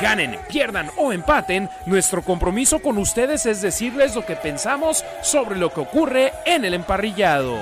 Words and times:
Ganen, 0.00 0.38
pierdan 0.48 0.90
o 0.96 1.12
empaten, 1.12 1.70
nuestro 1.86 2.22
compromiso 2.22 2.80
con 2.80 2.98
ustedes 2.98 3.46
es 3.46 3.62
decirles 3.62 4.14
lo 4.14 4.26
que 4.26 4.36
pensamos 4.36 5.04
sobre 5.22 5.56
lo 5.56 5.72
que 5.72 5.80
ocurre 5.80 6.32
en 6.44 6.64
el 6.64 6.74
emparrillado. 6.74 7.58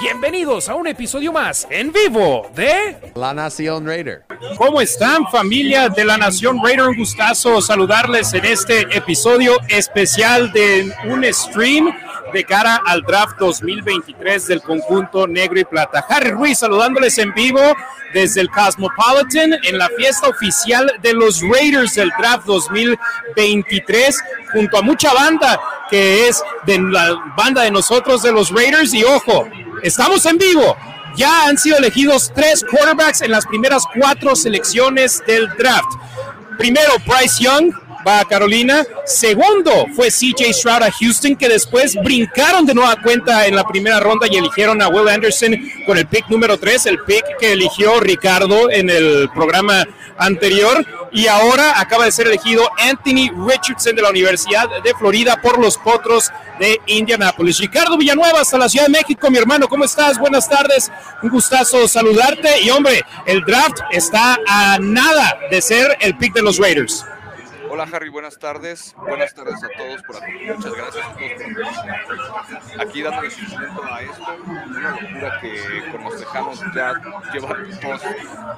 Bienvenidos 0.00 0.68
a 0.68 0.74
un 0.74 0.86
episodio 0.86 1.32
más 1.32 1.66
en 1.70 1.92
vivo 1.92 2.50
de 2.54 3.12
La 3.14 3.32
Nación 3.34 3.86
Raider. 3.86 4.24
¿Cómo 4.56 4.80
están 4.80 5.26
familia 5.30 5.88
de 5.88 6.04
la 6.04 6.16
Nación 6.16 6.60
Raider? 6.62 6.88
Un 6.88 6.96
gustazo 6.96 7.60
saludarles 7.60 8.32
en 8.34 8.44
este 8.44 8.82
episodio 8.96 9.56
especial 9.68 10.52
de 10.52 10.92
un 11.06 11.24
stream 11.32 11.92
de 12.32 12.44
cara 12.44 12.80
al 12.86 13.02
draft 13.02 13.36
2023 13.38 14.46
del 14.46 14.62
conjunto 14.62 15.26
negro 15.26 15.58
y 15.58 15.64
plata. 15.64 16.04
Harry 16.08 16.30
Ruiz 16.30 16.58
saludándoles 16.58 17.18
en 17.18 17.34
vivo 17.34 17.60
desde 18.12 18.42
el 18.42 18.50
Cosmopolitan 18.50 19.54
en 19.64 19.78
la 19.78 19.88
fiesta 19.96 20.28
oficial 20.28 20.92
de 21.02 21.12
los 21.12 21.40
Raiders 21.42 21.94
del 21.94 22.12
draft 22.18 22.46
2023 22.46 24.22
junto 24.52 24.78
a 24.78 24.82
mucha 24.82 25.12
banda 25.12 25.60
que 25.90 26.28
es 26.28 26.42
de 26.64 26.78
la 26.78 27.34
banda 27.36 27.62
de 27.62 27.70
nosotros 27.70 28.22
de 28.22 28.32
los 28.32 28.50
Raiders 28.50 28.94
y 28.94 29.04
ojo, 29.04 29.48
estamos 29.82 30.24
en 30.26 30.38
vivo. 30.38 30.76
Ya 31.16 31.46
han 31.46 31.56
sido 31.58 31.78
elegidos 31.78 32.32
tres 32.34 32.64
quarterbacks 32.68 33.22
en 33.22 33.30
las 33.30 33.46
primeras 33.46 33.84
cuatro 33.98 34.34
selecciones 34.34 35.22
del 35.26 35.48
draft. 35.58 35.88
Primero, 36.58 36.92
Bryce 37.06 37.42
Young, 37.44 37.72
va 38.06 38.20
a 38.20 38.24
Carolina. 38.24 38.84
Segundo 39.04 39.86
fue 39.94 40.10
CJ 40.10 40.52
Stroud 40.52 40.82
a 40.82 40.90
Houston, 40.90 41.36
que 41.36 41.48
después 41.48 41.94
brincaron 42.02 42.66
de 42.66 42.74
nueva 42.74 42.96
cuenta 43.02 43.46
en 43.46 43.56
la 43.56 43.66
primera 43.66 44.00
ronda 44.00 44.26
y 44.30 44.36
eligieron 44.36 44.80
a 44.82 44.88
Will 44.88 45.08
Anderson 45.08 45.56
con 45.86 45.98
el 45.98 46.06
pick 46.06 46.28
número 46.28 46.58
3, 46.58 46.86
el 46.86 46.98
pick 47.00 47.24
que 47.38 47.52
eligió 47.52 48.00
Ricardo 48.00 48.70
en 48.70 48.90
el 48.90 49.28
programa 49.34 49.84
anterior. 50.18 50.84
Y 51.12 51.28
ahora 51.28 51.78
acaba 51.80 52.06
de 52.06 52.12
ser 52.12 52.26
elegido 52.26 52.68
Anthony 52.78 53.30
Richardson 53.48 53.94
de 53.94 54.02
la 54.02 54.10
Universidad 54.10 54.68
de 54.82 54.94
Florida 54.94 55.40
por 55.40 55.60
los 55.60 55.78
Potros 55.78 56.30
de 56.58 56.80
Indianapolis. 56.86 57.58
Ricardo 57.58 57.96
Villanueva, 57.96 58.40
hasta 58.40 58.58
la 58.58 58.68
Ciudad 58.68 58.86
de 58.86 58.92
México, 58.92 59.30
mi 59.30 59.38
hermano, 59.38 59.68
¿cómo 59.68 59.84
estás? 59.84 60.18
Buenas 60.18 60.48
tardes, 60.48 60.90
un 61.22 61.30
gustazo 61.30 61.86
saludarte. 61.86 62.62
Y 62.62 62.70
hombre, 62.70 63.04
el 63.26 63.44
draft 63.44 63.78
está 63.92 64.38
a 64.46 64.78
nada 64.80 65.38
de 65.50 65.62
ser 65.62 65.96
el 66.00 66.16
pick 66.16 66.34
de 66.34 66.42
los 66.42 66.58
Raiders. 66.58 67.04
Hola 67.74 67.88
Harry, 67.92 68.08
buenas 68.08 68.38
tardes. 68.38 68.94
Buenas 68.96 69.34
tardes 69.34 69.56
a 69.64 69.68
todos 69.76 70.00
por 70.04 70.22
aquí. 70.22 70.46
Muchas 70.46 70.74
gracias 70.76 71.06
a 71.06 71.12
todos 71.12 72.70
por 72.70 72.80
aquí 72.80 73.02
dándole 73.02 73.30
seguimiento 73.32 73.82
a 73.82 74.00
esto. 74.00 74.36
Una 74.46 74.90
locura 74.92 75.40
que 75.40 75.90
con 75.90 76.04
los 76.04 76.16
tejanos 76.16 76.60
ya 76.72 76.92
llevan 77.32 77.70
dos 77.82 78.02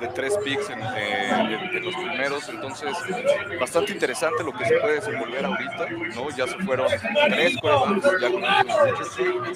de 0.00 0.08
tres 0.08 0.36
picks 0.44 0.68
en, 0.68 0.80
eh, 0.82 1.80
los 1.82 1.94
primeros. 1.94 2.46
Entonces, 2.50 2.94
bastante 3.58 3.92
interesante 3.92 4.44
lo 4.44 4.52
que 4.52 4.66
se 4.66 4.76
puede 4.80 4.94
desenvolver 4.96 5.46
ahorita. 5.46 5.88
¿no? 6.14 6.30
Ya 6.36 6.46
se 6.46 6.58
fueron 6.58 6.88
tres 7.30 7.56
corebacks 7.62 8.20
ya 8.20 8.30
con. 8.30 8.44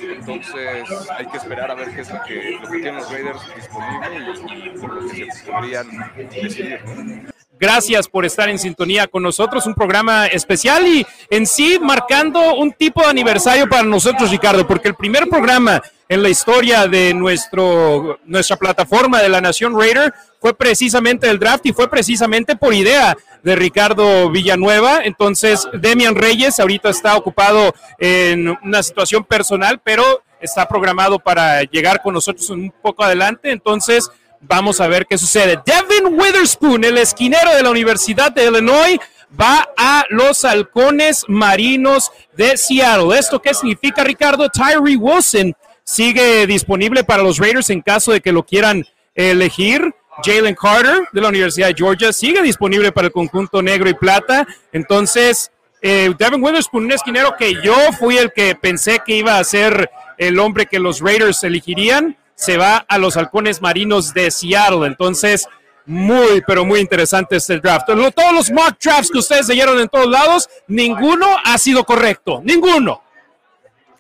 Entonces, 0.01 1.11
hay 1.11 1.27
que 1.27 1.37
esperar 1.37 1.71
a 1.71 1.75
ver 1.75 1.95
qué 1.95 2.01
es 2.01 2.11
lo 2.11 2.23
que, 2.23 2.59
lo 2.63 2.71
que 2.71 2.79
tienen 2.79 2.95
los 2.95 3.13
Raiders 3.13 3.55
disponible 3.55 4.09
y, 4.17 4.69
y 4.69 4.79
por 4.79 4.95
lo 4.95 5.07
que 5.07 5.31
se 5.31 5.53
podrían 5.53 6.13
decidir. 6.17 7.31
Gracias 7.61 8.09
por 8.09 8.25
estar 8.25 8.49
en 8.49 8.59
sintonía 8.59 9.07
con 9.07 9.23
nosotros, 9.23 9.67
un 9.67 9.75
programa 9.75 10.25
especial 10.29 10.87
y 10.89 11.07
en 11.29 11.47
sí 11.47 11.79
marcando 11.79 12.55
un 12.55 12.73
tipo 12.73 13.03
de 13.03 13.09
aniversario 13.09 13.69
para 13.69 13.83
nosotros, 13.83 14.31
Ricardo, 14.31 14.67
porque 14.67 14.89
el 14.89 14.95
primer 14.95 15.29
programa 15.29 15.83
en 16.09 16.23
la 16.23 16.31
historia 16.31 16.89
de 16.89 17.13
nuestro, 17.13 18.19
nuestra 18.25 18.57
plataforma 18.57 19.21
de 19.21 19.29
la 19.29 19.43
Nación 19.43 19.79
Raider 19.79 20.11
fue 20.41 20.55
precisamente 20.55 21.29
el 21.29 21.39
draft 21.39 21.67
y 21.67 21.75
fue 21.75 21.91
precisamente 21.91 22.57
por 22.57 22.73
idea 22.73 23.15
de 23.43 23.55
Ricardo 23.57 24.31
Villanueva. 24.31 25.01
Entonces, 25.05 25.69
Demian 25.75 26.15
Reyes 26.15 26.59
ahorita 26.61 26.89
está 26.89 27.15
ocupado 27.15 27.75
en 27.99 28.57
una 28.65 28.83
situación 28.83 29.23
personal, 29.23 29.83
pero 29.85 30.23
está 30.41 30.67
programado 30.67 31.19
para 31.19 31.63
llegar 31.65 32.01
con 32.01 32.15
nosotros 32.15 32.49
un 32.49 32.73
poco 32.83 33.05
adelante. 33.05 33.51
Entonces, 33.51 34.11
Vamos 34.41 34.81
a 34.81 34.89
ver 34.89 35.07
qué 35.07 35.19
sucede. 35.19 35.59
Devin 35.65 36.19
Witherspoon, 36.19 36.83
el 36.85 36.97
esquinero 36.99 37.55
de 37.55 37.63
la 37.63 37.71
Universidad 37.71 38.33
de 38.33 38.47
Illinois, 38.47 38.99
va 39.39 39.69
a 39.77 40.05
los 40.09 40.45
halcones 40.45 41.25
marinos 41.29 42.11
de 42.37 42.57
Seattle. 42.57 43.19
¿Esto 43.19 43.41
qué 43.41 43.53
significa, 43.53 44.03
Ricardo? 44.03 44.49
Tyree 44.49 44.97
Wilson 44.97 45.55
sigue 45.85 46.47
disponible 46.47 47.05
para 47.05 47.23
los 47.23 47.39
Raiders 47.39 47.71
en 47.71 47.83
caso 47.83 48.13
de 48.13 48.21
que 48.21 48.33
lo 48.33 48.45
quieran 48.45 48.87
elegir. 49.15 49.95
Jalen 50.23 50.55
Carter 50.55 51.09
de 51.13 51.21
la 51.21 51.29
Universidad 51.29 51.69
de 51.69 51.75
Georgia 51.75 52.13
sigue 52.13 52.43
disponible 52.43 52.93
para 52.93 53.07
el 53.07 53.13
conjunto 53.13 53.63
negro 53.63 53.89
y 53.89 53.95
plata. 53.95 54.47
Entonces, 54.73 55.51
eh, 55.83 56.13
Devin 56.19 56.43
Witherspoon, 56.43 56.85
un 56.85 56.93
esquinero 56.93 57.37
que 57.39 57.55
yo 57.63 57.75
fui 57.99 58.19
el 58.19 58.33
que 58.33 58.55
pensé 58.55 59.01
que 59.05 59.17
iba 59.17 59.39
a 59.39 59.45
ser 59.45 59.91
el 60.19 60.39
hombre 60.39 60.67
que 60.67 60.79
los 60.79 61.01
Raiders 61.01 61.43
elegirían 61.45 62.17
se 62.41 62.57
va 62.57 62.79
a 62.89 62.97
los 62.97 63.19
halcones 63.19 63.61
marinos 63.61 64.15
de 64.15 64.31
Seattle. 64.31 64.87
Entonces, 64.87 65.47
muy, 65.85 66.41
pero 66.47 66.65
muy 66.65 66.81
interesante 66.81 67.37
este 67.37 67.59
draft. 67.59 67.87
Todos 67.87 68.33
los 68.33 68.51
mock 68.51 68.79
drafts 68.83 69.11
que 69.11 69.19
ustedes 69.19 69.47
leyeron 69.49 69.79
en 69.79 69.89
todos 69.89 70.09
lados, 70.09 70.49
ninguno 70.67 71.27
ha 71.45 71.59
sido 71.59 71.85
correcto. 71.85 72.41
Ninguno. 72.43 73.03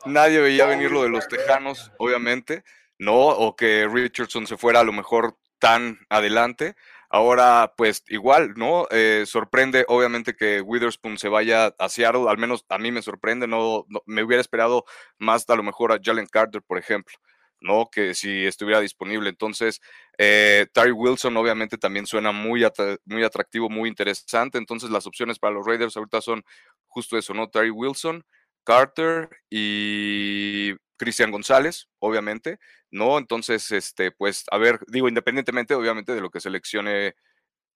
Nadie 0.06 0.40
veía 0.40 0.64
venir 0.64 0.90
lo 0.90 1.02
de 1.02 1.10
los 1.10 1.28
Tejanos, 1.28 1.92
obviamente, 1.98 2.64
¿no? 2.98 3.14
O 3.14 3.54
que 3.54 3.86
Richardson 3.86 4.46
se 4.46 4.56
fuera 4.56 4.80
a 4.80 4.84
lo 4.84 4.92
mejor 4.92 5.36
tan 5.58 5.98
adelante. 6.08 6.76
Ahora, 7.10 7.74
pues 7.76 8.04
igual, 8.08 8.54
¿no? 8.56 8.86
Eh, 8.90 9.24
sorprende, 9.26 9.84
obviamente, 9.88 10.34
que 10.34 10.62
Witherspoon 10.62 11.18
se 11.18 11.28
vaya 11.28 11.74
a 11.78 11.88
Seattle, 11.90 12.30
al 12.30 12.38
menos 12.38 12.64
a 12.70 12.78
mí 12.78 12.90
me 12.90 13.02
sorprende, 13.02 13.46
no, 13.46 13.84
no, 13.88 14.00
me 14.06 14.22
hubiera 14.22 14.40
esperado 14.40 14.86
más 15.18 15.44
a 15.50 15.56
lo 15.56 15.62
mejor 15.62 15.92
a 15.92 15.98
Jalen 16.02 16.26
Carter, 16.26 16.62
por 16.62 16.78
ejemplo. 16.78 17.18
¿No? 17.60 17.88
Que 17.90 18.14
si 18.14 18.46
estuviera 18.46 18.80
disponible. 18.80 19.28
Entonces, 19.30 19.80
eh, 20.18 20.66
Terry 20.72 20.92
Wilson 20.92 21.36
obviamente 21.36 21.78
también 21.78 22.06
suena 22.06 22.32
muy, 22.32 22.66
muy 23.04 23.24
atractivo, 23.24 23.68
muy 23.70 23.88
interesante. 23.88 24.58
Entonces, 24.58 24.90
las 24.90 25.06
opciones 25.06 25.38
para 25.38 25.54
los 25.54 25.66
Raiders 25.66 25.96
ahorita 25.96 26.20
son 26.20 26.44
justo 26.86 27.18
eso, 27.18 27.34
¿no? 27.34 27.48
Terry 27.48 27.70
Wilson, 27.70 28.24
Carter 28.64 29.28
y 29.50 30.74
Cristian 30.96 31.30
González, 31.30 31.88
obviamente, 31.98 32.58
¿no? 32.90 33.18
Entonces, 33.18 33.70
este, 33.72 34.10
pues, 34.12 34.44
a 34.50 34.58
ver, 34.58 34.80
digo, 34.88 35.08
independientemente, 35.08 35.74
obviamente, 35.74 36.14
de 36.14 36.20
lo 36.20 36.30
que 36.30 36.40
seleccione 36.40 37.14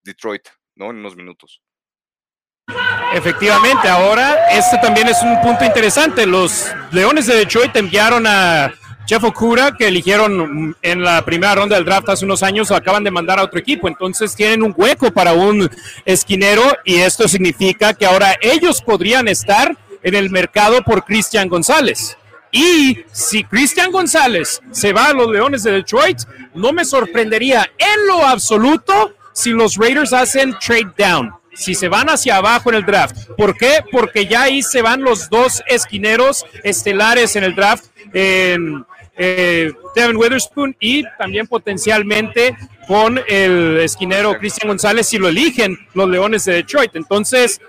Detroit, 0.04 0.48
¿no? 0.76 0.90
En 0.90 0.96
unos 0.98 1.16
minutos. 1.16 1.62
Efectivamente, 3.12 3.88
ahora 3.88 4.48
este 4.50 4.78
también 4.78 5.08
es 5.08 5.22
un 5.22 5.40
punto 5.40 5.64
interesante. 5.64 6.26
Los 6.26 6.66
Leones 6.90 7.26
de 7.26 7.36
Detroit 7.36 7.74
enviaron 7.76 8.26
a 8.26 8.72
Jeff 9.06 9.22
Okura, 9.22 9.76
que 9.76 9.88
eligieron 9.88 10.76
en 10.80 11.02
la 11.02 11.24
primera 11.24 11.54
ronda 11.54 11.76
del 11.76 11.84
draft 11.84 12.08
hace 12.08 12.24
unos 12.24 12.42
años, 12.42 12.70
acaban 12.70 13.04
de 13.04 13.10
mandar 13.10 13.38
a 13.38 13.44
otro 13.44 13.58
equipo. 13.60 13.86
Entonces 13.86 14.34
tienen 14.34 14.62
un 14.62 14.74
hueco 14.76 15.10
para 15.10 15.32
un 15.32 15.70
esquinero 16.04 16.62
y 16.84 16.96
esto 16.96 17.28
significa 17.28 17.94
que 17.94 18.06
ahora 18.06 18.34
ellos 18.40 18.80
podrían 18.80 19.28
estar 19.28 19.76
en 20.02 20.14
el 20.14 20.30
mercado 20.30 20.82
por 20.82 21.04
Cristian 21.04 21.48
González. 21.48 22.16
Y 22.50 22.98
si 23.12 23.44
Cristian 23.44 23.90
González 23.90 24.60
se 24.70 24.92
va 24.92 25.06
a 25.06 25.12
los 25.12 25.28
Leones 25.28 25.64
de 25.64 25.72
Detroit, 25.72 26.20
no 26.54 26.72
me 26.72 26.84
sorprendería 26.84 27.70
en 27.76 28.06
lo 28.06 28.26
absoluto 28.26 29.14
si 29.32 29.50
los 29.50 29.76
Raiders 29.76 30.12
hacen 30.12 30.56
trade 30.60 30.92
down 30.96 31.32
si 31.54 31.74
se 31.74 31.88
van 31.88 32.08
hacia 32.08 32.36
abajo 32.36 32.70
en 32.70 32.76
el 32.76 32.86
draft. 32.86 33.28
¿Por 33.36 33.56
qué? 33.56 33.84
Porque 33.90 34.26
ya 34.26 34.42
ahí 34.42 34.62
se 34.62 34.82
van 34.82 35.02
los 35.02 35.30
dos 35.30 35.62
esquineros 35.66 36.44
estelares 36.62 37.36
en 37.36 37.44
el 37.44 37.54
draft. 37.54 37.86
Eh, 38.12 39.72
Devin 39.94 40.16
Witherspoon 40.16 40.76
y 40.80 41.04
también 41.18 41.46
potencialmente 41.46 42.56
con 42.88 43.20
el 43.28 43.78
esquinero 43.78 44.36
Cristian 44.38 44.68
González 44.68 45.06
si 45.08 45.18
lo 45.18 45.28
eligen 45.28 45.78
los 45.94 46.08
Leones 46.08 46.44
de 46.44 46.54
Detroit. 46.54 46.96
Entonces, 46.96 47.60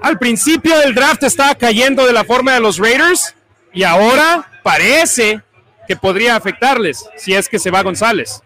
al 0.00 0.18
principio 0.18 0.78
del 0.78 0.94
draft 0.94 1.22
estaba 1.22 1.54
cayendo 1.54 2.06
de 2.06 2.12
la 2.12 2.24
forma 2.24 2.52
de 2.52 2.60
los 2.60 2.78
Raiders 2.78 3.34
y 3.72 3.82
ahora 3.82 4.60
parece 4.62 5.40
que 5.88 5.96
podría 5.96 6.36
afectarles 6.36 7.04
si 7.16 7.34
es 7.34 7.48
que 7.48 7.58
se 7.58 7.70
va 7.70 7.82
González. 7.82 8.42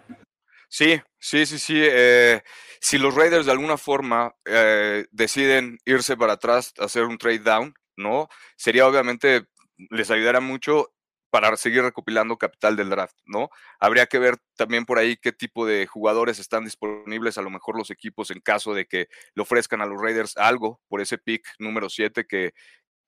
Sí, 0.69 1.01
sí, 1.19 1.47
sí, 1.47 1.59
sí. 1.59 1.75
Eh, 1.77 2.41
si 2.81 2.99
los 2.99 3.15
Raiders 3.15 3.47
de 3.47 3.53
alguna 3.53 3.77
forma 3.79 4.35
eh, 4.45 5.07
deciden 5.11 5.79
irse 5.85 6.17
para 6.17 6.35
atrás, 6.35 6.73
hacer 6.79 7.05
un 7.05 7.19
trade 7.19 7.41
down, 7.41 7.75
¿no? 7.97 8.29
Sería 8.57 8.87
obviamente, 8.87 9.47
les 9.91 10.11
ayudará 10.11 10.41
mucho 10.41 10.93
para 11.31 11.57
seguir 11.57 11.83
recopilando 11.83 12.39
capital 12.39 12.77
del 12.77 12.91
draft, 12.91 13.17
¿no? 13.27 13.51
Habría 13.79 14.07
que 14.07 14.19
ver 14.19 14.39
también 14.57 14.87
por 14.87 14.99
ahí 14.99 15.17
qué 15.17 15.33
tipo 15.33 15.67
de 15.67 15.87
jugadores 15.87 16.39
están 16.39 16.65
disponibles, 16.65 17.37
a 17.37 17.43
lo 17.43 17.51
mejor 17.51 17.77
los 17.77 17.91
equipos 17.91 18.31
en 18.31 18.41
caso 18.41 18.73
de 18.75 18.87
que 18.87 19.09
le 19.35 19.43
ofrezcan 19.43 19.83
a 19.83 19.87
los 19.87 20.01
Raiders 20.01 20.37
algo 20.37 20.81
por 20.89 21.01
ese 21.01 21.19
pick 21.19 21.47
número 21.59 21.91
7 21.91 22.27
que, 22.27 22.55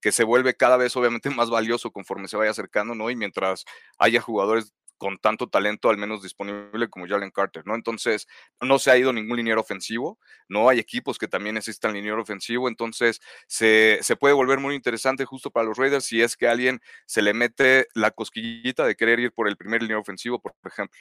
que 0.01 0.13
se 0.13 0.25
vuelve 0.25 0.55
cada 0.55 0.77
vez 0.77 0.97
obviamente 0.97 1.31
más 1.31 1.51
valioso 1.51 1.91
conforme 1.93 2.29
se 2.29 2.37
vaya 2.37 2.51
acercando, 2.51 2.95
¿no? 2.95 3.11
Y 3.11 3.17
mientras 3.17 3.65
haya 3.99 4.21
jugadores 4.21 4.75
con 5.01 5.17
tanto 5.17 5.49
talento 5.49 5.89
al 5.89 5.97
menos 5.97 6.23
disponible 6.23 6.91
como 6.91 7.09
Jalen 7.09 7.31
Carter, 7.31 7.67
¿no? 7.67 7.75
Entonces, 7.75 8.29
no 8.61 8.79
se 8.79 8.91
ha 8.91 8.99
ido 8.99 9.15
ningún 9.15 9.39
liniero 9.39 9.63
ofensivo, 9.63 10.19
no 10.47 10.69
hay 10.69 10.79
equipos 10.79 11.17
que 11.17 11.27
también 11.27 11.55
necesitan 11.55 11.95
liniero 11.95 12.21
ofensivo, 12.21 12.69
entonces 12.69 13.19
se, 13.47 13.99
se, 14.03 14.17
puede 14.17 14.35
volver 14.35 14.61
muy 14.61 14.75
interesante 14.75 15.25
justo 15.25 15.51
para 15.51 15.65
los 15.67 15.79
Raiders 15.79 16.05
si 16.05 16.21
es 16.21 16.37
que 16.37 16.49
alguien 16.49 16.81
se 17.07 17.23
le 17.23 17.33
mete 17.33 17.87
la 17.95 18.11
cosquillita 18.11 18.85
de 18.85 18.95
querer 18.95 19.21
ir 19.21 19.33
por 19.33 19.49
el 19.49 19.57
primer 19.57 19.81
liniero 19.81 20.03
ofensivo, 20.03 20.39
por 20.39 20.53
ejemplo, 20.67 21.01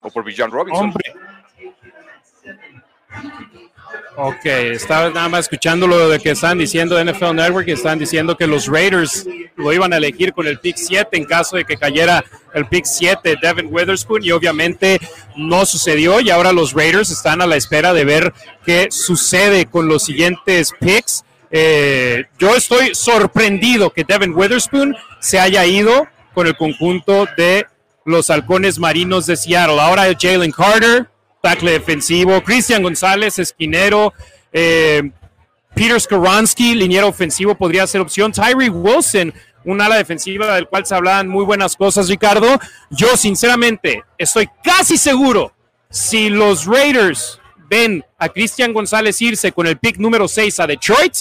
o 0.00 0.10
por 0.10 0.24
Bijan 0.24 0.50
Robinson. 0.50 0.86
Hombre. 0.86 1.12
Ok, 4.14 4.44
estaba 4.44 5.08
nada 5.08 5.28
más 5.30 5.46
escuchando 5.46 5.86
lo 5.86 6.10
de 6.10 6.18
que 6.18 6.32
están 6.32 6.58
diciendo 6.58 6.96
de 6.96 7.10
NFL 7.10 7.34
Network, 7.34 7.68
están 7.68 7.98
diciendo 7.98 8.36
que 8.36 8.46
los 8.46 8.66
Raiders 8.66 9.26
lo 9.56 9.72
iban 9.72 9.94
a 9.94 9.96
elegir 9.96 10.34
con 10.34 10.46
el 10.46 10.58
pick 10.58 10.76
7 10.76 11.08
en 11.16 11.24
caso 11.24 11.56
de 11.56 11.64
que 11.64 11.78
cayera 11.78 12.22
el 12.52 12.66
pick 12.66 12.84
7 12.84 13.36
Devin 13.40 13.68
Witherspoon 13.70 14.22
y 14.22 14.30
obviamente 14.30 15.00
no 15.34 15.64
sucedió 15.64 16.20
y 16.20 16.28
ahora 16.28 16.52
los 16.52 16.74
Raiders 16.74 17.10
están 17.10 17.40
a 17.40 17.46
la 17.46 17.56
espera 17.56 17.94
de 17.94 18.04
ver 18.04 18.34
qué 18.66 18.88
sucede 18.90 19.64
con 19.64 19.88
los 19.88 20.04
siguientes 20.04 20.72
picks. 20.78 21.24
Eh, 21.50 22.26
yo 22.38 22.54
estoy 22.54 22.94
sorprendido 22.94 23.90
que 23.90 24.04
Devin 24.04 24.34
Witherspoon 24.34 24.94
se 25.20 25.40
haya 25.40 25.64
ido 25.64 26.06
con 26.34 26.46
el 26.46 26.56
conjunto 26.56 27.26
de 27.38 27.66
los 28.04 28.28
halcones 28.28 28.78
marinos 28.78 29.24
de 29.24 29.36
Seattle. 29.36 29.80
Ahora 29.80 30.04
Jalen 30.18 30.52
Carter, 30.52 31.08
tackle 31.42 31.72
defensivo, 31.72 32.42
Cristian 32.42 32.82
González, 32.82 33.38
esquinero, 33.38 34.14
eh, 34.52 35.10
Peter 35.74 36.00
Skoransky, 36.00 36.74
liniero 36.74 37.08
ofensivo, 37.08 37.54
podría 37.54 37.86
ser 37.86 38.00
opción, 38.00 38.32
Tyree 38.32 38.70
Wilson, 38.70 39.34
un 39.64 39.80
ala 39.80 39.96
defensiva 39.96 40.54
del 40.54 40.68
cual 40.68 40.86
se 40.86 40.94
hablan 40.94 41.28
muy 41.28 41.44
buenas 41.44 41.76
cosas, 41.76 42.08
Ricardo. 42.08 42.58
Yo, 42.90 43.16
sinceramente, 43.16 44.02
estoy 44.16 44.48
casi 44.62 44.96
seguro, 44.96 45.52
si 45.90 46.30
los 46.30 46.66
Raiders 46.66 47.40
ven 47.68 48.04
a 48.18 48.28
Cristian 48.28 48.72
González 48.72 49.20
irse 49.20 49.52
con 49.52 49.66
el 49.66 49.78
pick 49.78 49.98
número 49.98 50.28
6 50.28 50.60
a 50.60 50.66
Detroit, 50.66 51.14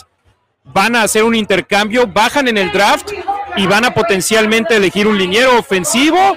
van 0.63 0.95
a 0.95 1.03
hacer 1.03 1.23
un 1.23 1.33
intercambio, 1.33 2.06
bajan 2.07 2.47
en 2.47 2.57
el 2.57 2.71
draft 2.71 3.12
y 3.57 3.65
van 3.65 3.85
a 3.85 3.94
potencialmente 3.94 4.75
elegir 4.75 5.07
un 5.07 5.18
liniero 5.18 5.57
ofensivo 5.57 6.35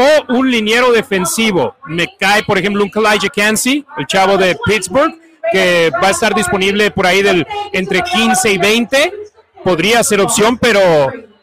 o 0.00 0.34
un 0.34 0.50
liniero 0.50 0.92
defensivo. 0.92 1.76
Me 1.86 2.08
cae, 2.18 2.42
por 2.44 2.58
ejemplo, 2.58 2.82
un 2.82 2.90
Kalijah 2.90 3.28
Cansey, 3.28 3.84
el 3.98 4.06
chavo 4.06 4.36
de 4.36 4.56
Pittsburgh, 4.64 5.14
que 5.52 5.90
va 6.02 6.08
a 6.08 6.10
estar 6.10 6.34
disponible 6.34 6.90
por 6.90 7.06
ahí 7.06 7.22
del 7.22 7.46
entre 7.72 8.02
15 8.02 8.52
y 8.52 8.58
20. 8.58 9.12
Podría 9.64 10.02
ser 10.02 10.20
opción, 10.20 10.58
pero 10.58 10.80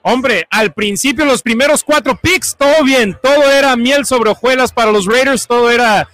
hombre, 0.01 0.47
al 0.49 0.73
principio 0.73 1.25
los 1.25 1.41
primeros 1.41 1.83
cuatro 1.83 2.17
picks, 2.17 2.55
todo 2.55 2.83
bien, 2.83 3.17
todo 3.21 3.51
era 3.51 3.75
miel 3.75 4.05
sobre 4.05 4.31
hojuelas 4.31 4.71
para 4.71 4.91
los 4.91 5.05
Raiders, 5.05 5.45
todo 5.45 5.69
era 5.69 6.07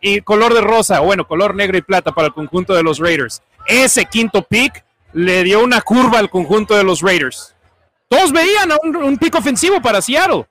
y 0.00 0.20
color 0.20 0.52
de 0.54 0.60
rosa, 0.60 1.00
bueno, 1.00 1.26
color 1.26 1.54
negro 1.54 1.78
y 1.78 1.82
plata 1.82 2.12
para 2.12 2.28
el 2.28 2.34
conjunto 2.34 2.74
de 2.74 2.82
los 2.82 2.98
Raiders. 2.98 3.42
Ese 3.66 4.04
quinto 4.04 4.42
pick 4.42 4.84
le 5.12 5.42
dio 5.42 5.64
una 5.64 5.80
curva 5.80 6.18
al 6.18 6.30
conjunto 6.30 6.76
de 6.76 6.84
los 6.84 7.00
Raiders. 7.00 7.54
Todos 8.08 8.32
veían 8.32 8.70
un, 8.82 8.96
un 8.96 9.18
pick 9.18 9.34
ofensivo 9.34 9.80
para 9.80 10.02
Seattle. 10.02 10.46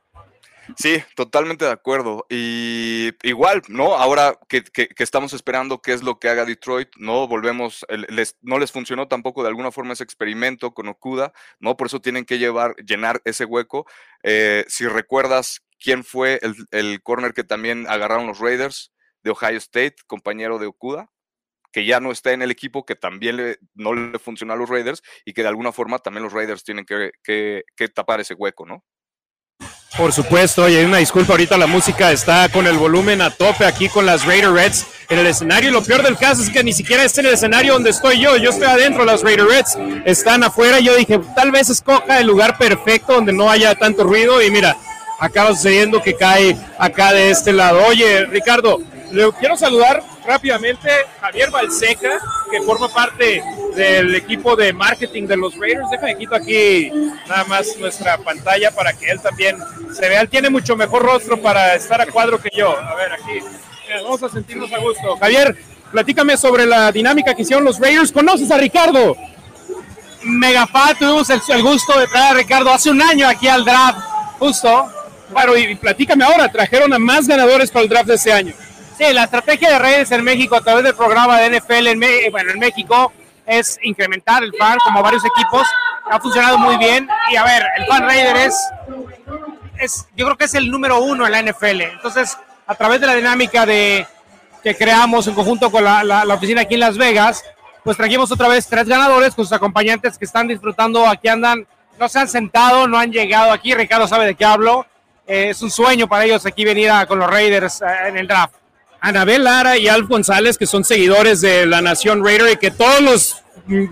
Sí, 0.77 1.03
totalmente 1.15 1.65
de 1.65 1.71
acuerdo. 1.71 2.25
Y 2.29 3.11
igual, 3.23 3.61
¿no? 3.67 3.95
Ahora 3.95 4.37
que, 4.47 4.63
estamos 4.97 5.33
esperando 5.33 5.81
qué 5.81 5.93
es 5.93 6.03
lo 6.03 6.19
que 6.19 6.29
haga 6.29 6.45
Detroit, 6.45 6.89
¿no? 6.97 7.27
Volvemos, 7.27 7.85
les, 8.09 8.37
no 8.41 8.59
les 8.59 8.71
funcionó 8.71 9.07
tampoco 9.07 9.41
de 9.43 9.49
alguna 9.49 9.71
forma 9.71 9.93
ese 9.93 10.03
experimento 10.03 10.73
con 10.73 10.87
Okuda, 10.87 11.33
¿no? 11.59 11.77
Por 11.77 11.87
eso 11.87 12.01
tienen 12.01 12.25
que 12.25 12.39
llevar, 12.39 12.75
llenar 12.77 13.21
ese 13.25 13.45
hueco. 13.45 13.85
Eh, 14.23 14.65
si 14.67 14.87
recuerdas 14.87 15.61
quién 15.79 16.03
fue 16.03 16.39
el, 16.41 16.55
el 16.71 17.01
corner 17.01 17.33
que 17.33 17.43
también 17.43 17.85
agarraron 17.87 18.27
los 18.27 18.39
Raiders 18.39 18.91
de 19.23 19.31
Ohio 19.31 19.57
State, 19.57 19.95
compañero 20.07 20.59
de 20.59 20.67
Okuda, 20.67 21.09
que 21.71 21.85
ya 21.85 21.99
no 21.99 22.11
está 22.11 22.33
en 22.33 22.41
el 22.41 22.51
equipo, 22.51 22.85
que 22.85 22.95
también 22.95 23.37
le, 23.37 23.59
no 23.75 23.93
le 23.93 24.19
funcionó 24.19 24.53
a 24.53 24.55
los 24.55 24.69
Raiders 24.69 25.03
y 25.25 25.33
que 25.33 25.43
de 25.43 25.49
alguna 25.49 25.71
forma 25.71 25.99
también 25.99 26.23
los 26.23 26.33
Raiders 26.33 26.63
tienen 26.63 26.85
que, 26.85 27.11
que 27.23 27.89
tapar 27.89 28.19
ese 28.19 28.33
hueco, 28.33 28.65
¿no? 28.65 28.83
Por 29.97 30.13
supuesto, 30.13 30.69
y 30.69 30.77
una 30.77 30.97
disculpa, 30.97 31.33
ahorita 31.33 31.57
la 31.57 31.67
música 31.67 32.11
está 32.11 32.47
con 32.49 32.67
el 32.67 32.77
volumen 32.77 33.21
a 33.21 33.31
tope 33.31 33.65
aquí 33.65 33.89
con 33.89 34.05
las 34.05 34.25
Raider 34.25 34.51
Reds 34.51 34.85
en 35.09 35.19
el 35.19 35.27
escenario. 35.27 35.69
Y 35.69 35.73
lo 35.73 35.83
peor 35.83 36.03
del 36.03 36.15
caso 36.15 36.41
es 36.41 36.49
que 36.49 36.63
ni 36.63 36.73
siquiera 36.73 37.03
está 37.03 37.21
en 37.21 37.27
el 37.27 37.33
escenario 37.33 37.73
donde 37.73 37.89
estoy 37.89 38.19
yo. 38.19 38.37
Yo 38.37 38.51
estoy 38.51 38.67
adentro, 38.67 39.03
las 39.03 39.23
Raider 39.23 39.45
Reds 39.45 39.77
están 40.05 40.43
afuera. 40.43 40.79
Yo 40.79 40.95
dije, 40.95 41.19
tal 41.35 41.51
vez 41.51 41.69
escoja 41.69 42.19
el 42.19 42.27
lugar 42.27 42.57
perfecto 42.57 43.13
donde 43.13 43.33
no 43.33 43.49
haya 43.49 43.75
tanto 43.75 44.03
ruido. 44.03 44.41
Y 44.41 44.51
mira, 44.51 44.77
acaba 45.19 45.49
sucediendo 45.49 46.01
que 46.01 46.15
cae 46.15 46.55
acá 46.77 47.11
de 47.11 47.31
este 47.31 47.51
lado. 47.51 47.83
Oye, 47.87 48.25
Ricardo, 48.25 48.79
le 49.11 49.31
quiero 49.33 49.57
saludar 49.57 50.03
rápidamente 50.29 50.89
Javier 51.19 51.49
Balseca, 51.49 52.19
que 52.51 52.61
forma 52.61 52.87
parte 52.87 53.43
del 53.75 54.13
equipo 54.13 54.55
de 54.55 54.71
marketing 54.71 55.25
de 55.25 55.35
los 55.35 55.57
Raiders. 55.57 55.89
Déjame 55.89 56.17
quito 56.17 56.35
aquí 56.35 56.91
nada 57.27 57.45
más 57.45 57.75
nuestra 57.79 58.15
pantalla 58.19 58.69
para 58.69 58.93
que 58.93 59.09
él 59.09 59.19
también 59.19 59.57
se 59.91 60.07
vea. 60.07 60.21
Él 60.21 60.29
tiene 60.29 60.51
mucho 60.51 60.75
mejor 60.75 61.01
rostro 61.01 61.41
para 61.41 61.73
estar 61.73 61.99
a 61.99 62.05
cuadro 62.05 62.39
que 62.39 62.49
yo. 62.55 62.77
A 62.77 62.93
ver, 62.93 63.13
aquí. 63.13 63.39
Vamos 64.03 64.21
a 64.21 64.29
sentirnos 64.29 64.71
a 64.71 64.77
gusto. 64.77 65.17
Javier, 65.17 65.57
platícame 65.91 66.37
sobre 66.37 66.67
la 66.67 66.91
dinámica 66.91 67.33
que 67.33 67.41
hicieron 67.41 67.65
los 67.65 67.79
Raiders. 67.79 68.11
¿Conoces 68.11 68.51
a 68.51 68.57
Ricardo? 68.57 69.17
Megafat, 70.21 70.99
tuvimos 70.99 71.27
el, 71.31 71.41
el 71.49 71.63
gusto 71.63 71.99
de 71.99 72.05
traer 72.05 72.33
a 72.33 72.33
Ricardo 72.35 72.71
hace 72.71 72.91
un 72.91 73.01
año 73.01 73.27
aquí 73.27 73.47
al 73.47 73.65
draft, 73.65 73.99
justo. 74.37 74.91
Bueno, 75.31 75.57
y 75.57 75.75
platícame 75.75 76.23
ahora, 76.23 76.51
trajeron 76.51 76.93
a 76.93 76.99
más 76.99 77.27
ganadores 77.27 77.71
para 77.71 77.83
el 77.83 77.89
draft 77.89 78.07
de 78.07 78.15
este 78.15 78.31
año. 78.31 78.53
Sí, 78.99 79.13
la 79.13 79.23
estrategia 79.23 79.69
de 79.69 79.79
Raiders 79.79 80.11
en 80.11 80.25
México 80.25 80.57
a 80.57 80.61
través 80.61 80.83
del 80.83 80.93
programa 80.93 81.39
de 81.39 81.57
NFL 81.57 81.87
en, 81.87 82.01
bueno, 82.33 82.51
en 82.51 82.59
México 82.59 83.13
es 83.47 83.79
incrementar 83.81 84.43
el 84.43 84.53
fan 84.53 84.77
como 84.83 85.01
varios 85.01 85.23
equipos. 85.23 85.65
Ha 86.11 86.19
funcionado 86.19 86.57
muy 86.57 86.77
bien. 86.77 87.07
Y 87.31 87.37
a 87.37 87.45
ver, 87.45 87.63
el 87.77 87.85
fan 87.85 88.03
Raider 88.03 88.35
es, 88.35 88.61
es, 89.77 90.05
yo 90.17 90.25
creo 90.25 90.37
que 90.37 90.43
es 90.43 90.53
el 90.53 90.69
número 90.69 90.99
uno 91.01 91.25
en 91.25 91.31
la 91.31 91.41
NFL. 91.41 91.79
Entonces, 91.79 92.37
a 92.67 92.75
través 92.75 92.99
de 92.99 93.07
la 93.07 93.15
dinámica 93.15 93.65
de 93.65 94.05
que 94.61 94.75
creamos 94.75 95.25
en 95.27 95.33
conjunto 95.33 95.71
con 95.71 95.85
la, 95.85 96.03
la, 96.03 96.33
oficina 96.33 96.63
aquí 96.63 96.73
en 96.73 96.81
Las 96.81 96.97
Vegas, 96.97 97.45
pues 97.85 97.95
trajimos 97.95 98.29
otra 98.33 98.49
vez 98.49 98.67
tres 98.67 98.85
ganadores 98.85 99.33
con 99.33 99.45
sus 99.45 99.53
acompañantes 99.53 100.17
que 100.17 100.25
están 100.25 100.45
disfrutando. 100.45 101.07
Aquí 101.07 101.29
andan, 101.29 101.65
no 101.97 102.09
se 102.09 102.19
han 102.19 102.27
sentado, 102.27 102.85
no 102.85 102.99
han 102.99 103.13
llegado 103.13 103.53
aquí. 103.53 103.73
Ricardo 103.73 104.09
sabe 104.09 104.25
de 104.25 104.35
qué 104.35 104.43
hablo. 104.43 104.85
Eh, 105.25 105.51
es 105.51 105.61
un 105.61 105.71
sueño 105.71 106.09
para 106.09 106.25
ellos 106.25 106.45
aquí 106.45 106.65
venir 106.65 106.91
a, 106.91 107.05
con 107.05 107.17
los 107.17 107.29
Raiders 107.29 107.81
eh, 107.81 107.85
en 108.09 108.17
el 108.17 108.27
draft. 108.27 108.59
Anabel 109.01 109.43
Lara 109.43 109.77
y 109.77 109.87
Alf 109.87 110.07
González, 110.07 110.57
que 110.57 110.65
son 110.65 110.83
seguidores 110.83 111.41
de 111.41 111.65
la 111.65 111.81
Nación 111.81 112.23
Raider 112.23 112.53
y 112.53 112.57
que 112.57 112.71
todos 112.71 113.01
los 113.01 113.35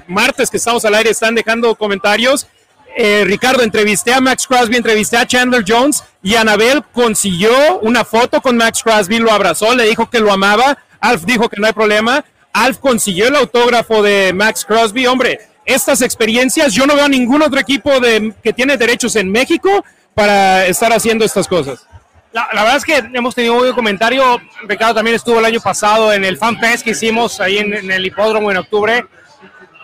martes 0.07 0.49
que 0.49 0.57
estamos 0.57 0.83
al 0.85 0.95
aire 0.95 1.11
están 1.11 1.35
dejando 1.35 1.75
comentarios. 1.75 2.47
Eh, 2.95 3.23
Ricardo, 3.25 3.61
entrevisté 3.63 4.13
a 4.13 4.21
Max 4.21 4.47
Crosby, 4.47 4.75
entrevisté 4.75 5.17
a 5.17 5.27
Chandler 5.27 5.63
Jones 5.67 6.03
y 6.23 6.35
Anabel 6.35 6.83
consiguió 6.93 7.79
una 7.81 8.03
foto 8.03 8.41
con 8.41 8.57
Max 8.57 8.81
Crosby, 8.81 9.19
lo 9.19 9.31
abrazó, 9.31 9.75
le 9.75 9.87
dijo 9.87 10.09
que 10.09 10.19
lo 10.19 10.31
amaba. 10.31 10.77
Alf 10.99 11.23
dijo 11.25 11.47
que 11.47 11.61
no 11.61 11.67
hay 11.67 11.73
problema. 11.73 12.25
Alf 12.53 12.79
consiguió 12.79 13.27
el 13.27 13.35
autógrafo 13.35 14.01
de 14.01 14.33
Max 14.33 14.65
Crosby. 14.65 15.05
Hombre, 15.05 15.39
estas 15.63 16.01
experiencias, 16.01 16.73
yo 16.73 16.87
no 16.87 16.95
veo 16.95 17.07
ningún 17.07 17.43
otro 17.43 17.59
equipo 17.59 17.99
de, 17.99 18.33
que 18.41 18.53
tiene 18.53 18.77
derechos 18.77 19.15
en 19.15 19.31
México 19.31 19.85
para 20.15 20.65
estar 20.65 20.91
haciendo 20.91 21.23
estas 21.23 21.47
cosas. 21.47 21.85
La, 22.33 22.47
la, 22.53 22.63
verdad 22.63 22.77
es 22.77 22.85
que 22.85 22.97
hemos 23.13 23.33
tenido 23.33 23.53
un 23.53 23.59
buen 23.59 23.73
comentario. 23.73 24.39
Ricardo 24.63 24.95
también 24.95 25.15
estuvo 25.15 25.39
el 25.39 25.45
año 25.45 25.59
pasado 25.59 26.13
en 26.13 26.23
el 26.23 26.37
Fan 26.37 26.59
Fest 26.59 26.83
que 26.83 26.91
hicimos 26.91 27.39
ahí 27.39 27.57
en, 27.57 27.73
en, 27.73 27.89
el 27.89 28.05
hipódromo 28.05 28.51
en 28.51 28.57
octubre. 28.57 29.05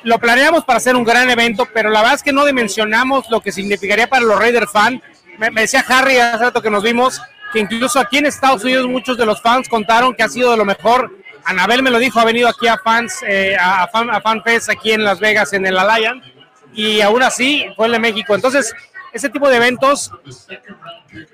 Lo 0.03 0.19
planeamos 0.19 0.65
para 0.65 0.77
hacer 0.77 0.95
un 0.95 1.03
gran 1.03 1.29
evento, 1.29 1.67
pero 1.73 1.89
la 1.89 2.01
verdad 2.01 2.15
es 2.15 2.23
que 2.23 2.33
no 2.33 2.45
dimensionamos 2.45 3.29
lo 3.29 3.39
que 3.41 3.51
significaría 3.51 4.07
para 4.07 4.25
los 4.25 4.37
Raiders 4.37 4.71
fan. 4.71 5.01
Me, 5.37 5.49
me 5.49 5.61
decía 5.61 5.83
Harry 5.87 6.17
hace 6.17 6.43
rato 6.43 6.61
que 6.61 6.69
nos 6.69 6.83
vimos 6.83 7.21
que 7.53 7.59
incluso 7.59 7.99
aquí 7.99 8.17
en 8.17 8.25
Estados 8.25 8.63
Unidos 8.63 8.87
muchos 8.87 9.17
de 9.17 9.25
los 9.25 9.41
fans 9.41 9.69
contaron 9.69 10.13
que 10.13 10.23
ha 10.23 10.29
sido 10.29 10.51
de 10.51 10.57
lo 10.57 10.65
mejor. 10.65 11.15
Anabel 11.45 11.83
me 11.83 11.91
lo 11.91 11.99
dijo, 11.99 12.19
ha 12.19 12.25
venido 12.25 12.49
aquí 12.49 12.67
a 12.67 12.77
fans, 12.77 13.19
eh, 13.27 13.55
a, 13.59 13.87
fan, 13.87 14.09
a 14.09 14.21
Fan 14.21 14.43
Fest 14.43 14.69
aquí 14.69 14.91
en 14.91 15.03
Las 15.03 15.19
Vegas 15.19 15.53
en 15.53 15.65
el 15.65 15.77
Alliance 15.77 16.33
y 16.73 17.01
aún 17.01 17.21
así 17.21 17.65
fue 17.75 17.87
el 17.87 17.93
de 17.93 17.99
México. 17.99 18.33
Entonces, 18.35 18.73
ese 19.13 19.29
tipo 19.29 19.47
de 19.47 19.57
eventos 19.57 20.11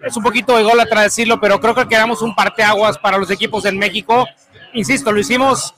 es 0.03 0.17
un 0.17 0.23
poquito 0.23 0.57
ególatra 0.59 1.01
decirlo, 1.01 1.39
pero 1.39 1.59
creo 1.59 1.73
que 1.73 1.87
quedamos 1.87 2.21
un 2.21 2.35
parteaguas 2.35 2.97
para 2.97 3.17
los 3.17 3.31
equipos 3.31 3.65
en 3.65 3.77
México. 3.77 4.27
Insisto, 4.73 5.11
lo 5.11 5.19
hicimos 5.19 5.73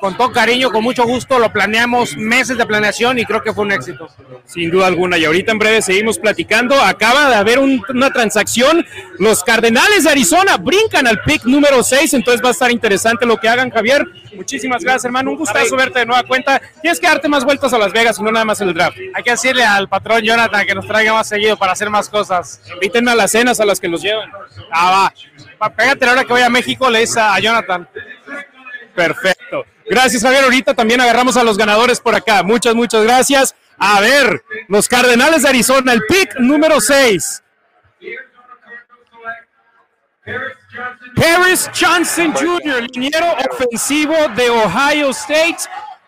con 0.00 0.16
todo 0.16 0.32
cariño, 0.32 0.70
con 0.70 0.82
mucho 0.82 1.04
gusto, 1.04 1.38
lo 1.38 1.52
planeamos 1.52 2.16
meses 2.16 2.58
de 2.58 2.66
planeación 2.66 3.20
y 3.20 3.24
creo 3.24 3.42
que 3.42 3.52
fue 3.52 3.64
un 3.64 3.72
éxito. 3.72 4.08
Sin 4.46 4.70
duda 4.70 4.88
alguna, 4.88 5.16
y 5.16 5.24
ahorita 5.24 5.52
en 5.52 5.58
breve 5.60 5.80
seguimos 5.80 6.18
platicando. 6.18 6.80
Acaba 6.80 7.28
de 7.28 7.36
haber 7.36 7.60
una 7.60 8.10
transacción. 8.10 8.84
Los 9.18 9.44
Cardenales 9.44 10.02
de 10.04 10.10
Arizona 10.10 10.56
brincan 10.56 11.06
al 11.06 11.20
pick 11.22 11.44
número 11.44 11.82
6, 11.82 12.14
entonces 12.14 12.44
va 12.44 12.48
a 12.48 12.52
estar 12.52 12.70
interesante 12.72 13.26
lo 13.26 13.36
que 13.36 13.48
hagan, 13.48 13.70
Javier. 13.70 14.04
Muchísimas 14.34 14.82
gracias, 14.82 15.04
hermano. 15.04 15.30
Un 15.30 15.36
gustazo 15.36 15.76
verte 15.76 16.00
de 16.00 16.06
nueva 16.06 16.24
cuenta. 16.24 16.60
Tienes 16.80 16.98
que 16.98 17.06
darte 17.06 17.28
más 17.28 17.44
vueltas 17.44 17.72
a 17.72 17.78
Las 17.78 17.92
Vegas 17.92 18.18
y 18.18 18.22
no 18.22 18.32
nada 18.32 18.44
más 18.44 18.60
el 18.60 18.74
draft. 18.74 18.96
Hay 19.14 19.22
que 19.22 19.30
decirle 19.30 19.64
al 19.64 19.88
patrón 19.88 20.22
Jonathan 20.22 20.66
que 20.66 20.74
nos 20.74 20.86
traiga 20.86 21.12
más 21.12 21.28
seguido 21.28 21.56
para 21.56 21.72
hacer 21.72 21.90
más 21.90 22.08
cosas. 22.08 22.60
Invítenme 22.74 23.12
a 23.12 23.14
las 23.14 23.30
cenas 23.30 23.60
a 23.60 23.64
las 23.64 23.78
que 23.78 23.88
los 23.88 24.02
llevan. 24.02 24.30
Ah, 24.72 25.12
va. 25.60 25.70
Pégate 25.70 26.06
la 26.06 26.12
hora 26.12 26.24
que 26.24 26.32
voy 26.32 26.42
a 26.42 26.48
México, 26.48 26.90
le 26.90 27.00
dice 27.00 27.20
a 27.20 27.38
Jonathan. 27.38 27.88
Perfecto. 28.94 29.64
Gracias, 29.92 30.22
Javier. 30.22 30.44
Ahorita 30.44 30.72
también 30.72 31.02
agarramos 31.02 31.36
a 31.36 31.44
los 31.44 31.58
ganadores 31.58 32.00
por 32.00 32.14
acá. 32.14 32.42
Muchas, 32.42 32.74
muchas 32.74 33.02
gracias. 33.02 33.54
A 33.76 34.00
ver, 34.00 34.42
los 34.66 34.88
Cardenales 34.88 35.42
de 35.42 35.50
Arizona, 35.50 35.92
el 35.92 36.00
pick 36.08 36.34
número 36.38 36.80
6. 36.80 37.42
Harris 41.14 41.70
Johnson 41.78 42.32
Jr., 42.32 42.88
liniero 42.90 43.26
ofensivo 43.50 44.14
de 44.34 44.48
Ohio 44.48 45.10
State. 45.10 45.58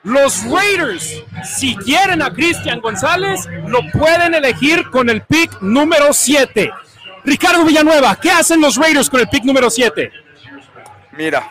Los 0.02 0.42
Raiders, 0.44 1.22
si 1.44 1.76
quieren 1.76 2.22
a 2.22 2.32
Cristian 2.32 2.80
González, 2.80 3.46
lo 3.66 3.80
pueden 3.92 4.32
elegir 4.32 4.88
con 4.88 5.10
el 5.10 5.20
pick 5.24 5.60
número 5.60 6.14
7. 6.14 6.70
Ricardo 7.22 7.66
Villanueva, 7.66 8.18
¿qué 8.18 8.30
hacen 8.30 8.62
los 8.62 8.76
Raiders 8.76 9.10
con 9.10 9.20
el 9.20 9.28
pick 9.28 9.44
número 9.44 9.68
7? 9.68 10.10
Mira, 11.12 11.50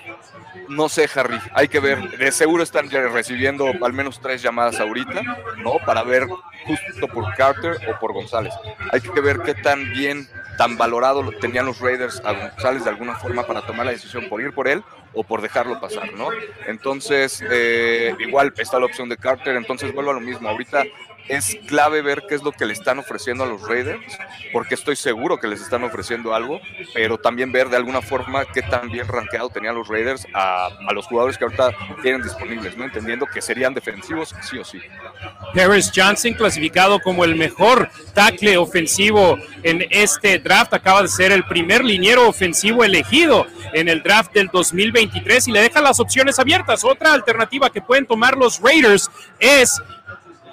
no 0.76 0.90
sé, 0.90 1.10
Harry, 1.16 1.40
hay 1.54 1.68
que 1.68 1.80
ver. 1.80 2.18
De 2.18 2.32
seguro 2.32 2.64
están 2.64 2.90
recibiendo 2.90 3.72
al 3.82 3.94
menos 3.94 4.20
tres 4.20 4.42
llamadas 4.42 4.80
ahorita, 4.80 5.22
¿no? 5.58 5.74
Para 5.86 6.04
ver 6.04 6.28
justo 6.66 7.08
por 7.08 7.34
Carter 7.36 7.78
o 7.90 8.00
por 8.00 8.14
González. 8.14 8.54
Hay 8.92 9.02
que 9.02 9.22
ver 9.22 9.40
qué 9.40 9.54
tan 9.54 9.92
bien, 9.92 10.28
tan 10.58 10.78
valorado 10.78 11.30
tenían 11.40 11.66
los 11.66 11.80
Raiders 11.80 12.22
a 12.26 12.34
González 12.34 12.84
de 12.84 12.90
alguna 12.90 13.16
forma 13.16 13.46
para 13.46 13.62
tomar 13.62 13.86
la 13.86 13.92
decisión 13.92 14.28
por 14.30 14.42
ir 14.42 14.54
por 14.54 14.68
él 14.68 14.84
o 15.14 15.24
por 15.24 15.42
dejarlo 15.42 15.80
pasar, 15.80 16.14
¿no? 16.14 16.30
Entonces, 16.68 17.44
eh, 17.50 18.16
igual 18.20 18.54
está 18.58 18.80
la 18.80 18.86
opción 18.86 19.10
de 19.10 19.18
Carter, 19.18 19.56
entonces 19.56 19.94
vuelvo 19.94 20.12
a 20.12 20.16
lo 20.16 20.22
mismo. 20.22 20.50
Ahorita 20.50 20.84
es 21.28 21.58
clave 21.68 22.02
ver 22.02 22.24
qué 22.28 22.36
es 22.36 22.44
lo 22.44 22.52
que 22.52 22.66
le 22.66 22.74
están 22.74 23.00
ofreciendo 23.00 23.44
a 23.44 23.48
los 23.48 23.62
Raiders, 23.68 24.02
porque 24.52 24.76
estoy 24.76 24.96
seguro 24.96 25.40
que 25.40 25.48
les 25.48 25.62
están 25.62 25.84
ofreciendo 25.84 26.34
algo, 26.34 26.60
pero 26.94 27.18
también 27.18 27.52
ver 27.52 27.70
de 27.70 27.78
alguna 27.78 28.02
forma 28.02 28.46
qué 28.46 28.62
tan 28.62 28.90
bien 28.90 29.08
rankeado 29.08 29.50
tenían 29.50 29.76
los 29.76 29.88
Raiders 29.88 30.28
a, 30.34 30.70
los 30.94 31.08
jugadores 31.08 31.38
que 31.38 31.46
ahorita 31.46 31.72
tienen 32.02 32.22
disponibles, 32.22 32.78
¿no? 32.78 32.84
Entendiendo 32.84 33.26
que 33.26 33.42
serían 33.42 33.74
defensivos 33.74 34.36
sí 34.42 34.58
o 34.58 34.64
sí. 34.64 34.80
Harris 35.56 35.92
Johnson 35.94 36.34
clasificado 36.34 37.00
como 37.00 37.24
el 37.24 37.36
mejor 37.36 37.90
tackle 38.14 38.58
ofensivo 38.58 39.38
en 39.64 39.86
este 39.90 40.40
draft, 40.40 40.74
acaba 40.74 41.02
de 41.02 41.08
ser 41.08 41.32
el 41.32 41.46
primer 41.46 41.84
liniero 41.84 42.28
ofensivo 42.28 42.84
elegido 42.84 43.48
en 43.74 43.90
el 43.90 44.04
draft 44.04 44.34
del 44.34 44.48
2023 44.48 45.48
y 45.48 45.52
le 45.52 45.62
deja 45.62 45.82
las 45.82 46.00
opciones 46.00 46.38
abiertas. 46.40 46.84
Otra 46.84 47.14
alternativa 47.14 47.72
que 47.72 47.82
pueden 47.82 48.06
tomar 48.06 48.38
los 48.38 48.60
Raiders 48.60 49.10
es 49.40 49.82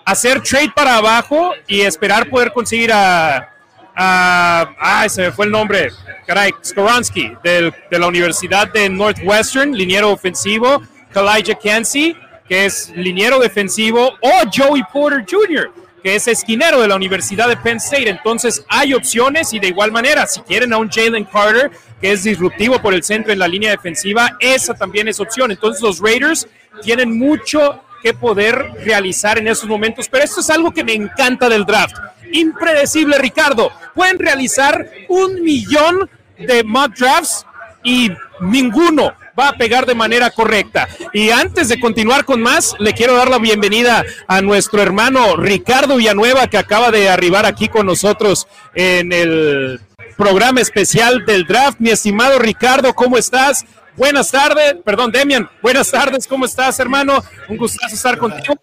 hacer 0.05 0.43
trade 0.43 0.73
para 0.75 0.97
abajo 0.97 1.53
y 1.67 1.83
esperar 1.83 2.29
poder 2.29 2.53
conseguir 2.53 2.91
a, 2.93 3.51
ah, 3.97 5.07
se 5.09 5.23
me 5.23 5.33
fue 5.33 5.47
el 5.47 5.53
nombre, 5.53 5.91
caray, 6.27 6.53
Skoronsky, 6.65 7.37
de 7.43 7.73
la 7.91 8.07
Universidad 8.07 8.73
de 8.73 8.89
Northwestern, 8.89 9.73
liniero 9.73 10.11
ofensivo, 10.11 10.83
Kalijah 11.13 11.55
Kensi, 11.55 12.17
que 12.49 12.67
es 12.67 12.91
liniero 12.97 13.39
defensivo, 13.39 14.13
o 14.21 14.31
Joey 14.53 14.83
Porter 14.93 15.25
Jr., 15.29 15.73
que 16.03 16.15
es 16.15 16.27
esquinero 16.29 16.81
de 16.81 16.89
la 16.89 16.97
Universidad 16.97 17.49
de 17.49 17.57
Penn 17.57 17.77
State. 17.77 18.09
Entonces 18.09 18.65
hay 18.69 18.95
opciones 18.95 19.53
y 19.53 19.61
de 19.61 19.69
igual 19.69 19.93
manera, 19.93 20.27
si 20.27 20.41
quieren 20.41 20.73
a 20.73 20.79
un 20.79 20.91
Jalen 20.91 21.25
Carter, 21.25 21.71
que 22.01 22.13
es 22.13 22.25
disruptivo 22.25 22.81
por 22.81 22.95
el 22.95 23.05
centro 23.05 23.33
en 23.33 23.39
la 23.39 23.47
línea 23.47 23.71
defensiva, 23.71 24.37
esa 24.41 24.75
también 24.75 25.09
es 25.09 25.21
opción. 25.21 25.51
Entonces 25.51 25.83
los 25.83 26.01
Raiders 26.01 26.49
tienen 26.83 27.17
mucho 27.19 27.83
que 28.03 28.15
poder 28.15 28.73
realizar 28.85 29.39
en 29.39 29.49
esos 29.49 29.69
momentos. 29.69 30.09
Pero 30.09 30.25
esto 30.25 30.41
es 30.41 30.51
algo 30.51 30.73
que 30.73 30.85
me 30.85 30.95
encanta 30.95 31.49
del 31.49 31.65
draft. 31.65 31.97
Impredecible, 32.33 33.19
Ricardo. 33.19 33.73
Pueden 33.95 34.19
realizar 34.19 34.91
un 35.09 35.43
millón 35.43 36.09
de 36.39 36.65
mock 36.65 36.97
drafts 36.97 37.47
y 37.83 38.11
ninguno 38.41 39.13
va 39.39 39.49
a 39.49 39.57
pegar 39.57 39.87
de 39.87 39.95
manera 39.95 40.31
correcta. 40.31 40.89
Y 41.13 41.31
antes 41.31 41.69
de 41.69 41.81
continuar 41.81 42.25
con 42.25 42.41
más, 42.41 42.75
le 42.79 42.93
quiero 42.93 43.15
dar 43.15 43.31
la 43.31 43.39
bienvenida 43.39 44.05
a 44.27 44.41
nuestro 44.43 44.83
hermano 44.83 45.37
Ricardo 45.37 45.97
Villanueva, 45.97 46.47
que 46.49 46.59
acaba 46.59 46.91
de 46.91 47.09
arribar 47.09 47.47
aquí 47.47 47.69
con 47.69 47.87
nosotros 47.87 48.47
en 48.75 49.13
el 49.13 49.81
programa 50.17 50.61
especial 50.61 51.25
del 51.25 51.47
draft. 51.47 51.81
Mi 51.81 51.91
estimado 51.91 52.39
Ricardo, 52.39 52.95
¿cómo 52.95 53.17
estás? 53.17 53.65
Buenas 54.01 54.31
tardes, 54.31 54.77
perdón, 54.83 55.13
Demian. 55.13 55.47
Buenas 55.61 55.91
tardes, 55.91 56.27
¿cómo 56.27 56.47
estás, 56.47 56.81
hermano? 56.81 57.23
Un 57.51 57.59
gustazo 57.59 57.95
estar 57.95 58.17
contigo. 58.17 58.55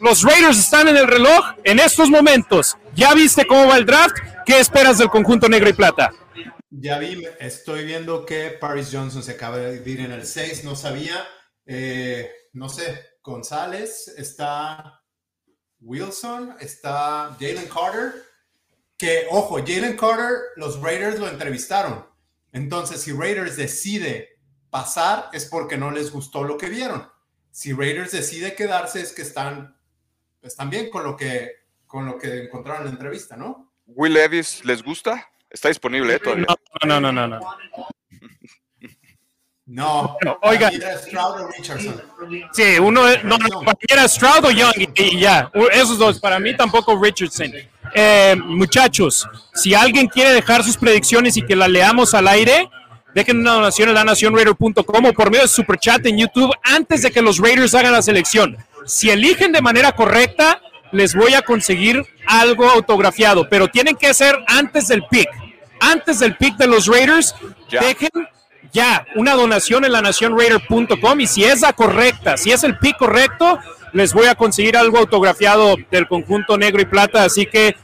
Los 0.00 0.22
Raiders 0.22 0.58
están 0.58 0.88
en 0.88 0.96
el 0.96 1.06
reloj 1.06 1.44
en 1.64 1.80
estos 1.80 2.08
momentos. 2.08 2.78
¿Ya 2.94 3.12
viste 3.12 3.46
cómo 3.46 3.66
va 3.66 3.76
el 3.76 3.84
draft? 3.84 4.16
¿Qué 4.46 4.58
esperas 4.58 4.96
del 4.96 5.10
conjunto 5.10 5.50
negro 5.50 5.68
y 5.68 5.74
plata? 5.74 6.14
Ya 6.70 6.98
vi, 6.98 7.22
estoy 7.38 7.84
viendo 7.84 8.24
que 8.24 8.56
Paris 8.58 8.88
Johnson 8.90 9.22
se 9.22 9.32
acaba 9.32 9.58
de 9.58 9.82
ir 9.84 10.00
en 10.00 10.12
el 10.12 10.24
6, 10.24 10.64
no 10.64 10.74
sabía. 10.74 11.22
Eh, 11.66 12.32
no 12.54 12.70
sé, 12.70 13.18
González, 13.22 14.08
está 14.16 15.02
Wilson, 15.80 16.56
está 16.58 17.36
Jalen 17.38 17.68
Carter. 17.68 18.14
Que, 18.96 19.26
ojo, 19.30 19.56
Jalen 19.58 19.94
Carter, 19.98 20.38
los 20.56 20.80
Raiders 20.80 21.18
lo 21.18 21.28
entrevistaron. 21.28 22.06
Entonces, 22.50 23.02
si 23.02 23.12
Raiders 23.12 23.58
decide 23.58 24.35
pasar 24.76 25.30
es 25.32 25.46
porque 25.46 25.78
no 25.78 25.90
les 25.90 26.12
gustó 26.12 26.44
lo 26.44 26.58
que 26.58 26.68
vieron. 26.68 27.08
Si 27.50 27.72
Raiders 27.72 28.12
decide 28.12 28.54
quedarse 28.54 29.00
es 29.00 29.14
que 29.14 29.22
están, 29.22 29.74
están 30.42 30.68
bien 30.68 30.90
con 30.90 31.02
lo 31.02 31.16
que, 31.16 31.50
con 31.86 32.04
lo 32.04 32.18
que 32.18 32.44
encontraron 32.44 32.82
en 32.82 32.88
la 32.88 32.92
entrevista, 32.92 33.38
¿no? 33.38 33.72
Will 33.86 34.12
Levis, 34.12 34.66
¿les 34.66 34.82
gusta? 34.82 35.30
Está 35.48 35.68
disponible 35.68 36.16
¿eh, 36.16 36.18
todavía. 36.18 36.44
No, 36.84 37.00
no, 37.00 37.10
no, 37.10 37.26
no. 37.26 37.40
No. 39.64 40.18
no. 40.22 40.38
oiga. 40.42 40.70
Stroud 40.70 41.40
o 41.40 41.48
Richardson. 41.48 42.02
Sí, 42.52 42.78
uno 42.78 43.08
es, 43.08 43.24
no, 43.24 43.38
no, 43.38 43.62
era 43.88 44.06
Stroud 44.06 44.44
o 44.44 44.50
Young 44.50 44.74
y, 44.94 45.18
ya. 45.18 45.50
Esos 45.72 45.96
dos, 45.96 46.20
para 46.20 46.38
mí 46.38 46.54
tampoco 46.54 47.02
Richardson. 47.02 47.50
Eh, 47.94 48.36
muchachos, 48.44 49.26
si 49.54 49.72
alguien 49.72 50.06
quiere 50.06 50.34
dejar 50.34 50.62
sus 50.62 50.76
predicciones 50.76 51.38
y 51.38 51.42
que 51.42 51.56
las 51.56 51.70
leamos 51.70 52.12
al 52.12 52.28
aire, 52.28 52.68
dejen 53.16 53.40
una 53.40 53.52
donación 53.52 53.88
en 53.88 53.94
la 53.94 54.02
o 54.12 55.12
por 55.14 55.30
medio 55.30 55.42
de 55.42 55.48
super 55.48 55.78
chat 55.78 56.04
en 56.04 56.18
YouTube 56.18 56.52
antes 56.62 57.00
de 57.00 57.10
que 57.10 57.22
los 57.22 57.38
Raiders 57.38 57.74
hagan 57.74 57.92
la 57.92 58.02
selección. 58.02 58.58
Si 58.84 59.08
eligen 59.08 59.52
de 59.52 59.62
manera 59.62 59.92
correcta, 59.92 60.60
les 60.92 61.14
voy 61.14 61.32
a 61.32 61.40
conseguir 61.40 62.04
algo 62.26 62.68
autografiado, 62.68 63.48
pero 63.48 63.68
tienen 63.68 63.96
que 63.96 64.12
ser 64.12 64.36
antes 64.46 64.88
del 64.88 65.02
pick. 65.10 65.30
Antes 65.80 66.18
del 66.18 66.36
pick 66.36 66.58
de 66.58 66.66
los 66.66 66.88
Raiders, 66.88 67.34
dejen 67.70 68.10
ya 68.70 69.06
una 69.14 69.32
donación 69.32 69.86
en 69.86 69.92
la 69.92 70.02
nacionraider.com 70.02 71.20
y 71.20 71.26
si 71.26 71.42
es 71.42 71.62
la 71.62 71.72
correcta, 71.72 72.36
si 72.36 72.52
es 72.52 72.64
el 72.64 72.76
pick 72.76 72.98
correcto, 72.98 73.58
les 73.94 74.12
voy 74.12 74.26
a 74.26 74.34
conseguir 74.34 74.76
algo 74.76 74.98
autografiado 74.98 75.76
del 75.90 76.06
conjunto 76.06 76.58
negro 76.58 76.82
y 76.82 76.84
plata. 76.84 77.24
Así 77.24 77.46
que 77.46 77.76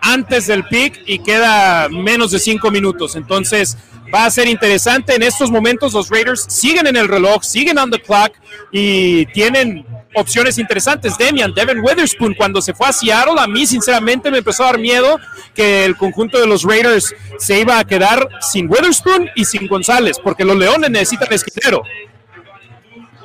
antes 0.00 0.46
del 0.46 0.64
pick 0.64 1.02
y 1.04 1.18
queda 1.18 1.90
menos 1.90 2.30
de 2.30 2.38
cinco 2.38 2.70
minutos. 2.70 3.16
Entonces, 3.16 3.76
va 4.14 4.24
a 4.24 4.30
ser 4.30 4.48
interesante. 4.48 5.14
En 5.14 5.22
estos 5.22 5.50
momentos 5.50 5.92
los 5.92 6.08
Raiders 6.08 6.46
siguen 6.48 6.86
en 6.86 6.96
el 6.96 7.08
reloj, 7.08 7.42
siguen 7.42 7.78
on 7.78 7.90
the 7.90 8.00
clock 8.00 8.32
y 8.72 9.26
tienen 9.26 9.86
opciones 10.14 10.58
interesantes. 10.58 11.16
Demian, 11.18 11.52
Devin 11.54 11.80
Witherspoon, 11.80 12.34
cuando 12.34 12.60
se 12.60 12.74
fue 12.74 12.88
a 12.88 12.92
Seattle, 12.92 13.34
a 13.38 13.46
mí 13.46 13.66
sinceramente 13.66 14.30
me 14.30 14.38
empezó 14.38 14.64
a 14.64 14.66
dar 14.66 14.78
miedo 14.78 15.18
que 15.54 15.84
el 15.84 15.96
conjunto 15.96 16.40
de 16.40 16.46
los 16.46 16.64
Raiders 16.64 17.14
se 17.38 17.60
iba 17.60 17.78
a 17.78 17.84
quedar 17.84 18.28
sin 18.40 18.68
Witherspoon 18.68 19.30
y 19.34 19.44
sin 19.44 19.66
González, 19.66 20.18
porque 20.22 20.44
los 20.44 20.56
Leones 20.56 20.90
necesitan 20.90 21.32
esquinero. 21.32 21.82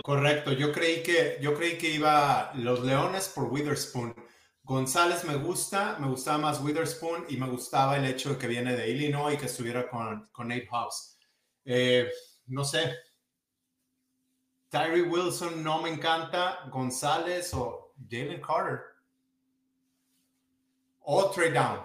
Correcto, 0.01 0.51
yo 0.51 0.73
creí 0.73 1.01
que 1.01 1.37
yo 1.41 1.53
creí 1.53 1.77
que 1.77 1.89
iba 1.89 2.51
los 2.55 2.83
Leones 2.83 3.31
por 3.33 3.45
Witherspoon 3.45 4.13
González 4.65 5.25
me 5.25 5.35
gusta, 5.35 5.97
me 5.99 6.07
gustaba 6.07 6.37
más 6.37 6.61
Witherspoon 6.61 7.25
y 7.27 7.35
me 7.35 7.49
gustaba 7.49 7.97
el 7.97 8.05
hecho 8.05 8.29
de 8.29 8.37
que 8.37 8.47
viene 8.47 8.75
de 8.75 8.89
Illinois 8.89 9.35
y 9.35 9.37
que 9.37 9.47
estuviera 9.47 9.89
con, 9.89 10.29
con 10.31 10.47
Nate 10.47 10.69
Hobbs. 10.71 11.17
Eh, 11.65 12.09
no 12.47 12.63
sé. 12.63 12.93
Tyree 14.69 15.01
Wilson 15.01 15.61
no 15.63 15.81
me 15.81 15.89
encanta. 15.89 16.59
González 16.71 17.53
o 17.53 17.93
Jalen 18.09 18.41
Carter. 18.41 18.79
O 21.01 21.29
trade 21.29 21.51
down. 21.51 21.79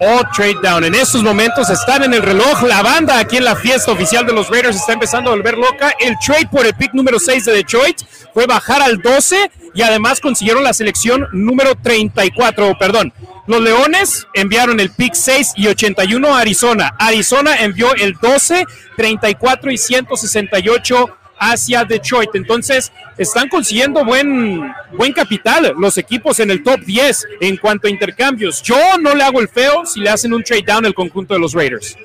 o 0.00 0.22
trade 0.32 0.60
down. 0.62 0.84
En 0.84 0.94
estos 0.94 1.24
momentos 1.24 1.68
están 1.70 2.04
en 2.04 2.14
el 2.14 2.22
reloj. 2.22 2.62
La 2.62 2.82
banda 2.82 3.18
aquí 3.18 3.38
en 3.38 3.44
la 3.44 3.56
fiesta 3.56 3.90
oficial 3.90 4.24
de 4.24 4.32
los 4.32 4.48
Raiders 4.48 4.76
está 4.76 4.92
empezando 4.92 5.30
a 5.30 5.34
volver 5.34 5.58
loca. 5.58 5.92
El 5.98 6.16
trade 6.24 6.48
por 6.48 6.64
el 6.64 6.74
pick 6.74 6.94
número 6.94 7.18
6 7.18 7.44
de 7.46 7.52
Detroit 7.52 8.02
fue 8.32 8.46
bajar 8.46 8.80
al 8.80 9.02
12 9.02 9.50
y 9.76 9.82
además 9.82 10.20
consiguieron 10.20 10.64
la 10.64 10.72
selección 10.72 11.28
número 11.32 11.74
34, 11.74 12.78
perdón. 12.78 13.12
Los 13.46 13.60
Leones 13.60 14.26
enviaron 14.32 14.80
el 14.80 14.90
pick 14.90 15.14
6 15.14 15.52
y 15.56 15.68
81 15.68 16.34
a 16.34 16.40
Arizona. 16.40 16.96
Arizona 16.98 17.56
envió 17.56 17.94
el 17.94 18.14
12, 18.14 18.64
34 18.96 19.70
y 19.70 19.78
168 19.78 21.18
hacia 21.38 21.84
Detroit. 21.84 22.30
Entonces, 22.34 22.90
están 23.18 23.50
consiguiendo 23.50 24.02
buen, 24.02 24.74
buen 24.92 25.12
capital 25.12 25.74
los 25.78 25.98
equipos 25.98 26.40
en 26.40 26.50
el 26.50 26.62
top 26.62 26.80
10 26.80 27.26
en 27.42 27.58
cuanto 27.58 27.86
a 27.86 27.90
intercambios. 27.90 28.62
Yo 28.62 28.76
no 28.98 29.14
le 29.14 29.22
hago 29.22 29.40
el 29.40 29.48
feo 29.48 29.84
si 29.84 30.00
le 30.00 30.08
hacen 30.08 30.32
un 30.32 30.42
trade 30.42 30.64
down 30.66 30.86
el 30.86 30.94
conjunto 30.94 31.34
de 31.34 31.40
los 31.40 31.52
Raiders. 31.52 31.96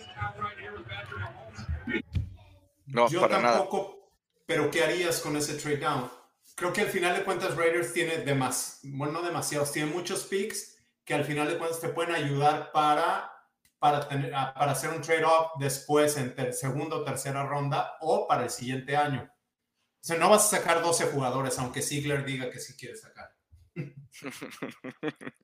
No, 2.85 3.09
Yo 3.09 3.21
para 3.21 3.41
tampoco, 3.41 4.11
pero 4.45 4.69
¿qué 4.69 4.83
harías 4.83 5.21
con 5.21 5.37
ese 5.37 5.53
trade 5.53 5.77
down? 5.77 6.20
Creo 6.61 6.73
que 6.73 6.81
al 6.81 6.89
final 6.89 7.17
de 7.17 7.23
cuentas 7.23 7.55
Raiders 7.55 7.91
tiene 7.91 8.17
demasiados, 8.19 8.81
bueno, 8.83 9.13
no 9.13 9.23
demasiados, 9.23 9.71
tiene 9.71 9.91
muchos 9.91 10.25
picks 10.25 10.77
que 11.03 11.15
al 11.15 11.25
final 11.25 11.47
de 11.47 11.57
cuentas 11.57 11.79
te 11.79 11.89
pueden 11.89 12.13
ayudar 12.13 12.71
para 12.71 13.31
para, 13.79 14.07
tener, 14.07 14.31
ah, 14.35 14.53
para 14.53 14.73
hacer 14.73 14.91
un 14.91 15.01
trade-off 15.01 15.53
después 15.57 16.15
en 16.17 16.53
segunda 16.53 16.97
o 16.97 17.03
tercera 17.03 17.47
ronda 17.47 17.93
o 18.01 18.27
para 18.27 18.43
el 18.43 18.51
siguiente 18.51 18.95
año. 18.95 19.23
O 19.23 20.03
sea, 20.03 20.17
no 20.17 20.29
vas 20.29 20.53
a 20.53 20.57
sacar 20.57 20.83
12 20.83 21.07
jugadores, 21.07 21.57
aunque 21.57 21.81
Ziegler 21.81 22.23
diga 22.23 22.51
que 22.51 22.59
sí 22.59 22.75
quiere 22.77 22.95
sacar. 22.95 23.31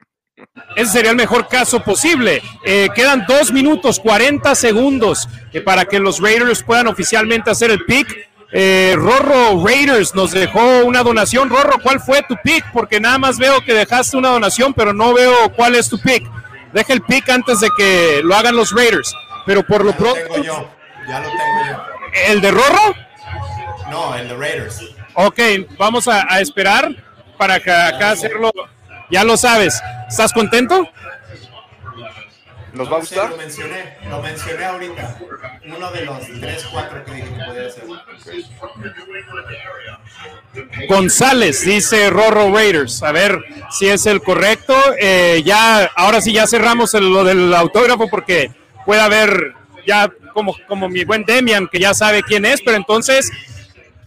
Ese 0.76 0.92
sería 0.92 1.10
el 1.10 1.18
mejor 1.18 1.48
caso 1.48 1.84
posible. 1.84 2.44
Eh, 2.64 2.90
quedan 2.94 3.26
2 3.28 3.52
minutos 3.54 4.00
40 4.00 4.54
segundos 4.54 5.28
eh, 5.52 5.62
para 5.62 5.86
que 5.86 5.98
los 5.98 6.20
Raiders 6.20 6.62
puedan 6.62 6.86
oficialmente 6.86 7.50
hacer 7.50 7.72
el 7.72 7.84
pick. 7.86 8.27
Eh, 8.51 8.94
Rorro 8.96 9.66
Raiders 9.66 10.16
nos 10.16 10.32
dejó 10.32 10.86
una 10.86 11.04
donación. 11.04 11.50
Rorro, 11.50 11.80
¿cuál 11.82 12.00
fue 12.00 12.24
tu 12.24 12.36
pick? 12.44 12.63
Porque 12.72 13.00
nada 13.00 13.18
más 13.18 13.38
veo 13.38 13.62
que 13.62 13.74
dejaste 13.74 14.18
una 14.18 14.30
donación, 14.30 14.74
pero 14.74 14.94
no 14.94 15.13
veo 15.13 15.51
cuál 15.56 15.75
es 15.75 15.89
tu 15.89 16.00
pick 16.00 16.27
deja 16.74 16.94
el 16.94 17.01
pick 17.01 17.30
antes 17.30 17.60
de 17.60 17.70
que 17.75 18.22
lo 18.24 18.36
hagan 18.36 18.56
los 18.56 18.72
Raiders. 18.72 19.13
Pero 19.46 19.66
por 19.66 19.84
lo 19.84 19.94
pronto. 19.94 20.20
Tengo 20.22 20.44
yo. 20.44 20.70
Ya 21.08 21.20
lo 21.20 21.30
tengo 21.30 21.66
yo. 21.70 21.84
¿El 22.27 22.42
de 22.42 22.51
Rorro? 22.51 22.96
No, 23.89 24.16
el 24.16 24.27
de 24.27 24.36
Raiders. 24.36 24.82
Ok, 25.13 25.39
vamos 25.77 26.08
a, 26.08 26.39
esperar 26.39 26.92
para 27.38 27.60
que 27.60 27.72
acá 27.72 28.12
hacerlo. 28.12 28.51
Ya 29.10 29.24
lo 29.24 29.38
sabes. 29.38 29.82
¿Estás 30.08 30.34
contento? 30.34 30.88
¿Nos 32.78 32.92
va 32.92 32.98
a 32.98 33.00
gustar? 33.00 33.30
lo 33.32 33.38
mencioné, 33.38 33.98
lo 34.10 34.22
mencioné 34.22 34.66
ahorita. 34.66 35.20
Uno 35.66 35.92
de 35.92 36.06
los 36.06 36.20
3, 36.40 36.68
4 36.72 37.06
que 37.06 37.12
dije 37.12 37.28
que 37.28 37.44
podía 37.46 37.70
ser. 37.70 37.84
González, 40.88 41.66
dice 41.66 42.10
Rorro 42.10 42.54
Raiders. 42.54 43.02
A 43.04 43.12
ver 43.12 43.44
si 43.72 43.88
es 43.88 44.06
el 44.06 44.22
correcto. 44.22 44.76
Eh, 45.00 45.42
ya, 45.46 45.86
ahora 45.96 46.22
sí 46.22 46.32
ya 46.32 46.48
cerramos 46.48 46.94
lo 46.94 47.24
del 47.24 47.54
autógrafo 47.54 48.08
porque 48.10 48.52
puede 48.86 49.02
haber 49.02 49.54
ya 49.86 50.12
como, 50.34 50.56
como 50.68 50.88
mi 50.90 51.04
buen 51.04 51.24
Demian, 51.24 51.68
que 51.68 51.80
ya 51.80 51.94
sabe 51.94 52.22
quién 52.22 52.46
es, 52.46 52.62
pero 52.62 52.78
entonces 52.78 53.32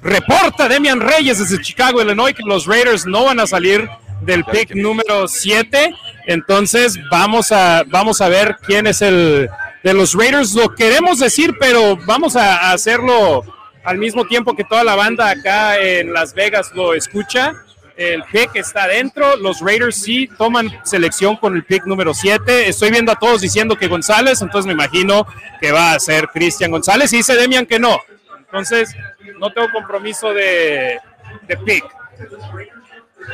reporta 0.02 0.68
Demian 0.68 1.00
Reyes 1.00 1.38
desde 1.38 1.60
Chicago, 1.62 2.00
Illinois, 2.02 2.34
que 2.34 2.42
los 2.44 2.66
Raiders 2.66 3.06
no 3.06 3.24
van 3.24 3.40
a 3.40 3.46
salir 3.46 3.88
del 4.20 4.44
pick 4.44 4.74
número 4.74 5.26
7. 5.26 5.94
Entonces 6.26 6.98
vamos 7.10 7.52
a, 7.52 7.84
vamos 7.86 8.20
a 8.20 8.28
ver 8.28 8.56
quién 8.66 8.86
es 8.86 9.02
el 9.02 9.48
de 9.82 9.94
los 9.94 10.14
Raiders. 10.14 10.54
Lo 10.54 10.74
queremos 10.74 11.18
decir, 11.18 11.56
pero 11.58 11.96
vamos 12.06 12.36
a, 12.36 12.72
hacerlo 12.72 13.44
al 13.84 13.98
mismo 13.98 14.26
tiempo 14.26 14.54
que 14.54 14.64
toda 14.64 14.84
la 14.84 14.94
banda 14.94 15.30
acá 15.30 15.78
en 15.78 16.12
Las 16.12 16.34
Vegas 16.34 16.70
lo 16.74 16.94
escucha. 16.94 17.54
El 17.96 18.22
pick 18.24 18.56
está 18.56 18.84
adentro. 18.84 19.36
Los 19.36 19.60
Raiders 19.60 19.96
sí 19.96 20.28
toman 20.38 20.70
selección 20.84 21.36
con 21.36 21.54
el 21.54 21.64
pick 21.64 21.84
número 21.84 22.14
7. 22.14 22.68
Estoy 22.68 22.90
viendo 22.90 23.12
a 23.12 23.16
todos 23.16 23.42
diciendo 23.42 23.76
que 23.76 23.88
González, 23.88 24.40
entonces 24.40 24.66
me 24.66 24.72
imagino 24.72 25.26
que 25.60 25.72
va 25.72 25.92
a 25.92 26.00
ser 26.00 26.28
Cristian 26.28 26.70
González. 26.70 27.12
Y 27.12 27.18
dice 27.18 27.36
Demian 27.36 27.66
que 27.66 27.78
no. 27.78 27.98
Entonces, 28.38 28.94
no 29.38 29.52
tengo 29.52 29.68
compromiso 29.72 30.32
de, 30.32 30.98
de 31.46 31.56
pick. 31.58 31.84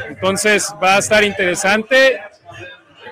Entonces 0.09 0.75
va 0.83 0.97
a 0.97 0.99
estar 0.99 1.23
interesante. 1.25 2.21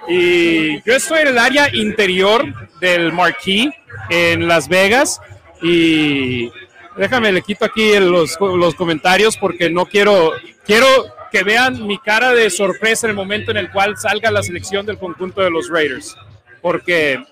Y 0.09 0.83
yo 0.83 0.95
estoy 0.95 1.21
en 1.21 1.29
el 1.29 1.39
área 1.39 1.75
interior 1.75 2.45
del 2.81 3.13
Marquee 3.13 3.73
en 4.11 4.47
Las 4.47 4.69
Vegas. 4.69 5.21
Y 5.63 6.51
déjame, 6.97 7.33
le 7.33 7.43
quito 7.43 7.65
aquí 7.65 7.99
los, 7.99 8.39
los 8.41 8.75
comentarios 8.75 9.37
porque 9.37 9.71
no 9.71 9.87
quiero, 9.87 10.33
quiero 10.65 10.87
que 11.31 11.43
vean 11.43 11.87
mi 11.87 11.99
cara 11.99 12.33
de 12.33 12.51
sorpresa 12.51 13.07
en 13.07 13.11
el 13.11 13.17
momento 13.17 13.51
en 13.51 13.57
el 13.57 13.71
cual 13.71 13.97
salga 13.97 14.31
la 14.31 14.43
selección 14.43 14.85
del 14.87 14.99
conjunto 14.99 15.41
de 15.41 15.51
los 15.51 15.69
Raiders. 15.69 16.15
Porque 16.61 17.23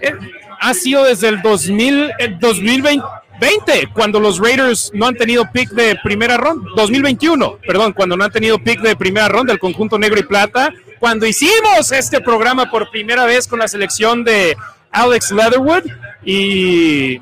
eh, 0.00 0.14
ha 0.60 0.74
sido 0.74 1.04
desde 1.04 1.28
el 1.28 1.42
2000, 1.42 2.12
el 2.18 2.38
2020 2.38 3.04
20, 3.40 3.90
cuando 3.94 4.18
los 4.18 4.38
Raiders 4.38 4.90
no 4.94 5.06
han 5.06 5.14
tenido 5.14 5.50
pick 5.52 5.70
de 5.70 5.96
primera 6.02 6.36
ronda, 6.36 6.70
2021, 6.74 7.58
perdón, 7.66 7.92
cuando 7.92 8.16
no 8.16 8.24
han 8.24 8.32
tenido 8.32 8.58
pick 8.58 8.80
de 8.80 8.96
primera 8.96 9.28
ronda, 9.28 9.52
el 9.52 9.58
conjunto 9.58 9.98
negro 9.98 10.18
y 10.18 10.24
plata, 10.24 10.72
cuando 10.98 11.26
hicimos 11.26 11.92
este 11.92 12.20
programa 12.20 12.70
por 12.70 12.90
primera 12.90 13.24
vez 13.24 13.46
con 13.46 13.58
la 13.58 13.68
selección 13.68 14.24
de 14.24 14.56
Alex 14.90 15.30
Leatherwood 15.32 15.84
y 16.24 17.20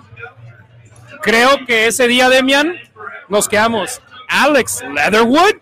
creo 1.22 1.64
que 1.66 1.86
ese 1.86 2.08
día, 2.08 2.28
Demian, 2.28 2.74
nos 3.28 3.48
quedamos, 3.48 4.00
Alex 4.28 4.82
Leatherwood, 4.94 5.54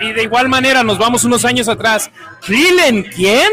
y 0.00 0.12
de 0.12 0.22
igual 0.22 0.48
manera 0.48 0.82
nos 0.82 0.98
vamos 0.98 1.24
unos 1.24 1.44
años 1.44 1.68
atrás, 1.68 2.10
¿Cleveland 2.42 3.06
quién? 3.14 3.50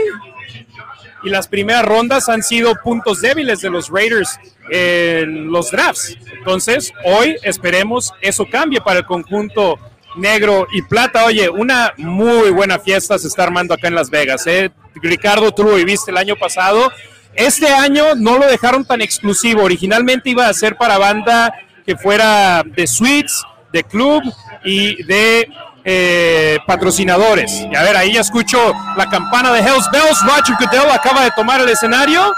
y 1.23 1.29
las 1.29 1.47
primeras 1.47 1.85
rondas 1.85 2.29
han 2.29 2.41
sido 2.41 2.73
puntos 2.83 3.21
débiles 3.21 3.61
de 3.61 3.69
los 3.69 3.89
Raiders 3.89 4.39
en 4.71 5.51
los 5.51 5.71
drafts. 5.71 6.17
Entonces, 6.37 6.93
hoy 7.05 7.35
esperemos 7.43 8.13
eso 8.21 8.47
cambie 8.49 8.81
para 8.81 8.99
el 8.99 9.05
conjunto 9.05 9.77
negro 10.15 10.67
y 10.71 10.81
plata. 10.81 11.25
Oye, 11.25 11.49
una 11.49 11.93
muy 11.97 12.49
buena 12.51 12.79
fiesta 12.79 13.17
se 13.17 13.27
está 13.27 13.43
armando 13.43 13.73
acá 13.73 13.87
en 13.87 13.95
Las 13.95 14.09
Vegas. 14.09 14.45
¿eh? 14.47 14.71
Ricardo, 14.95 15.51
tú 15.51 15.63
lo 15.63 15.75
viviste 15.75 16.11
el 16.11 16.17
año 16.17 16.35
pasado. 16.35 16.91
Este 17.33 17.67
año 17.67 18.15
no 18.15 18.37
lo 18.37 18.47
dejaron 18.47 18.85
tan 18.85 19.01
exclusivo. 19.01 19.63
Originalmente 19.63 20.29
iba 20.29 20.47
a 20.47 20.53
ser 20.53 20.75
para 20.75 20.97
banda 20.97 21.53
que 21.85 21.95
fuera 21.95 22.63
de 22.65 22.87
suites, 22.87 23.43
de 23.71 23.83
club 23.83 24.23
y 24.63 25.01
de 25.03 25.49
eh, 25.83 26.59
patrocinadores. 26.67 27.65
Y 27.71 27.75
a 27.75 27.83
ver, 27.83 27.95
ahí 27.97 28.13
ya 28.13 28.21
escucho 28.21 28.73
la 28.97 29.09
campana 29.09 29.51
de 29.51 29.61
Hells 29.61 29.89
Bells. 29.91 30.21
Roger 30.23 30.55
Goodell 30.59 30.91
acaba 30.91 31.23
de 31.23 31.31
tomar 31.31 31.61
el 31.61 31.69
escenario 31.69 32.33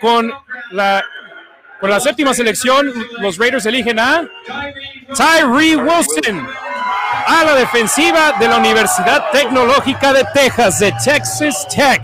con 0.00 0.32
la, 0.72 1.04
con 1.80 1.90
la 1.90 2.00
séptima 2.00 2.34
selección. 2.34 2.92
Los 3.18 3.38
Raiders 3.38 3.66
eligen 3.66 3.98
a 3.98 4.28
Tyree 5.16 5.76
Wilson 5.76 6.46
a 7.26 7.44
la 7.44 7.54
defensiva 7.54 8.34
de 8.38 8.48
la 8.48 8.58
Universidad 8.58 9.30
Tecnológica 9.32 10.12
de 10.12 10.24
Texas, 10.34 10.78
de 10.78 10.92
Texas 11.04 11.66
Tech. 11.68 12.02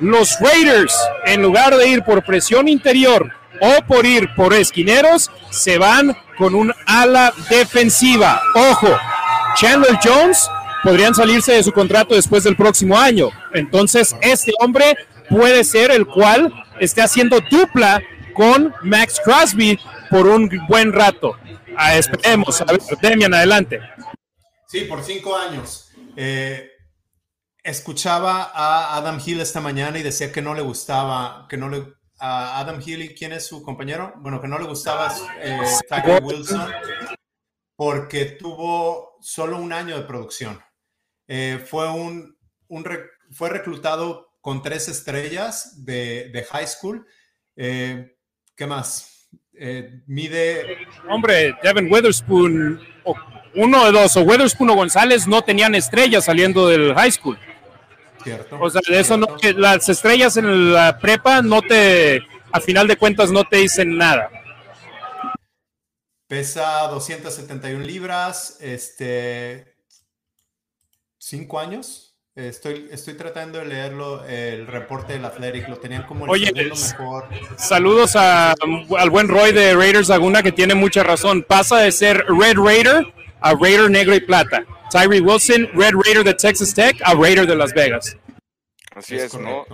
Los 0.00 0.38
Raiders, 0.40 0.96
en 1.26 1.42
lugar 1.42 1.76
de 1.76 1.88
ir 1.88 2.02
por 2.02 2.24
presión 2.24 2.68
interior 2.68 3.32
o 3.60 3.82
por 3.86 4.06
ir 4.06 4.28
por 4.36 4.54
esquineros, 4.54 5.30
se 5.50 5.78
van 5.78 6.16
con 6.36 6.54
un 6.54 6.72
ala 6.86 7.32
defensiva. 7.50 8.40
Ojo, 8.54 8.96
Chandler 9.56 9.98
Jones 10.02 10.48
podrían 10.84 11.14
salirse 11.14 11.52
de 11.52 11.62
su 11.64 11.72
contrato 11.72 12.14
después 12.14 12.44
del 12.44 12.56
próximo 12.56 12.96
año. 12.96 13.30
Entonces, 13.52 14.14
este 14.20 14.52
hombre 14.60 14.96
puede 15.28 15.64
ser 15.64 15.90
el 15.90 16.06
cual 16.06 16.52
esté 16.78 17.02
haciendo 17.02 17.40
dupla 17.50 18.00
con 18.38 18.72
Max 18.82 19.20
Crosby 19.24 19.78
por 20.08 20.28
un 20.28 20.48
buen 20.68 20.92
rato. 20.92 21.36
Ah, 21.76 21.96
esperemos. 21.96 22.60
A 22.60 22.66
ver, 22.66 22.80
Demian, 23.02 23.34
adelante. 23.34 23.80
Sí, 24.68 24.82
por 24.82 25.02
cinco 25.02 25.36
años. 25.36 25.90
Eh, 26.16 26.70
escuchaba 27.64 28.52
a 28.54 28.96
Adam 28.96 29.20
Hill 29.24 29.40
esta 29.40 29.60
mañana 29.60 29.98
y 29.98 30.04
decía 30.04 30.30
que 30.30 30.40
no 30.40 30.54
le 30.54 30.62
gustaba, 30.62 31.46
que 31.48 31.56
no 31.56 31.68
le 31.68 31.98
a 32.20 32.58
Adam 32.58 32.80
Healy, 32.80 33.14
¿quién 33.14 33.32
es 33.32 33.46
su 33.46 33.62
compañero? 33.62 34.12
Bueno, 34.16 34.40
que 34.40 34.48
no 34.48 34.58
le 34.58 34.66
gustaba 34.66 35.14
eh, 35.40 35.60
Wilson 36.22 36.72
porque 37.76 38.24
tuvo 38.24 39.16
solo 39.20 39.58
un 39.58 39.72
año 39.72 39.96
de 39.96 40.02
producción. 40.04 40.60
Eh, 41.28 41.64
fue, 41.64 41.88
un, 41.88 42.36
fue 43.30 43.50
reclutado 43.50 44.34
con 44.40 44.62
tres 44.62 44.88
estrellas 44.88 45.84
de, 45.84 46.44
high 46.50 46.66
school. 46.66 47.06
Eh, 47.54 48.17
¿Qué 48.58 48.66
más? 48.66 49.28
Eh, 49.54 50.02
mide... 50.06 50.76
Hombre, 51.08 51.56
Devin 51.62 51.90
Witherspoon 51.90 52.78
uno 53.54 53.86
de 53.86 53.92
dos, 53.92 54.16
o 54.16 54.22
Weatherspoon 54.22 54.70
o 54.70 54.74
González 54.74 55.26
no 55.26 55.42
tenían 55.42 55.74
estrellas 55.74 56.24
saliendo 56.24 56.68
del 56.68 56.94
high 56.94 57.10
school. 57.10 57.38
Cierto. 58.22 58.58
O 58.60 58.68
sea, 58.68 58.80
de 58.86 59.00
eso 59.00 59.16
no, 59.16 59.26
las 59.56 59.88
estrellas 59.88 60.36
en 60.36 60.72
la 60.72 60.98
prepa 60.98 61.42
no 61.42 61.62
te, 61.62 62.20
a 62.52 62.60
final 62.60 62.86
de 62.86 62.96
cuentas, 62.96 63.30
no 63.30 63.44
te 63.44 63.58
dicen 63.58 63.96
nada. 63.96 64.30
Pesa 66.26 66.88
271 66.88 67.84
libras, 67.84 68.58
este, 68.60 69.76
cinco 71.16 71.58
años. 71.58 72.17
Estoy, 72.38 72.88
estoy 72.92 73.14
tratando 73.14 73.58
de 73.58 73.64
leerlo, 73.64 74.24
el 74.24 74.68
reporte 74.68 75.14
del 75.14 75.24
Athletic, 75.24 75.66
lo 75.68 75.78
tenían 75.78 76.04
como 76.04 76.24
el 76.24 76.30
Oye, 76.30 76.52
mejor. 76.52 77.28
Saludos 77.56 78.14
a- 78.14 78.52
al 78.52 79.10
buen 79.10 79.26
Roy 79.26 79.50
de 79.50 79.74
Raiders 79.74 80.08
Laguna 80.08 80.40
que 80.40 80.52
tiene 80.52 80.76
mucha 80.76 81.02
razón. 81.02 81.42
Pasa 81.42 81.78
de 81.78 81.90
ser 81.90 82.24
Red 82.28 82.56
Raider 82.56 83.12
a 83.40 83.54
Raider 83.54 83.90
Negro 83.90 84.14
y 84.14 84.20
Plata. 84.20 84.64
Tyree 84.88 85.20
Wilson, 85.20 85.68
Red 85.74 85.94
Raider 86.04 86.22
de 86.22 86.34
Texas 86.34 86.72
Tech 86.74 86.96
a 87.02 87.12
Raider 87.14 87.44
de 87.44 87.56
Las 87.56 87.74
Vegas. 87.74 88.16
Así 88.94 89.16
es, 89.16 89.34
¿no? 89.34 89.66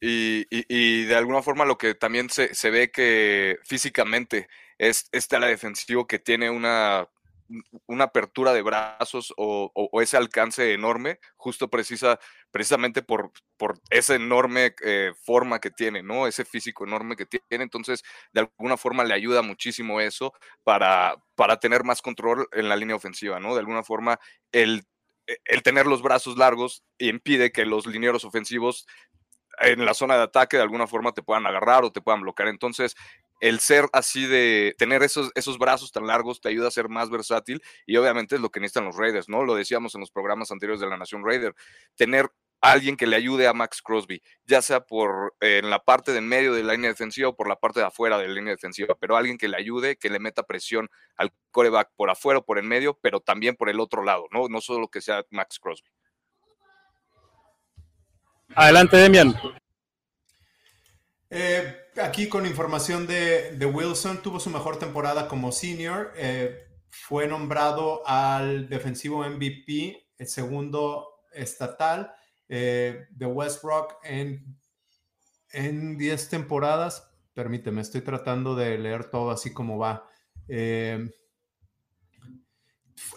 Y, 0.00 0.46
y- 0.48 0.64
y 0.68 1.04
de 1.06 1.16
alguna 1.16 1.42
forma 1.42 1.64
lo 1.64 1.76
que 1.76 1.96
también 1.96 2.30
se, 2.30 2.54
se 2.54 2.70
ve 2.70 2.92
que 2.92 3.58
físicamente 3.64 4.48
es 4.78 5.08
este 5.10 5.34
ala 5.34 5.48
defensivo 5.48 6.06
que 6.06 6.20
tiene 6.20 6.50
una, 6.50 7.08
una 7.86 8.04
apertura 8.04 8.52
de 8.52 8.62
brazos 8.62 9.32
o, 9.36 9.70
ese 10.00 10.16
alcance 10.16 10.72
enorme, 10.72 11.18
justo 11.36 11.68
precisa, 11.68 12.18
precisamente 12.50 13.02
por, 13.02 13.32
por 13.56 13.80
esa 13.90 14.14
enorme 14.14 14.74
eh, 14.84 15.12
forma 15.24 15.60
que 15.60 15.70
tiene, 15.70 16.02
¿no? 16.02 16.26
Ese 16.26 16.44
físico 16.44 16.84
enorme 16.84 17.16
que 17.16 17.26
tiene. 17.26 17.64
Entonces, 17.64 18.02
de 18.32 18.40
alguna 18.40 18.76
forma 18.76 19.04
le 19.04 19.14
ayuda 19.14 19.42
muchísimo 19.42 20.00
eso 20.00 20.32
para, 20.64 21.16
para 21.34 21.58
tener 21.58 21.84
más 21.84 22.02
control 22.02 22.48
en 22.52 22.68
la 22.68 22.76
línea 22.76 22.96
ofensiva, 22.96 23.40
¿no? 23.40 23.54
De 23.54 23.60
alguna 23.60 23.82
forma, 23.82 24.18
el, 24.52 24.84
el 25.44 25.62
tener 25.62 25.86
los 25.86 26.02
brazos 26.02 26.36
largos 26.36 26.84
impide 26.98 27.52
que 27.52 27.64
los 27.64 27.86
linieros 27.86 28.24
ofensivos 28.24 28.86
en 29.58 29.84
la 29.84 29.94
zona 29.94 30.16
de 30.16 30.24
ataque 30.24 30.56
de 30.56 30.62
alguna 30.62 30.86
forma 30.86 31.12
te 31.12 31.22
puedan 31.22 31.46
agarrar 31.46 31.84
o 31.84 31.92
te 31.92 32.00
puedan 32.00 32.20
bloquear. 32.20 32.48
Entonces, 32.48 32.94
el 33.40 33.60
ser 33.60 33.86
así 33.92 34.26
de 34.26 34.74
tener 34.78 35.02
esos, 35.02 35.30
esos 35.34 35.58
brazos 35.58 35.92
tan 35.92 36.06
largos 36.06 36.40
te 36.40 36.48
ayuda 36.48 36.68
a 36.68 36.70
ser 36.70 36.88
más 36.88 37.10
versátil 37.10 37.62
y 37.86 37.96
obviamente 37.96 38.36
es 38.36 38.40
lo 38.40 38.50
que 38.50 38.60
necesitan 38.60 38.84
los 38.84 38.96
Raiders, 38.96 39.28
¿no? 39.28 39.44
Lo 39.44 39.54
decíamos 39.54 39.94
en 39.94 40.00
los 40.00 40.10
programas 40.10 40.50
anteriores 40.50 40.80
de 40.80 40.88
la 40.88 40.96
Nación 40.96 41.24
Raider, 41.24 41.54
tener 41.96 42.30
a 42.62 42.72
alguien 42.72 42.96
que 42.96 43.06
le 43.06 43.16
ayude 43.16 43.46
a 43.46 43.52
Max 43.52 43.82
Crosby, 43.82 44.22
ya 44.46 44.62
sea 44.62 44.80
por 44.80 45.34
eh, 45.40 45.60
en 45.62 45.68
la 45.68 45.78
parte 45.78 46.12
de 46.12 46.18
en 46.18 46.28
medio 46.28 46.54
de 46.54 46.64
la 46.64 46.72
línea 46.72 46.90
defensiva 46.90 47.28
o 47.28 47.36
por 47.36 47.48
la 47.48 47.56
parte 47.56 47.80
de 47.80 47.86
afuera 47.86 48.18
de 48.18 48.28
la 48.28 48.34
línea 48.34 48.52
defensiva, 48.52 48.96
pero 48.98 49.16
alguien 49.16 49.36
que 49.36 49.48
le 49.48 49.58
ayude, 49.58 49.96
que 49.96 50.08
le 50.08 50.18
meta 50.18 50.42
presión 50.42 50.88
al 51.16 51.32
coreback 51.50 51.90
por 51.96 52.10
afuera 52.10 52.40
o 52.40 52.44
por 52.44 52.58
en 52.58 52.66
medio, 52.66 52.98
pero 53.00 53.20
también 53.20 53.56
por 53.56 53.68
el 53.68 53.80
otro 53.80 54.02
lado, 54.02 54.26
¿no? 54.30 54.48
No 54.48 54.60
solo 54.60 54.88
que 54.88 55.02
sea 55.02 55.24
Max 55.30 55.58
Crosby. 55.58 55.88
Adelante, 58.54 58.96
Demian. 58.96 59.34
Eh, 61.28 61.85
aquí 62.02 62.28
con 62.28 62.46
información 62.46 63.06
de, 63.06 63.70
Wilson, 63.72 64.22
tuvo 64.22 64.40
su 64.40 64.50
mejor 64.50 64.78
temporada 64.78 65.28
como 65.28 65.52
senior. 65.52 66.12
eh, 66.16 66.62
fue 66.90 67.26
nombrado 67.26 68.06
al 68.06 68.68
defensivo 68.68 69.22
MVP, 69.28 70.08
el 70.16 70.26
segundo 70.26 71.20
estatal 71.32 72.14
eh, 72.48 73.06
de 73.10 73.26
West 73.26 73.62
Rock 73.62 73.96
en, 74.02 74.58
en 75.50 75.98
10 75.98 76.28
temporadas. 76.30 77.10
Permíteme, 77.34 77.82
estoy 77.82 78.00
tratando 78.00 78.54
de 78.54 78.78
leer 78.78 79.10
todo 79.10 79.30
así 79.30 79.52
como 79.52 79.78
va. 79.78 80.08
Eh, 80.48 81.10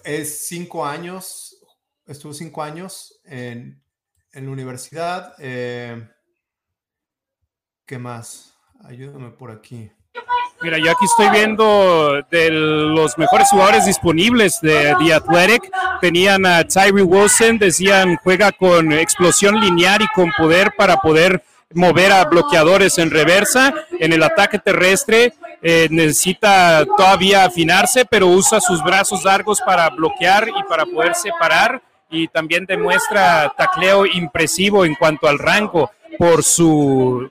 es 0.04 0.48
cinco 0.48 0.86
años, 0.86 1.66
estuvo 2.06 2.34
cinco 2.34 2.62
años 2.62 3.22
en, 3.24 3.82
en 4.34 4.46
la 4.46 4.52
universidad. 4.52 5.36
eh, 5.40 6.10
¿Qué 7.86 7.98
más? 7.98 8.59
Ayúdame 8.86 9.30
por 9.30 9.52
aquí. 9.52 9.92
Mira, 10.62 10.78
yo 10.78 10.92
aquí 10.92 11.06
estoy 11.06 11.30
viendo 11.30 12.22
de 12.30 12.50
los 12.52 13.18
mejores 13.18 13.50
jugadores 13.50 13.86
disponibles 13.86 14.60
de 14.62 14.94
The 15.00 15.14
Athletic. 15.14 15.72
Tenían 16.02 16.46
a 16.46 16.66
Tyree 16.66 17.04
Wilson, 17.04 17.58
decían 17.58 18.18
juega 18.24 18.52
con 18.52 18.92
explosión 18.92 19.60
lineal 19.60 20.02
y 20.02 20.08
con 20.08 20.32
poder 20.38 20.74
para 20.78 20.98
poder 20.98 21.44
mover 21.74 22.12
a 22.12 22.26
bloqueadores 22.26 22.98
en 22.98 23.10
reversa. 23.10 23.74
En 24.00 24.12
el 24.12 24.22
ataque 24.22 24.60
terrestre 24.60 25.34
eh, 25.62 25.88
necesita 25.92 26.86
todavía 26.98 27.46
afinarse, 27.46 28.04
pero 28.04 28.28
usa 28.28 28.60
sus 28.60 28.84
brazos 28.84 29.24
largos 29.24 29.62
para 29.62 29.90
bloquear 29.90 30.50
y 30.50 30.64
para 30.68 30.86
poder 30.86 31.16
separar. 31.16 31.82
Y 32.10 32.28
también 32.28 32.66
demuestra 32.66 33.54
tacleo 33.56 34.06
impresivo 34.06 34.84
en 34.84 34.96
cuanto 34.96 35.28
al 35.28 35.40
rango 35.40 35.92
por 36.18 36.44
su 36.44 37.30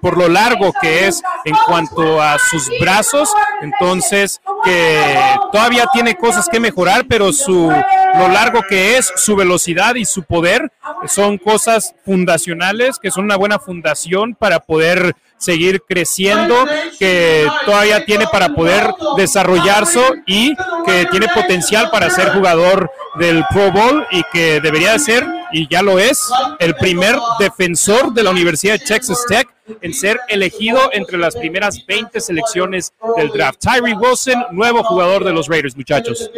por 0.00 0.16
lo 0.16 0.28
largo 0.28 0.72
que 0.80 1.06
es 1.06 1.22
en 1.44 1.54
cuanto 1.66 2.20
a 2.20 2.38
sus 2.38 2.70
brazos, 2.80 3.30
entonces 3.62 4.40
que 4.64 5.08
todavía 5.52 5.86
tiene 5.92 6.16
cosas 6.16 6.48
que 6.48 6.60
mejorar, 6.60 7.06
pero 7.08 7.32
su 7.32 7.70
lo 8.18 8.28
largo 8.28 8.62
que 8.68 8.96
es, 8.96 9.12
su 9.16 9.36
velocidad 9.36 9.96
y 9.96 10.04
su 10.04 10.22
poder 10.22 10.72
son 11.06 11.38
cosas 11.38 11.94
fundacionales 12.04 12.98
que 12.98 13.10
son 13.10 13.24
una 13.24 13.36
buena 13.36 13.58
fundación 13.58 14.34
para 14.34 14.60
poder 14.60 15.14
seguir 15.44 15.82
creciendo, 15.82 16.66
que 16.98 17.46
todavía 17.64 18.04
tiene 18.04 18.26
para 18.26 18.48
poder 18.54 18.94
desarrollarse 19.16 20.00
y 20.26 20.54
que 20.86 21.06
tiene 21.10 21.28
potencial 21.28 21.90
para 21.90 22.10
ser 22.10 22.30
jugador 22.30 22.90
del 23.16 23.44
Pro 23.50 23.70
Bowl 23.70 24.06
y 24.10 24.22
que 24.32 24.60
debería 24.60 24.92
de 24.92 24.98
ser, 24.98 25.26
y 25.52 25.68
ya 25.68 25.82
lo 25.82 25.98
es, 25.98 26.20
el 26.58 26.74
primer 26.76 27.16
defensor 27.38 28.12
de 28.12 28.22
la 28.22 28.30
Universidad 28.30 28.78
de 28.78 28.84
Texas 28.84 29.24
Tech 29.28 29.48
en 29.80 29.94
ser 29.94 30.20
elegido 30.28 30.90
entre 30.92 31.18
las 31.18 31.36
primeras 31.36 31.84
20 31.86 32.20
selecciones 32.20 32.92
del 33.16 33.30
draft. 33.30 33.60
Tyree 33.60 33.94
Wilson, 33.94 34.46
nuevo 34.50 34.82
jugador 34.82 35.24
de 35.24 35.32
los 35.32 35.48
Raiders, 35.48 35.76
muchachos. 35.76 36.30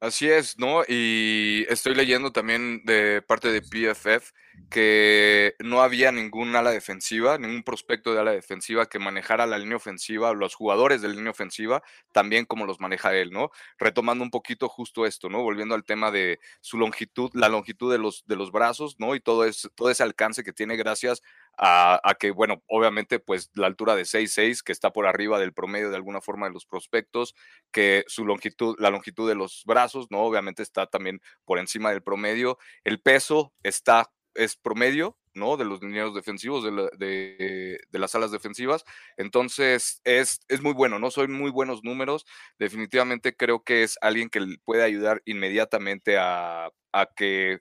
Así 0.00 0.28
es, 0.30 0.58
¿no? 0.58 0.82
Y 0.88 1.66
estoy 1.68 1.94
leyendo 1.94 2.32
también 2.32 2.82
de 2.84 3.22
parte 3.22 3.52
de 3.52 3.60
PFF 3.60 4.32
que 4.70 5.56
no 5.58 5.82
había 5.82 6.12
ningún 6.12 6.54
ala 6.54 6.70
defensiva, 6.70 7.38
ningún 7.38 7.64
prospecto 7.64 8.14
de 8.14 8.20
ala 8.20 8.30
defensiva 8.30 8.86
que 8.86 9.00
manejara 9.00 9.46
la 9.46 9.58
línea 9.58 9.76
ofensiva, 9.76 10.32
los 10.32 10.54
jugadores 10.54 11.02
de 11.02 11.08
la 11.08 11.14
línea 11.14 11.32
ofensiva, 11.32 11.82
también 12.12 12.46
como 12.46 12.66
los 12.66 12.80
maneja 12.80 13.14
él, 13.14 13.30
¿no? 13.32 13.50
Retomando 13.78 14.22
un 14.22 14.30
poquito 14.30 14.68
justo 14.68 15.06
esto, 15.06 15.28
¿no? 15.28 15.42
Volviendo 15.42 15.74
al 15.74 15.84
tema 15.84 16.12
de 16.12 16.38
su 16.60 16.78
longitud, 16.78 17.30
la 17.34 17.48
longitud 17.48 17.90
de 17.90 17.98
los, 17.98 18.24
de 18.26 18.36
los 18.36 18.52
brazos, 18.52 18.94
¿no? 18.98 19.14
Y 19.16 19.20
todo, 19.20 19.44
es, 19.44 19.68
todo 19.74 19.90
ese 19.90 20.04
alcance 20.04 20.44
que 20.44 20.52
tiene 20.52 20.76
gracias 20.76 21.20
a, 21.58 22.00
a 22.08 22.14
que, 22.14 22.30
bueno, 22.30 22.62
obviamente, 22.68 23.18
pues 23.18 23.50
la 23.54 23.66
altura 23.66 23.96
de 23.96 24.04
6'6", 24.04 24.62
que 24.62 24.72
está 24.72 24.92
por 24.92 25.06
arriba 25.06 25.40
del 25.40 25.52
promedio 25.52 25.90
de 25.90 25.96
alguna 25.96 26.20
forma 26.20 26.46
de 26.46 26.52
los 26.52 26.64
prospectos, 26.64 27.34
que 27.72 28.04
su 28.06 28.24
longitud, 28.24 28.76
la 28.78 28.90
longitud 28.90 29.28
de 29.28 29.34
los 29.34 29.64
brazos, 29.66 30.06
¿no? 30.10 30.20
Obviamente 30.20 30.62
está 30.62 30.86
también 30.86 31.20
por 31.44 31.58
encima 31.58 31.90
del 31.90 32.02
promedio. 32.02 32.58
El 32.84 33.00
peso 33.00 33.52
está, 33.62 34.10
es 34.34 34.56
promedio, 34.56 35.16
¿no? 35.34 35.56
De 35.56 35.64
los 35.64 35.82
lineros 35.82 36.14
defensivos, 36.14 36.64
de, 36.64 36.88
de- 36.98 37.98
las 37.98 38.14
alas 38.14 38.30
defensivas. 38.32 38.84
Entonces, 39.16 40.00
es, 40.04 40.40
es 40.48 40.62
muy 40.62 40.72
bueno, 40.72 40.98
¿no? 40.98 41.10
Son 41.10 41.32
muy 41.32 41.50
buenos 41.50 41.84
números. 41.84 42.26
Definitivamente 42.58 43.36
creo 43.36 43.62
que 43.64 43.82
es 43.82 43.98
alguien 44.00 44.28
que 44.30 44.40
puede 44.64 44.82
ayudar 44.84 45.22
inmediatamente 45.24 46.18
a, 46.18 46.70
a 46.92 47.06
que, 47.16 47.58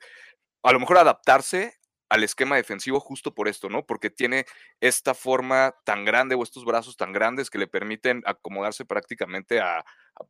a 0.63 0.71
lo 0.73 0.79
mejor 0.79 0.97
adaptarse 0.97 1.73
al 2.09 2.23
esquema 2.23 2.55
defensivo 2.55 2.99
justo 2.99 3.33
por 3.35 3.47
esto, 3.47 3.69
¿no? 3.69 3.85
Porque 3.85 4.09
tiene 4.09 4.45
esta 4.81 5.13
forma 5.13 5.75
tan 5.85 6.05
grande 6.05 6.35
o 6.35 6.43
estos 6.43 6.65
brazos 6.65 6.97
tan 6.97 7.13
grandes 7.13 7.49
que 7.51 7.59
le 7.59 7.67
permiten 7.67 8.23
acomodarse 8.25 8.83
prácticamente 8.85 9.59
a, 9.59 9.85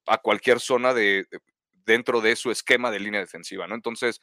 a- 0.08 0.18
cualquier 0.20 0.60
zona 0.60 0.94
de- 0.94 1.26
dentro 1.86 2.22
de 2.22 2.36
su 2.36 2.52
esquema 2.52 2.92
de 2.92 3.00
línea 3.00 3.22
defensiva, 3.22 3.66
¿no? 3.68 3.76
Entonces, 3.76 4.20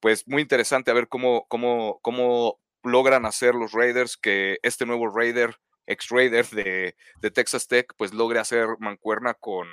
pues 0.00 0.26
muy 0.26 0.42
interesante 0.42 0.90
a 0.90 0.94
ver 0.94 1.08
cómo, 1.08 1.46
cómo, 1.48 2.00
cómo 2.02 2.60
logran 2.82 3.26
hacer 3.26 3.54
los 3.54 3.72
Raiders 3.72 4.16
que 4.16 4.58
este 4.62 4.86
nuevo 4.86 5.08
Raider, 5.08 5.56
ex 5.86 6.08
Raider 6.08 6.46
de, 6.48 6.96
de 7.20 7.30
Texas 7.30 7.68
Tech, 7.68 7.92
pues 7.96 8.12
logre 8.12 8.38
hacer 8.38 8.66
mancuerna 8.78 9.34
con, 9.34 9.68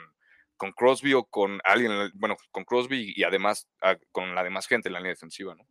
con 0.57 0.71
Crosby 0.73 1.13
o 1.13 1.23
con 1.25 1.59
alguien, 1.63 2.11
bueno, 2.15 2.35
con 2.51 2.65
Crosby 2.65 3.13
y 3.15 3.23
además 3.23 3.67
ah, 3.81 3.95
con 4.11 4.35
la 4.35 4.43
demás 4.43 4.67
gente 4.67 4.89
en 4.89 4.93
la 4.93 4.99
línea 4.99 5.13
defensiva, 5.13 5.55
¿no? 5.55 5.65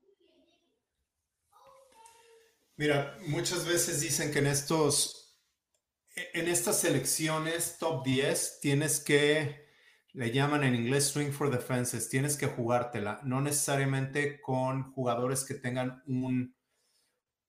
Mira, 2.78 3.16
muchas 3.26 3.66
veces 3.66 4.00
dicen 4.00 4.30
que 4.30 4.40
en 4.40 4.48
estos, 4.48 5.40
en 6.14 6.46
estas 6.46 6.80
selecciones 6.80 7.78
top 7.78 8.04
10 8.04 8.60
tienes 8.60 9.00
que, 9.00 9.65
le 10.16 10.30
llaman 10.30 10.64
en 10.64 10.74
inglés 10.74 11.08
swing 11.08 11.30
for 11.30 11.50
the 11.50 11.58
fences, 11.58 12.08
tienes 12.08 12.38
que 12.38 12.46
jugártela, 12.46 13.20
no 13.22 13.42
necesariamente 13.42 14.40
con 14.40 14.90
jugadores 14.92 15.44
que 15.44 15.52
tengan 15.52 16.02
un, 16.06 16.56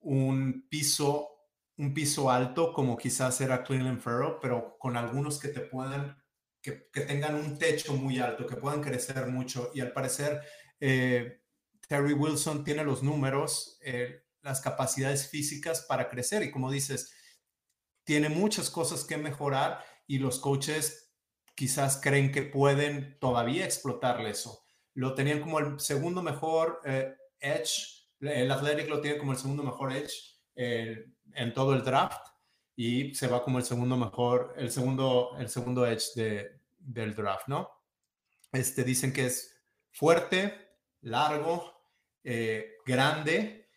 un 0.00 0.66
piso, 0.68 1.30
un 1.78 1.94
piso 1.94 2.30
alto 2.30 2.74
como 2.74 2.98
quizás 2.98 3.40
era 3.40 3.64
Cleveland 3.64 4.00
Farrell, 4.00 4.34
pero 4.42 4.76
con 4.78 4.98
algunos 4.98 5.40
que 5.40 5.48
te 5.48 5.60
puedan 5.60 6.22
que, 6.60 6.72
tengan 7.06 7.36
un 7.36 7.56
techo 7.56 7.94
muy 7.94 8.18
alto, 8.18 8.46
que 8.46 8.56
puedan 8.56 8.82
crecer 8.82 9.26
mucho. 9.28 9.70
Y 9.74 9.80
al 9.80 9.92
parecer, 9.92 10.42
eh, 10.78 11.40
Terry 11.88 12.12
Wilson 12.12 12.64
tiene 12.64 12.84
los 12.84 13.02
números, 13.02 13.78
eh, 13.82 14.24
las 14.42 14.60
capacidades 14.60 15.30
físicas 15.30 15.86
para 15.88 16.10
crecer. 16.10 16.42
Y 16.42 16.50
como 16.50 16.70
dices, 16.70 17.14
tiene 18.04 18.28
muchas 18.28 18.68
cosas 18.68 19.04
que 19.04 19.16
mejorar 19.16 19.82
y 20.06 20.18
los 20.18 20.38
coaches 20.38 21.07
quizás 21.58 22.00
creen 22.00 22.30
que 22.30 22.42
pueden 22.42 23.18
todavía 23.18 23.64
explotarle 23.64 24.30
eso. 24.30 24.64
Lo 24.94 25.14
tenían 25.14 25.40
como 25.40 25.58
el 25.58 25.80
segundo 25.80 26.22
mejor 26.22 26.80
eh, 26.84 27.16
edge, 27.40 28.06
el 28.20 28.48
Athletic 28.48 28.88
lo 28.88 29.00
tiene 29.00 29.18
como 29.18 29.32
el 29.32 29.38
segundo 29.38 29.64
mejor 29.64 29.92
edge 29.92 30.38
en 30.54 31.54
todo 31.54 31.74
el 31.74 31.82
draft 31.82 32.28
y 32.76 33.12
se 33.12 33.26
va 33.26 33.42
como 33.42 33.58
el 33.58 33.64
segundo 33.64 33.96
mejor, 33.96 34.54
el 34.56 34.70
segundo, 34.70 35.32
el 35.36 35.48
segundo 35.48 35.84
edge 35.84 36.14
de, 36.14 36.60
del 36.78 37.12
draft, 37.12 37.48
¿no? 37.48 37.68
Este, 38.52 38.84
dicen 38.84 39.12
que 39.12 39.26
es 39.26 39.60
fuerte, 39.90 40.76
largo, 41.00 41.72
eh, 42.22 42.76
grande, 42.86 43.68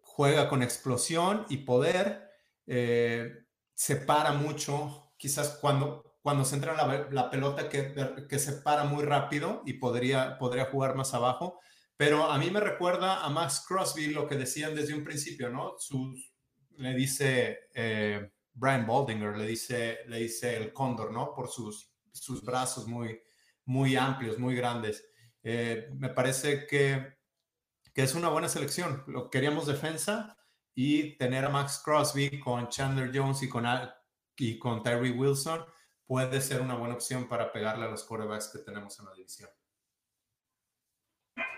juega 0.00 0.48
con 0.48 0.62
explosión 0.62 1.46
y 1.48 1.58
poder, 1.58 2.30
eh, 2.68 3.44
se 3.74 3.96
para 3.96 4.32
mucho, 4.34 5.12
quizás 5.16 5.58
cuando, 5.60 6.03
cuando 6.24 6.44
se 6.46 6.54
entra 6.56 6.72
la, 6.74 7.06
la 7.12 7.28
pelota 7.28 7.68
que, 7.68 7.94
que, 8.26 8.38
se 8.38 8.54
para 8.62 8.84
muy 8.84 9.04
rápido 9.04 9.62
y 9.66 9.74
podría, 9.74 10.38
podría 10.38 10.64
jugar 10.64 10.96
más 10.96 11.12
abajo, 11.12 11.60
pero 11.98 12.24
a 12.24 12.38
mí 12.38 12.50
me 12.50 12.60
recuerda 12.60 13.22
a 13.22 13.28
Max 13.28 13.62
Crosby 13.68 14.06
lo 14.06 14.26
que 14.26 14.36
decían 14.36 14.74
desde 14.74 14.94
un 14.94 15.04
principio, 15.04 15.50
¿no? 15.50 15.74
Sus, 15.78 16.32
le 16.78 16.94
dice... 16.94 17.68
Eh, 17.74 18.30
Brian 18.54 18.86
Baldinger 18.86 19.36
le 19.36 19.46
dice, 19.46 19.98
le 20.06 20.18
dice 20.20 20.56
el 20.56 20.72
cóndor, 20.72 21.12
¿no? 21.12 21.34
Por 21.34 21.48
sus, 21.48 21.92
sus 22.12 22.42
brazos 22.42 22.86
muy, 22.86 23.20
muy 23.64 23.96
amplios, 23.96 24.38
muy 24.38 24.54
grandes. 24.54 25.04
Eh, 25.42 25.90
me 25.98 26.08
parece 26.08 26.66
que, 26.66 27.16
que, 27.92 28.02
es 28.02 28.14
una 28.14 28.28
buena 28.28 28.48
selección. 28.48 29.02
Lo 29.08 29.28
queríamos 29.28 29.66
defensa 29.66 30.38
y 30.72 31.16
tener 31.16 31.44
a 31.44 31.48
Max 31.48 31.82
Crosby 31.84 32.40
con 32.40 32.68
Chandler 32.68 33.10
Jones 33.12 33.42
y 33.42 33.48
con, 33.48 33.66
y 34.36 34.58
con 34.58 34.82
Tyree 34.82 35.10
Wilson 35.10 35.64
puede 36.06 36.40
ser 36.40 36.60
una 36.60 36.74
buena 36.74 36.94
opción 36.94 37.28
para 37.28 37.52
pegarle 37.52 37.86
a 37.86 37.90
los 37.90 38.04
quarterbacks 38.04 38.48
que 38.48 38.58
tenemos 38.58 38.98
en 38.98 39.06
la 39.06 39.14
división. 39.14 39.50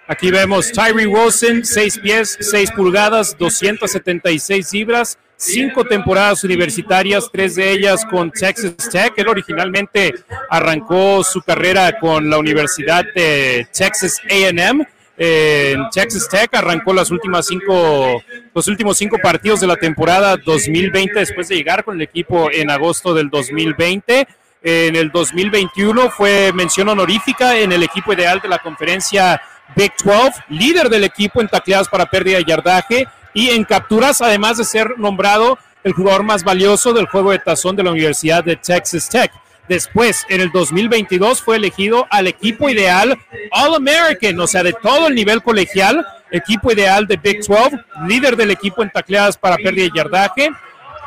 Aquí 0.09 0.31
vemos 0.31 0.71
Tyree 0.71 1.07
Wilson, 1.07 1.65
6 1.65 1.99
pies, 1.99 2.39
6 2.41 2.71
pulgadas, 2.73 3.37
276 3.37 4.73
libras, 4.73 5.19
cinco 5.37 5.85
temporadas 5.85 6.43
universitarias, 6.45 7.29
tres 7.33 7.57
de 7.57 7.71
ellas 7.71 8.05
con 8.05 8.31
Texas 8.31 8.77
Tech. 8.91 9.13
Él 9.17 9.29
originalmente 9.29 10.15
arrancó 10.51 11.23
su 11.23 11.43
carrera 11.43 11.99
con 11.99 12.29
la 12.29 12.39
Universidad 12.39 13.05
de 13.15 13.67
Texas 13.73 14.21
AM. 14.31 14.87
En 15.19 15.89
Texas 15.91 16.29
Tech 16.29 16.55
arrancó 16.55 16.93
las 16.93 17.11
últimas 17.11 17.47
cinco, 17.47 18.23
los 18.55 18.69
últimos 18.69 18.99
cinco 18.99 19.17
partidos 19.23 19.61
de 19.61 19.67
la 19.67 19.77
temporada 19.77 20.37
2020 20.37 21.19
después 21.19 21.49
de 21.49 21.57
llegar 21.57 21.85
con 21.85 21.97
el 21.97 22.03
equipo 22.03 22.51
en 22.51 22.71
agosto 22.71 23.15
del 23.15 23.31
2020. 23.31 24.29
En 24.63 24.97
el 24.97 25.11
2021 25.11 26.11
fue 26.11 26.53
mención 26.53 26.89
honorífica 26.89 27.57
en 27.57 27.73
el 27.73 27.83
equipo 27.83 28.13
ideal 28.13 28.41
de 28.41 28.49
la 28.49 28.59
conferencia 28.59 29.41
Big 29.75 29.93
12, 30.05 30.33
líder 30.51 30.89
del 30.89 31.05
equipo 31.05 31.41
en 31.41 31.49
tacleadas 31.49 31.89
para 31.89 32.07
pérdida 32.07 32.39
de 32.39 32.45
yardaje 32.45 33.09
y 33.33 33.51
en 33.51 33.65
capturas, 33.65 34.21
además 34.21 34.59
de 34.59 34.65
ser 34.65 34.99
nombrado 34.99 35.59
el 35.83 35.93
jugador 35.93 36.25
más 36.25 36.43
valioso 36.43 36.93
del 36.93 37.07
juego 37.07 37.31
de 37.31 37.39
tazón 37.39 37.77
de 37.77 37.85
la 37.85 37.91
Universidad 37.93 38.45
de 38.45 38.57
Texas 38.57 39.09
Tech. 39.09 39.31
Después, 39.69 40.25
en 40.29 40.41
el 40.41 40.51
2022, 40.53 41.43
fue 41.43 41.57
elegido 41.57 42.07
al 42.11 42.27
equipo 42.27 42.69
ideal 42.69 43.19
All 43.51 43.75
American, 43.75 44.39
o 44.41 44.47
sea, 44.47 44.63
de 44.63 44.73
todo 44.73 45.09
el 45.09 45.15
nivel 45.15 45.43
colegial, 45.43 46.07
equipo 46.31 46.73
ideal 46.73 47.07
de 47.07 47.17
Big 47.17 47.45
12, 47.47 47.79
líder 48.07 48.37
del 48.37 48.51
equipo 48.51 48.83
en 48.83 48.91
tacleadas 48.91 49.37
para 49.37 49.57
pérdida 49.57 49.85
de 49.85 49.93
yardaje, 49.95 50.51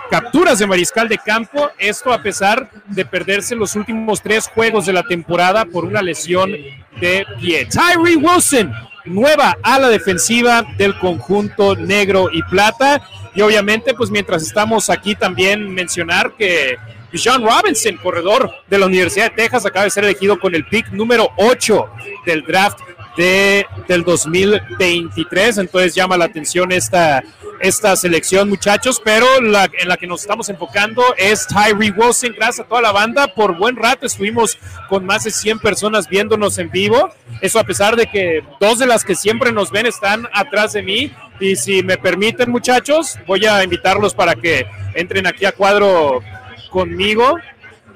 capturas 0.09 0.59
de 0.59 0.67
mariscal 0.67 1.07
de 1.07 1.17
campo, 1.17 1.69
esto 1.77 2.11
a 2.11 2.21
pesar 2.21 2.69
de 2.87 3.05
perderse 3.05 3.55
los 3.55 3.75
últimos 3.75 4.21
tres 4.21 4.47
juegos 4.47 4.85
de 4.85 4.93
la 4.93 5.03
temporada 5.03 5.65
por 5.65 5.85
una 5.85 6.01
lesión 6.01 6.51
de 6.99 7.25
pie. 7.39 7.65
Tyree 7.65 8.17
Wilson, 8.17 8.73
nueva 9.05 9.57
ala 9.61 9.89
defensiva 9.89 10.63
del 10.77 10.97
conjunto 10.97 11.75
negro 11.75 12.29
y 12.31 12.41
plata. 12.43 13.01
Y 13.35 13.41
obviamente, 13.41 13.93
pues 13.93 14.09
mientras 14.09 14.43
estamos 14.43 14.89
aquí 14.89 15.15
también 15.15 15.73
mencionar 15.73 16.33
que 16.35 16.77
John 17.13 17.43
Robinson, 17.43 17.97
corredor 17.97 18.51
de 18.67 18.77
la 18.77 18.85
Universidad 18.85 19.29
de 19.29 19.35
Texas, 19.35 19.65
acaba 19.65 19.85
de 19.85 19.91
ser 19.91 20.03
elegido 20.03 20.39
con 20.39 20.53
el 20.55 20.65
pick 20.65 20.89
número 20.91 21.29
8 21.37 21.89
del 22.25 22.43
draft 22.43 22.79
de, 23.17 23.65
del 23.87 24.03
2023. 24.03 25.57
Entonces 25.57 25.95
llama 25.95 26.17
la 26.17 26.25
atención 26.25 26.71
esta, 26.71 27.23
esta 27.59 27.95
selección, 27.95 28.49
muchachos, 28.49 29.01
pero 29.03 29.25
en 29.37 29.51
la 29.51 29.97
que 29.97 30.07
nos 30.07 30.21
estamos 30.21 30.49
enfocando 30.49 31.03
es 31.17 31.47
Tyree 31.47 31.91
Wilson. 31.91 32.33
Gracias 32.35 32.65
a 32.65 32.69
toda 32.69 32.81
la 32.81 32.91
banda. 32.91 33.27
Por 33.27 33.57
buen 33.57 33.75
rato 33.75 34.05
estuvimos 34.05 34.57
con 34.87 35.05
más 35.05 35.23
de 35.23 35.31
100 35.31 35.59
personas 35.59 36.07
viéndonos 36.07 36.57
en 36.57 36.69
vivo. 36.69 37.09
Eso 37.41 37.59
a 37.59 37.63
pesar 37.63 37.95
de 37.95 38.07
que 38.07 38.43
dos 38.59 38.79
de 38.79 38.85
las 38.85 39.03
que 39.03 39.15
siempre 39.15 39.51
nos 39.51 39.71
ven 39.71 39.85
están 39.85 40.27
atrás 40.33 40.73
de 40.73 40.83
mí. 40.83 41.11
Y 41.39 41.55
si 41.55 41.83
me 41.83 41.97
permiten, 41.97 42.51
muchachos, 42.51 43.17
voy 43.25 43.45
a 43.45 43.63
invitarlos 43.63 44.13
para 44.13 44.35
que 44.35 44.65
entren 44.93 45.25
aquí 45.25 45.45
a 45.45 45.51
cuadro 45.51 46.21
conmigo. 46.69 47.38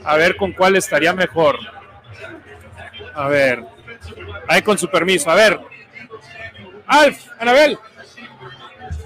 A 0.03 0.17
ver 0.17 0.35
con 0.35 0.51
cuál 0.51 0.75
estaría 0.75 1.13
mejor. 1.13 1.57
A 3.15 3.27
ver. 3.27 3.63
Ahí 4.47 4.61
con 4.61 4.77
su 4.77 4.89
permiso. 4.89 5.29
A 5.29 5.35
ver. 5.35 5.59
Alf, 6.87 7.17
Anabel. 7.39 7.77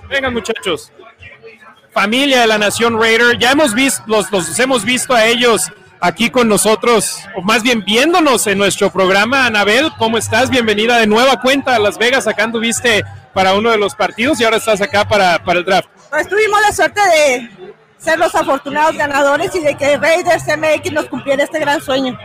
Vengan 0.09 0.33
muchachos. 0.33 0.91
Familia 1.91 2.41
de 2.41 2.47
la 2.47 2.57
Nación 2.57 2.99
Raider. 2.99 3.37
Ya 3.37 3.51
hemos 3.51 3.73
visto, 3.73 4.03
los, 4.07 4.31
los 4.31 4.59
hemos 4.59 4.83
visto 4.83 5.13
a 5.13 5.25
ellos 5.25 5.71
aquí 5.99 6.29
con 6.29 6.47
nosotros, 6.47 7.19
o 7.35 7.41
más 7.41 7.63
bien 7.63 7.83
viéndonos 7.83 8.45
en 8.47 8.57
nuestro 8.57 8.91
programa. 8.91 9.45
Anabel, 9.45 9.91
¿cómo 9.97 10.17
estás? 10.17 10.49
Bienvenida 10.49 10.97
de 10.97 11.07
nueva 11.07 11.41
cuenta 11.41 11.75
a 11.75 11.79
Las 11.79 11.97
Vegas. 11.97 12.27
Acá 12.27 12.43
anduviste 12.43 13.03
para 13.33 13.53
uno 13.53 13.71
de 13.71 13.77
los 13.77 13.95
partidos 13.95 14.39
y 14.39 14.43
ahora 14.43 14.57
estás 14.57 14.81
acá 14.81 15.07
para, 15.07 15.43
para 15.43 15.59
el 15.59 15.65
draft. 15.65 15.89
Pues 16.09 16.27
tuvimos 16.27 16.61
la 16.61 16.71
suerte 16.71 17.01
de 17.01 17.75
ser 17.97 18.19
los 18.19 18.33
afortunados 18.35 18.95
ganadores 18.95 19.53
y 19.55 19.59
de 19.59 19.75
que 19.75 19.97
Raiders 19.97 20.43
MX 20.45 20.91
nos 20.91 21.05
cumpliera 21.05 21.43
este 21.43 21.59
gran 21.59 21.81
sueño. 21.81 22.17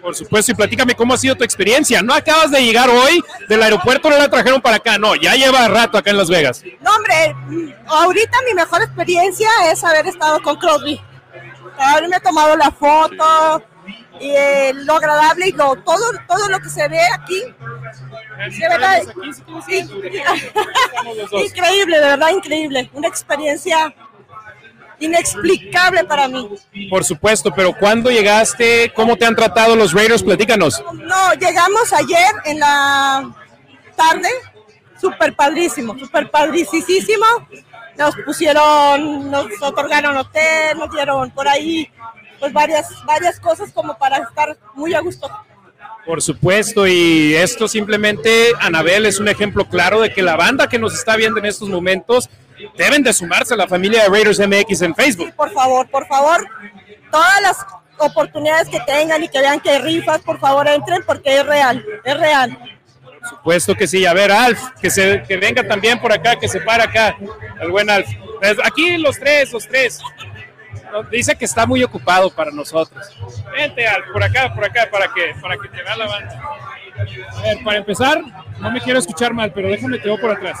Por 0.00 0.14
supuesto, 0.14 0.52
y 0.52 0.54
platícame 0.54 0.94
cómo 0.94 1.14
ha 1.14 1.18
sido 1.18 1.34
tu 1.34 1.44
experiencia. 1.44 2.02
No 2.02 2.14
acabas 2.14 2.50
de 2.50 2.62
llegar 2.62 2.88
hoy 2.88 3.22
del 3.48 3.62
aeropuerto, 3.62 4.08
no 4.08 4.16
la 4.16 4.28
trajeron 4.28 4.60
para 4.60 4.76
acá, 4.76 4.96
no, 4.96 5.16
ya 5.16 5.34
lleva 5.34 5.66
rato 5.68 5.98
acá 5.98 6.10
en 6.10 6.16
Las 6.16 6.28
Vegas. 6.28 6.62
No, 6.80 6.94
hombre, 6.94 7.74
ahorita 7.86 8.38
mi 8.46 8.54
mejor 8.54 8.82
experiencia 8.82 9.48
es 9.70 9.82
haber 9.82 10.06
estado 10.06 10.40
con 10.40 10.56
Crosby. 10.56 11.00
Haberme 11.78 12.18
tomado 12.20 12.56
la 12.56 12.70
foto, 12.70 13.62
y 14.20 14.30
eh, 14.30 14.72
lo 14.74 14.94
agradable 14.94 15.48
y 15.48 15.52
lo, 15.52 15.76
todo, 15.76 16.12
todo 16.26 16.48
lo 16.48 16.58
que 16.60 16.68
se 16.68 16.88
ve 16.88 17.00
aquí. 17.12 17.54
increíble, 21.44 21.98
de 21.98 22.06
verdad, 22.06 22.30
increíble. 22.30 22.90
Una 22.92 23.08
experiencia 23.08 23.92
inexplicable 25.00 26.04
para 26.04 26.28
mí. 26.28 26.48
Por 26.90 27.04
supuesto, 27.04 27.52
pero 27.54 27.72
¿cuándo 27.72 28.10
llegaste? 28.10 28.92
¿Cómo 28.94 29.16
te 29.16 29.24
han 29.24 29.36
tratado 29.36 29.76
los 29.76 29.92
Raiders? 29.92 30.22
Platícanos. 30.22 30.82
No, 30.94 31.34
llegamos 31.34 31.92
ayer 31.92 32.32
en 32.44 32.60
la 32.60 33.34
tarde, 33.96 34.28
súper 35.00 35.34
padrísimo, 35.34 35.98
súper 35.98 36.30
padricísimo. 36.30 37.26
Nos 37.96 38.14
pusieron, 38.24 39.30
nos 39.30 39.46
otorgaron 39.60 40.16
hotel, 40.16 40.78
nos 40.78 40.90
dieron 40.90 41.30
por 41.32 41.48
ahí 41.48 41.90
pues 42.38 42.52
varias, 42.52 43.04
varias 43.04 43.40
cosas 43.40 43.72
como 43.72 43.98
para 43.98 44.18
estar 44.18 44.56
muy 44.74 44.94
a 44.94 45.00
gusto. 45.00 45.28
Por 46.06 46.22
supuesto, 46.22 46.86
y 46.86 47.34
esto 47.34 47.68
simplemente, 47.68 48.52
Anabel, 48.60 49.04
es 49.04 49.18
un 49.18 49.28
ejemplo 49.28 49.68
claro 49.68 50.00
de 50.00 50.12
que 50.12 50.22
la 50.22 50.36
banda 50.36 50.68
que 50.68 50.78
nos 50.78 50.94
está 50.94 51.16
viendo 51.16 51.38
en 51.38 51.46
estos 51.46 51.68
momentos 51.68 52.30
deben 52.76 53.02
de 53.02 53.12
sumarse 53.12 53.54
a 53.54 53.56
la 53.56 53.68
familia 53.68 54.02
de 54.02 54.08
Raiders 54.08 54.40
MX 54.40 54.82
en 54.82 54.94
Facebook. 54.94 55.32
por 55.34 55.52
favor, 55.52 55.88
por 55.88 56.06
favor, 56.06 56.46
todas 57.10 57.42
las 57.42 57.66
oportunidades 57.98 58.68
que 58.68 58.80
tengan 58.80 59.22
y 59.22 59.28
que 59.28 59.40
vean 59.40 59.60
que 59.60 59.78
rifas, 59.78 60.20
por 60.20 60.38
favor 60.38 60.68
entren 60.68 61.02
porque 61.06 61.38
es 61.38 61.46
real, 61.46 61.84
es 62.04 62.18
real. 62.18 62.58
Por 63.20 63.28
supuesto 63.28 63.74
que 63.74 63.86
sí. 63.86 64.06
A 64.06 64.12
ver, 64.12 64.30
Alf, 64.30 64.60
que, 64.80 64.90
se, 64.90 65.22
que 65.26 65.36
venga 65.36 65.66
también 65.66 66.00
por 66.00 66.12
acá, 66.12 66.36
que 66.36 66.48
se 66.48 66.60
para 66.60 66.84
acá, 66.84 67.16
el 67.60 67.70
buen 67.70 67.90
Alf. 67.90 68.08
Pues, 68.40 68.56
aquí 68.64 68.96
los 68.96 69.18
tres, 69.18 69.52
los 69.52 69.66
tres. 69.66 70.00
Dice 71.10 71.36
que 71.36 71.44
está 71.44 71.66
muy 71.66 71.82
ocupado 71.82 72.30
para 72.30 72.50
nosotros. 72.50 73.04
Vente, 73.52 73.86
Alf, 73.86 74.06
por 74.12 74.22
acá, 74.22 74.54
por 74.54 74.64
acá, 74.64 74.88
para 74.90 75.12
que, 75.12 75.34
para 75.40 75.56
que 75.56 75.68
te 75.68 75.82
vea 75.82 75.96
la 75.96 76.06
banda. 76.06 76.42
A 77.36 77.42
ver, 77.42 77.64
para 77.64 77.78
empezar, 77.78 78.20
no 78.58 78.70
me 78.70 78.80
quiero 78.80 78.98
escuchar 78.98 79.32
mal, 79.34 79.52
pero 79.52 79.68
déjame 79.68 79.98
voy 79.98 80.18
por 80.18 80.30
atrás. 80.30 80.58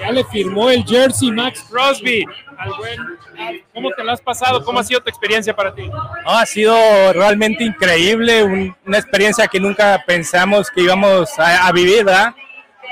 Ya 0.00 0.12
le 0.12 0.24
firmó 0.24 0.70
el 0.70 0.84
jersey 0.84 1.30
Max 1.30 1.64
Crosby. 1.70 2.24
¿Cómo 3.72 3.90
te 3.90 4.04
lo 4.04 4.12
has 4.12 4.20
pasado? 4.20 4.64
¿Cómo 4.64 4.80
ha 4.80 4.84
sido 4.84 5.00
tu 5.00 5.08
experiencia 5.08 5.54
para 5.54 5.74
ti? 5.74 5.90
ha 6.26 6.46
sido 6.46 6.74
realmente 7.12 7.64
increíble, 7.64 8.74
una 8.86 8.98
experiencia 8.98 9.46
que 9.46 9.58
nunca 9.58 10.02
pensamos 10.06 10.70
que 10.70 10.82
íbamos 10.82 11.30
a, 11.38 11.70
vivir, 11.72 12.04
¿verdad? 12.04 12.34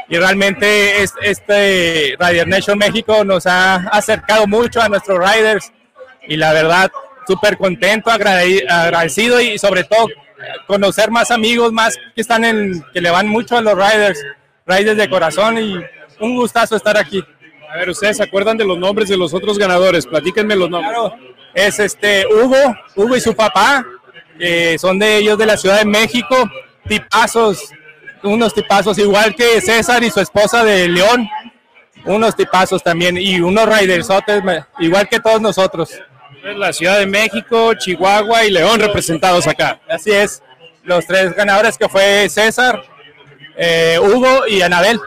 Y 0.08 0.16
realmente 0.16 1.02
este 1.02 2.16
Rider 2.18 2.48
Nation 2.48 2.78
México 2.78 3.24
nos 3.24 3.46
ha 3.46 3.76
acercado 3.88 4.46
mucho 4.46 4.80
a 4.80 4.88
nuestros 4.88 5.18
riders 5.18 5.70
y 6.26 6.36
la 6.36 6.52
verdad, 6.52 6.90
súper 7.26 7.58
contento, 7.58 8.10
agradecido 8.10 9.40
y 9.40 9.58
sobre 9.58 9.84
todo 9.84 10.06
conocer 10.66 11.10
más 11.10 11.30
amigos, 11.30 11.72
más 11.72 11.96
que 12.14 12.20
están 12.20 12.44
en, 12.44 12.84
que 12.92 13.00
le 13.00 13.10
van 13.10 13.28
mucho 13.28 13.56
a 13.56 13.60
los 13.60 13.74
riders, 13.74 14.24
riders 14.66 14.96
de 14.96 15.10
corazón 15.10 15.58
y 15.58 15.76
un 16.20 16.36
gustazo 16.36 16.76
estar 16.76 16.96
aquí. 16.96 17.24
A 17.70 17.76
ver, 17.76 17.90
¿ustedes 17.90 18.16
se 18.16 18.22
acuerdan 18.22 18.56
de 18.56 18.64
los 18.64 18.78
nombres 18.78 19.08
de 19.08 19.16
los 19.16 19.34
otros 19.34 19.58
ganadores? 19.58 20.06
Platíquenme 20.06 20.56
los 20.56 20.70
nombres. 20.70 20.92
Claro, 20.92 21.14
es 21.54 21.78
este 21.78 22.24
Hugo, 22.26 22.76
Hugo 22.94 23.16
y 23.16 23.20
su 23.20 23.34
papá, 23.34 23.84
son 24.78 24.98
de 24.98 25.18
ellos 25.18 25.36
de 25.36 25.46
la 25.46 25.56
Ciudad 25.56 25.78
de 25.78 25.84
México, 25.84 26.48
tipazos, 26.86 27.70
unos 28.22 28.54
tipazos, 28.54 28.98
igual 28.98 29.34
que 29.34 29.60
César 29.60 30.02
y 30.02 30.10
su 30.10 30.20
esposa 30.20 30.64
de 30.64 30.88
León, 30.88 31.28
unos 32.04 32.36
tipazos 32.36 32.82
también, 32.82 33.16
y 33.16 33.40
unos 33.40 33.66
ridersotes, 33.66 34.42
igual 34.78 35.08
que 35.08 35.20
todos 35.20 35.40
nosotros. 35.40 35.90
La 36.56 36.72
Ciudad 36.72 36.98
de 36.98 37.06
México, 37.06 37.74
Chihuahua 37.74 38.44
y 38.44 38.50
León 38.50 38.80
representados 38.80 39.46
acá. 39.46 39.80
Así 39.88 40.10
es, 40.10 40.42
los 40.84 41.06
tres 41.06 41.34
ganadores 41.34 41.76
que 41.76 41.88
fue 41.88 42.28
César, 42.28 42.82
eh, 43.56 43.98
Hugo 44.00 44.46
y 44.46 44.62
Anabel 44.62 45.00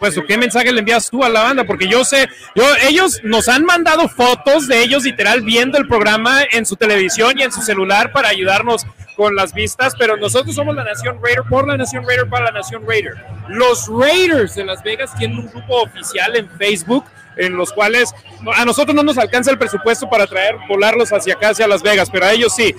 pues 0.00 0.18
qué 0.26 0.38
mensaje 0.38 0.72
le 0.72 0.80
envías 0.80 1.10
tú 1.10 1.22
a 1.22 1.28
la 1.28 1.42
banda, 1.42 1.64
porque 1.64 1.86
yo 1.86 2.04
sé, 2.04 2.26
yo, 2.54 2.64
ellos 2.88 3.20
nos 3.22 3.48
han 3.48 3.64
mandado 3.64 4.08
fotos 4.08 4.66
de 4.66 4.82
ellos 4.82 5.04
literal 5.04 5.42
viendo 5.42 5.76
el 5.76 5.86
programa 5.86 6.40
en 6.50 6.64
su 6.64 6.74
televisión 6.74 7.38
y 7.38 7.42
en 7.42 7.52
su 7.52 7.60
celular 7.60 8.10
para 8.10 8.30
ayudarnos 8.30 8.86
con 9.14 9.36
las 9.36 9.52
vistas, 9.52 9.94
pero 9.98 10.16
nosotros 10.16 10.54
somos 10.54 10.74
la 10.74 10.84
Nación 10.84 11.18
Raider 11.22 11.42
por 11.50 11.68
la 11.68 11.76
Nación 11.76 12.06
Raider 12.06 12.26
para 12.30 12.46
la 12.46 12.52
Nación 12.52 12.82
Raider. 12.88 13.12
Los 13.48 13.88
Raiders 13.88 14.54
de 14.54 14.64
Las 14.64 14.82
Vegas 14.82 15.14
tienen 15.18 15.38
un 15.38 15.48
grupo 15.48 15.82
oficial 15.82 16.34
en 16.34 16.48
Facebook 16.48 17.04
en 17.36 17.56
los 17.56 17.72
cuales 17.72 18.14
a 18.54 18.64
nosotros 18.64 18.94
no 18.94 19.02
nos 19.02 19.18
alcanza 19.18 19.50
el 19.50 19.58
presupuesto 19.58 20.08
para 20.08 20.26
traer, 20.26 20.56
volarlos 20.68 21.12
hacia 21.12 21.34
acá, 21.34 21.50
hacia 21.50 21.66
Las 21.66 21.82
Vegas, 21.82 22.10
pero 22.10 22.26
a 22.26 22.32
ellos 22.32 22.54
sí. 22.54 22.74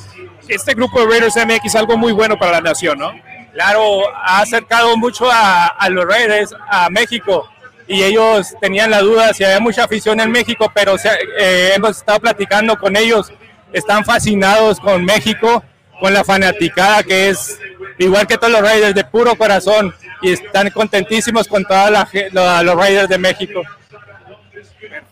Este 0.48 0.74
grupo 0.74 1.00
de 1.00 1.06
Raiders 1.08 1.36
MX 1.36 1.66
es 1.66 1.76
algo 1.76 1.98
muy 1.98 2.12
bueno 2.12 2.38
para 2.38 2.54
la 2.54 2.62
nación, 2.62 2.98
¿no? 3.00 3.12
claro, 3.54 4.04
ha 4.16 4.42
acercado 4.42 4.98
mucho 4.98 5.30
a, 5.32 5.88
los 5.90 6.06
Raiders 6.06 6.54
a 6.70 6.90
México 6.90 7.50
y 7.88 8.04
ellos 8.04 8.56
tenían 8.62 8.92
la 8.92 9.02
duda 9.02 9.34
si 9.34 9.44
había 9.44 9.60
mucha 9.60 9.84
afición 9.84 10.20
en 10.20 10.32
México, 10.32 10.72
pero 10.74 10.96
eh, 11.40 11.74
hemos 11.76 11.98
estado 11.98 12.20
platicando 12.20 12.78
con 12.78 12.96
ellos, 12.96 13.32
están 13.74 14.06
fascinados 14.06 14.80
con 14.80 15.04
México, 15.04 15.64
con 16.00 16.14
la 16.14 16.24
fanaticada 16.24 17.04
que 17.04 17.30
es 17.30 17.60
igual 17.98 18.26
que 18.26 18.38
todos 18.38 18.54
los 18.54 18.62
Raiders 18.62 18.96
de 18.96 19.04
puro 19.04 19.36
corazón 19.36 19.94
y 20.22 20.32
están 20.32 20.70
contentísimos 20.70 21.48
con 21.48 21.66
todos 21.66 21.92
los 21.92 22.76
Raiders 22.76 23.10
de 23.10 23.18
México. 23.18 23.62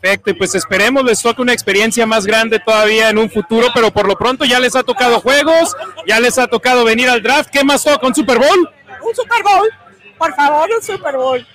Perfecto, 0.02 0.30
y 0.30 0.34
pues 0.34 0.56
esperemos 0.56 1.04
les 1.04 1.22
toque 1.22 1.42
una 1.42 1.52
experiencia 1.52 2.06
más 2.06 2.26
grande 2.26 2.60
todavía 2.60 3.10
en 3.10 3.18
un 3.18 3.30
futuro, 3.30 3.68
pero 3.74 3.92
por 3.92 4.08
lo 4.08 4.18
pronto 4.18 4.46
ya 4.46 4.60
les 4.60 4.76
ha 4.76 4.84
tocado 4.84 5.20
juegos, 5.20 5.76
ya 6.08 6.20
les 6.22 6.38
ha 6.38 6.48
tocado 6.48 6.86
venir 6.86 7.10
al 7.10 7.22
draft. 7.22 7.50
¿Qué 7.52 7.66
más 7.66 7.84
toca? 7.84 8.08
¿Un 8.08 8.16
Super 8.16 8.38
Bowl? 8.38 8.70
Un 9.02 9.16
Super 9.16 9.44
Bowl, 9.44 9.70
por 10.18 10.34
favor, 10.36 10.70
un 10.74 10.82
Super 10.82 11.18
Bowl. 11.18 11.46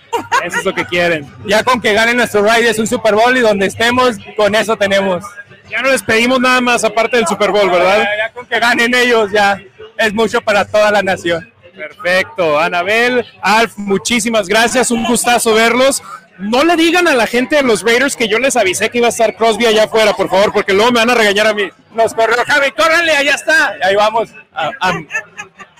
Eso 0.44 0.58
es 0.58 0.64
lo 0.64 0.74
que 0.74 0.84
quieren. 0.84 1.26
Ya 1.46 1.64
con 1.64 1.80
que 1.80 1.94
ganen 1.94 2.18
nuestro 2.18 2.42
Raiders 2.42 2.78
un 2.78 2.86
Super 2.86 3.14
Bowl 3.14 3.34
y 3.36 3.40
donde 3.40 3.66
estemos, 3.66 4.16
con 4.36 4.54
eso 4.54 4.76
tenemos. 4.76 5.24
Ya 5.70 5.80
no 5.80 5.90
les 5.90 6.02
pedimos 6.02 6.38
nada 6.38 6.60
más 6.60 6.84
aparte 6.84 7.16
del 7.16 7.26
Super 7.26 7.50
Bowl, 7.50 7.70
¿verdad? 7.70 8.06
Ya, 8.18 8.30
con 8.32 8.44
que 8.46 8.60
ganen 8.60 8.94
ellos, 8.94 9.32
ya 9.32 9.58
es 9.96 10.12
mucho 10.12 10.42
para 10.42 10.66
toda 10.66 10.90
la 10.90 11.02
nación. 11.02 11.50
Perfecto. 11.74 12.58
Anabel, 12.60 13.26
Alf, 13.40 13.72
muchísimas 13.76 14.46
gracias. 14.48 14.90
Un 14.90 15.04
gustazo 15.04 15.54
verlos 15.54 16.02
no 16.38 16.64
le 16.64 16.76
digan 16.76 17.06
a 17.08 17.14
la 17.14 17.26
gente 17.26 17.56
de 17.56 17.62
los 17.62 17.82
Raiders 17.82 18.16
que 18.16 18.28
yo 18.28 18.38
les 18.38 18.56
avisé 18.56 18.90
que 18.90 18.98
iba 18.98 19.06
a 19.06 19.10
estar 19.10 19.36
Crosby 19.36 19.66
allá 19.66 19.84
afuera, 19.84 20.12
por 20.14 20.28
favor, 20.28 20.52
porque 20.52 20.72
luego 20.72 20.90
me 20.92 20.98
van 20.98 21.10
a 21.10 21.14
regañar 21.14 21.46
a 21.46 21.54
mí. 21.54 21.68
Nos 21.94 22.14
corrió 22.14 22.36
Javi, 22.46 22.70
córranle, 22.72 23.12
allá 23.12 23.34
está. 23.34 23.74
ahí 23.82 23.94
vamos. 23.94 24.30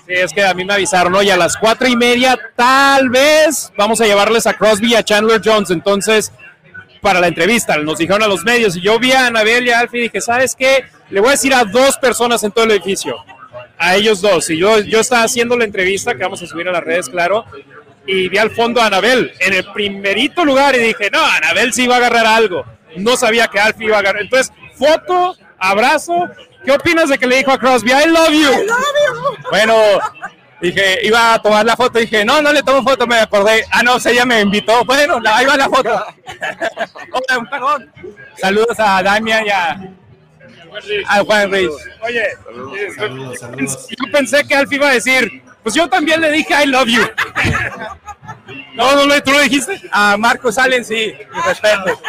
Sí, 0.07 0.13
es 0.13 0.33
que 0.33 0.45
a 0.45 0.53
mí 0.53 0.63
me 0.63 0.73
avisaron, 0.75 1.11
¿no? 1.11 1.23
y 1.23 1.31
a 1.31 1.37
las 1.37 1.57
cuatro 1.57 1.87
y 1.87 1.95
media 1.95 2.37
tal 2.55 3.09
vez 3.09 3.73
vamos 3.75 3.99
a 4.01 4.05
llevarles 4.05 4.45
a 4.45 4.53
Crosby 4.53 4.91
y 4.91 4.95
a 4.95 5.03
Chandler 5.03 5.41
Jones. 5.43 5.71
Entonces, 5.71 6.31
para 7.01 7.19
la 7.19 7.27
entrevista, 7.27 7.75
nos 7.77 7.97
dijeron 7.97 8.21
a 8.23 8.27
los 8.27 8.43
medios, 8.43 8.75
y 8.75 8.81
yo 8.81 8.99
vi 8.99 9.11
a 9.11 9.27
Anabel 9.27 9.65
y 9.65 9.71
a 9.71 9.79
Alfie 9.79 9.99
y 9.99 10.03
dije, 10.03 10.21
¿sabes 10.21 10.55
qué? 10.55 10.85
Le 11.09 11.19
voy 11.19 11.29
a 11.29 11.31
decir 11.31 11.53
a 11.53 11.63
dos 11.63 11.97
personas 11.97 12.43
en 12.43 12.51
todo 12.51 12.65
el 12.65 12.71
edificio, 12.71 13.15
a 13.77 13.95
ellos 13.95 14.21
dos. 14.21 14.49
Y 14.49 14.57
yo, 14.57 14.79
yo 14.79 14.99
estaba 14.99 15.23
haciendo 15.23 15.57
la 15.57 15.65
entrevista, 15.65 16.13
que 16.13 16.23
vamos 16.23 16.41
a 16.41 16.47
subir 16.47 16.67
a 16.67 16.71
las 16.71 16.83
redes, 16.83 17.09
claro, 17.09 17.45
y 18.07 18.29
vi 18.29 18.37
al 18.37 18.51
fondo 18.51 18.81
a 18.81 18.87
Anabel 18.87 19.33
en 19.39 19.53
el 19.53 19.65
primerito 19.71 20.45
lugar 20.45 20.75
y 20.75 20.79
dije, 20.79 21.09
no, 21.11 21.23
Anabel 21.23 21.73
sí 21.73 21.83
iba 21.83 21.95
a 21.95 21.97
agarrar 21.97 22.25
algo. 22.25 22.65
No 22.97 23.17
sabía 23.17 23.47
que 23.47 23.59
Alfie 23.59 23.87
iba 23.87 23.97
a 23.97 23.99
agarrar. 23.99 24.21
Entonces, 24.21 24.53
foto, 24.77 25.35
abrazo. 25.57 26.29
¿Qué 26.63 26.71
opinas 26.71 27.09
de 27.09 27.17
que 27.17 27.27
le 27.27 27.37
dijo 27.37 27.51
a 27.51 27.59
Crosby, 27.59 27.91
I 27.91 28.07
love 28.07 28.31
you? 28.31 28.51
I 28.51 28.65
love 28.65 28.79
you. 29.07 29.49
Bueno, 29.51 29.75
dije, 30.61 30.99
iba 31.03 31.33
a 31.33 31.41
tomar 31.41 31.65
la 31.65 31.75
foto, 31.75 31.99
dije, 31.99 32.25
no, 32.25 32.41
no 32.41 32.51
le 32.51 32.63
tomo 32.63 32.83
foto, 32.83 33.05
me 33.05 33.19
acordé. 33.19 33.63
Ah, 33.71 33.83
no, 33.83 33.97
ella 34.03 34.25
me 34.25 34.41
invitó. 34.41 34.83
Bueno, 34.85 35.19
ahí 35.25 35.45
va 35.45 35.57
la 35.57 35.69
foto. 35.69 35.89
Hola, 37.11 37.49
perdón. 37.49 37.91
Saludos 38.37 38.79
a 38.79 39.03
Damian 39.03 39.45
y 39.45 39.49
a, 39.49 39.77
Juan 41.23 41.51
Ruiz. 41.51 41.69
Oye, 42.01 42.27
yo 43.89 44.11
pensé 44.11 44.43
que 44.45 44.55
Alfie 44.55 44.77
iba 44.77 44.89
a 44.89 44.93
decir, 44.93 45.43
pues 45.65 45.73
yo 45.73 45.89
también 45.89 46.21
le 46.21 46.29
dije 46.29 46.53
I 46.63 46.67
love 46.67 46.85
you. 46.87 47.01
no, 48.75 49.03
no, 49.07 49.23
¿tú 49.23 49.31
lo 49.31 49.39
dijiste? 49.39 49.81
A 49.91 50.15
Marcos 50.15 50.59
Allen, 50.59 50.85
sí, 50.85 51.11
respeto. 51.43 51.99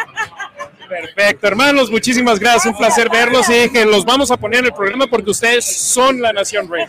Perfecto, 0.87 1.47
hermanos, 1.47 1.89
muchísimas 1.89 2.37
gracias, 2.37 2.67
un 2.67 2.77
placer 2.77 3.09
verlos 3.09 3.49
y 3.49 3.53
dije, 3.53 3.83
los 3.83 4.05
vamos 4.05 4.29
a 4.29 4.37
poner 4.37 4.59
en 4.59 4.65
el 4.67 4.73
programa 4.73 5.07
porque 5.07 5.31
ustedes 5.31 5.65
son 5.65 6.21
la 6.21 6.31
Nación 6.31 6.69
Rey. 6.69 6.85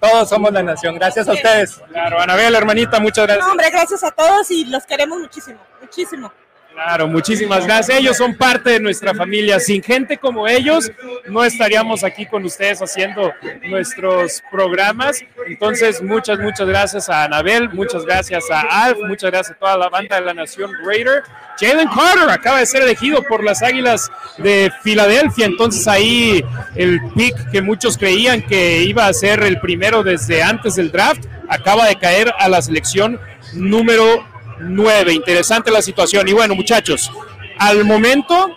todos 0.00 0.30
somos 0.30 0.50
la 0.50 0.62
Nación, 0.62 0.94
gracias 0.94 1.28
a 1.28 1.32
ustedes. 1.34 1.78
Claro, 1.90 2.18
Anabel, 2.18 2.54
hermanita, 2.54 2.98
muchas 2.98 3.26
gracias. 3.26 3.46
hombre, 3.46 3.68
gracias 3.68 4.02
a 4.02 4.12
todos 4.12 4.50
y 4.50 4.64
los 4.64 4.86
queremos 4.86 5.20
muchísimo, 5.20 5.60
muchísimo. 5.78 6.32
Claro, 6.72 7.06
muchísimas 7.06 7.66
gracias. 7.66 7.98
Ellos 7.98 8.16
son 8.16 8.34
parte 8.34 8.70
de 8.70 8.80
nuestra 8.80 9.14
familia. 9.14 9.60
Sin 9.60 9.82
gente 9.82 10.16
como 10.16 10.48
ellos, 10.48 10.90
no 11.26 11.44
estaríamos 11.44 12.02
aquí 12.02 12.24
con 12.26 12.44
ustedes 12.44 12.80
haciendo 12.80 13.32
nuestros 13.68 14.42
programas. 14.50 15.22
Entonces, 15.46 16.02
muchas, 16.02 16.38
muchas 16.38 16.66
gracias 16.66 17.08
a 17.08 17.24
Anabel, 17.24 17.68
muchas 17.70 18.04
gracias 18.04 18.50
a 18.50 18.60
Alf, 18.84 18.98
muchas 19.06 19.30
gracias 19.30 19.56
a 19.56 19.58
toda 19.58 19.76
la 19.76 19.88
banda 19.88 20.16
de 20.16 20.26
la 20.26 20.34
Nación 20.34 20.70
Raider. 20.84 21.22
Jalen 21.58 21.88
Carter 21.88 22.30
acaba 22.30 22.60
de 22.60 22.66
ser 22.66 22.82
elegido 22.82 23.22
por 23.22 23.44
las 23.44 23.62
Águilas 23.62 24.10
de 24.38 24.72
Filadelfia. 24.82 25.46
Entonces, 25.46 25.86
ahí 25.86 26.42
el 26.74 27.00
pick 27.14 27.50
que 27.50 27.60
muchos 27.60 27.98
creían 27.98 28.40
que 28.42 28.82
iba 28.82 29.06
a 29.06 29.12
ser 29.12 29.42
el 29.42 29.60
primero 29.60 30.02
desde 30.02 30.42
antes 30.42 30.76
del 30.76 30.90
draft, 30.90 31.24
acaba 31.48 31.86
de 31.86 31.96
caer 31.96 32.32
a 32.38 32.48
la 32.48 32.62
selección 32.62 33.20
número 33.52 34.31
9. 34.62 35.12
Interesante 35.12 35.70
la 35.70 35.82
situación. 35.82 36.26
Y 36.28 36.32
bueno, 36.32 36.54
muchachos, 36.54 37.10
al 37.58 37.84
momento 37.84 38.56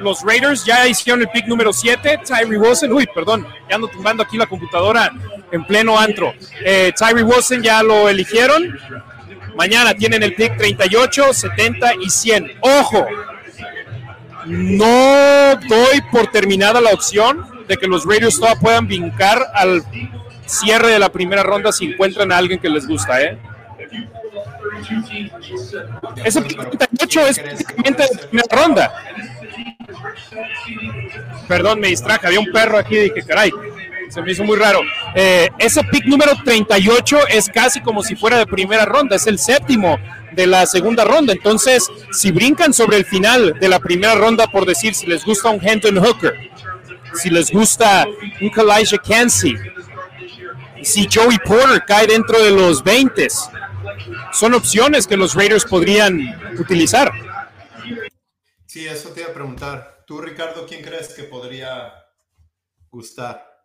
los 0.00 0.22
Raiders 0.22 0.64
ya 0.64 0.86
hicieron 0.86 1.22
el 1.22 1.28
pick 1.28 1.46
número 1.46 1.72
7. 1.72 2.20
Tyree 2.24 2.58
Wilson, 2.58 2.92
uy, 2.92 3.06
perdón, 3.14 3.46
ya 3.68 3.76
ando 3.76 3.88
tumbando 3.88 4.22
aquí 4.22 4.36
la 4.36 4.46
computadora 4.46 5.10
en 5.50 5.64
pleno 5.64 5.98
antro. 5.98 6.34
Eh, 6.64 6.92
Tyree 6.96 7.22
Wilson 7.22 7.62
ya 7.62 7.82
lo 7.82 8.08
eligieron. 8.08 8.78
Mañana 9.56 9.94
tienen 9.94 10.22
el 10.22 10.34
pick 10.34 10.56
38, 10.56 11.32
70 11.32 11.94
y 12.02 12.10
100. 12.10 12.58
Ojo, 12.60 13.06
no 14.46 15.56
doy 15.68 16.00
por 16.12 16.26
terminada 16.28 16.80
la 16.80 16.90
opción 16.90 17.46
de 17.66 17.76
que 17.76 17.86
los 17.86 18.04
Raiders 18.04 18.38
todavía 18.38 18.60
puedan 18.60 18.86
vincar 18.86 19.46
al 19.54 19.82
cierre 20.44 20.90
de 20.90 20.98
la 20.98 21.10
primera 21.10 21.42
ronda 21.42 21.72
si 21.72 21.86
encuentran 21.86 22.30
a 22.30 22.36
alguien 22.36 22.60
que 22.60 22.68
les 22.68 22.86
gusta, 22.86 23.20
¿eh? 23.22 23.38
Ese 26.24 26.42
pick 26.42 26.56
38 26.56 27.26
es 27.26 27.38
prácticamente 27.38 28.02
de 28.02 28.26
primera 28.26 28.48
ronda. 28.50 28.92
Perdón, 31.48 31.80
me 31.80 31.88
distraje, 31.88 32.26
había 32.26 32.40
un 32.40 32.52
perro 32.52 32.78
aquí 32.78 32.96
y 32.96 33.10
dije, 33.10 33.22
caray, 33.22 33.50
se 34.08 34.22
me 34.22 34.32
hizo 34.32 34.44
muy 34.44 34.56
raro. 34.56 34.80
Eh, 35.14 35.48
ese 35.58 35.82
pick 35.84 36.06
número 36.06 36.32
38 36.44 37.28
es 37.28 37.48
casi 37.48 37.80
como 37.80 38.02
si 38.02 38.16
fuera 38.16 38.38
de 38.38 38.46
primera 38.46 38.84
ronda, 38.84 39.16
es 39.16 39.26
el 39.26 39.38
séptimo 39.38 39.98
de 40.32 40.46
la 40.46 40.66
segunda 40.66 41.04
ronda. 41.04 41.32
Entonces, 41.32 41.88
si 42.12 42.30
brincan 42.30 42.72
sobre 42.72 42.98
el 42.98 43.04
final 43.04 43.54
de 43.58 43.68
la 43.68 43.78
primera 43.78 44.14
ronda, 44.14 44.46
por 44.46 44.66
decir, 44.66 44.94
si 44.94 45.06
les 45.06 45.24
gusta 45.24 45.50
un 45.50 45.60
Hendon 45.66 45.98
Hooker, 45.98 46.34
si 47.14 47.30
les 47.30 47.50
gusta 47.50 48.06
un 48.40 48.50
Kalijah 48.50 48.98
Kansey, 48.98 49.56
si 50.82 51.08
Joey 51.12 51.38
Porter 51.44 51.82
cae 51.86 52.06
dentro 52.06 52.42
de 52.42 52.50
los 52.50 52.82
20, 52.84 53.26
son 54.32 54.54
opciones 54.54 55.06
que 55.06 55.16
los 55.16 55.34
Raiders 55.34 55.64
podrían 55.64 56.20
utilizar. 56.58 57.12
Sí, 58.66 58.86
eso 58.86 59.10
te 59.10 59.20
iba 59.20 59.30
a 59.30 59.34
preguntar. 59.34 60.04
Tú, 60.06 60.20
Ricardo, 60.20 60.66
¿quién 60.66 60.82
crees 60.82 61.14
que 61.14 61.24
podría 61.24 61.92
gustar? 62.90 63.56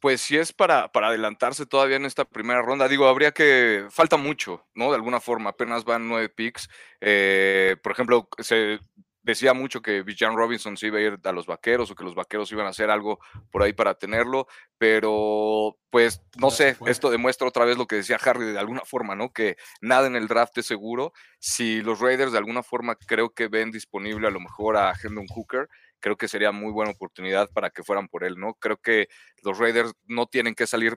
Pues 0.00 0.20
si 0.20 0.36
es 0.36 0.52
para, 0.52 0.92
para 0.92 1.08
adelantarse 1.08 1.66
todavía 1.66 1.96
en 1.96 2.04
esta 2.04 2.24
primera 2.24 2.62
ronda, 2.62 2.86
digo, 2.86 3.08
habría 3.08 3.32
que, 3.32 3.86
falta 3.90 4.16
mucho, 4.16 4.64
¿no? 4.74 4.90
De 4.90 4.94
alguna 4.94 5.20
forma, 5.20 5.50
apenas 5.50 5.84
van 5.84 6.08
nueve 6.08 6.28
picks. 6.28 6.68
Eh, 7.00 7.76
por 7.82 7.92
ejemplo, 7.92 8.28
se 8.38 8.78
decía 9.22 9.52
mucho 9.54 9.82
que 9.82 10.02
Bijan 10.02 10.36
Robinson 10.36 10.76
se 10.76 10.86
iba 10.86 10.98
a 10.98 11.02
ir 11.02 11.18
a 11.22 11.32
los 11.32 11.46
vaqueros 11.46 11.90
o 11.90 11.94
que 11.94 12.04
los 12.04 12.14
vaqueros 12.14 12.50
iban 12.52 12.66
a 12.66 12.70
hacer 12.70 12.90
algo 12.90 13.18
por 13.50 13.62
ahí 13.62 13.72
para 13.72 13.94
tenerlo, 13.94 14.46
pero 14.78 15.76
pues 15.90 16.22
no 16.36 16.50
sé, 16.50 16.76
esto 16.86 17.10
demuestra 17.10 17.48
otra 17.48 17.64
vez 17.64 17.76
lo 17.76 17.86
que 17.86 17.96
decía 17.96 18.18
Harry 18.24 18.46
de 18.46 18.58
alguna 18.58 18.82
forma, 18.84 19.14
¿no? 19.14 19.32
Que 19.32 19.56
nada 19.80 20.06
en 20.06 20.16
el 20.16 20.28
draft 20.28 20.56
es 20.58 20.66
seguro. 20.66 21.12
Si 21.38 21.82
los 21.82 22.00
Raiders 22.00 22.32
de 22.32 22.38
alguna 22.38 22.62
forma 22.62 22.96
creo 22.96 23.30
que 23.30 23.48
ven 23.48 23.70
disponible 23.70 24.28
a 24.28 24.30
lo 24.30 24.40
mejor 24.40 24.76
a 24.76 24.92
Hendon 25.02 25.26
Hooker, 25.26 25.68
creo 26.00 26.16
que 26.16 26.28
sería 26.28 26.52
muy 26.52 26.72
buena 26.72 26.92
oportunidad 26.92 27.50
para 27.50 27.70
que 27.70 27.82
fueran 27.82 28.08
por 28.08 28.24
él, 28.24 28.36
¿no? 28.38 28.54
Creo 28.54 28.76
que 28.78 29.08
los 29.42 29.58
Raiders 29.58 29.92
no 30.06 30.26
tienen 30.26 30.54
que 30.54 30.66
salir, 30.66 30.96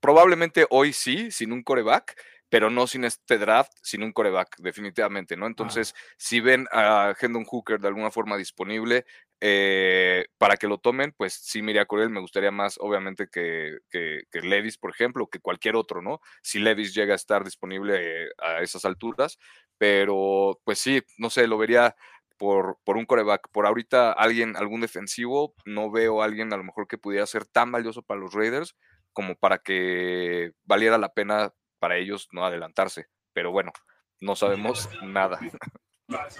probablemente 0.00 0.66
hoy 0.70 0.92
sí, 0.92 1.30
sin 1.30 1.52
un 1.52 1.62
coreback, 1.62 2.16
pero 2.52 2.68
no 2.68 2.86
sin 2.86 3.04
este 3.04 3.38
draft, 3.38 3.72
sin 3.80 4.02
un 4.02 4.12
coreback, 4.12 4.58
definitivamente, 4.58 5.38
¿no? 5.38 5.46
Entonces, 5.46 5.94
si 6.18 6.40
ven 6.40 6.66
a 6.70 7.14
Hendon 7.18 7.46
Hooker 7.46 7.80
de 7.80 7.88
alguna 7.88 8.10
forma 8.10 8.36
disponible 8.36 9.06
eh, 9.40 10.26
para 10.36 10.58
que 10.58 10.68
lo 10.68 10.76
tomen, 10.76 11.14
pues 11.16 11.32
sí 11.32 11.62
me 11.62 11.70
iría 11.70 11.86
con 11.86 12.00
él. 12.00 12.10
Me 12.10 12.20
gustaría 12.20 12.50
más, 12.50 12.76
obviamente, 12.78 13.28
que, 13.32 13.78
que, 13.90 14.26
Levis, 14.42 14.76
por 14.76 14.90
ejemplo, 14.90 15.28
que 15.28 15.40
cualquier 15.40 15.76
otro, 15.76 16.02
¿no? 16.02 16.20
Si 16.42 16.58
Levis 16.58 16.92
llega 16.94 17.14
a 17.14 17.16
estar 17.16 17.42
disponible 17.42 18.28
a 18.36 18.60
esas 18.60 18.84
alturas, 18.84 19.38
pero 19.78 20.60
pues 20.62 20.78
sí, 20.78 21.00
no 21.16 21.30
sé, 21.30 21.46
lo 21.46 21.56
vería 21.56 21.96
por, 22.36 22.76
por, 22.84 22.98
un 22.98 23.06
coreback. 23.06 23.48
Por 23.50 23.64
ahorita, 23.64 24.12
alguien, 24.12 24.58
algún 24.58 24.82
defensivo, 24.82 25.54
no 25.64 25.90
veo 25.90 26.20
a 26.20 26.26
alguien 26.26 26.52
a 26.52 26.58
lo 26.58 26.64
mejor 26.64 26.86
que 26.86 26.98
pudiera 26.98 27.24
ser 27.24 27.46
tan 27.46 27.72
valioso 27.72 28.02
para 28.02 28.20
los 28.20 28.34
Raiders 28.34 28.76
como 29.14 29.36
para 29.36 29.58
que 29.58 30.52
valiera 30.64 30.98
la 30.98 31.12
pena 31.12 31.52
para 31.82 31.96
ellos 31.96 32.28
no 32.30 32.46
adelantarse. 32.46 33.06
Pero 33.32 33.50
bueno, 33.50 33.72
no 34.20 34.36
sabemos 34.36 34.88
nada. 35.02 35.40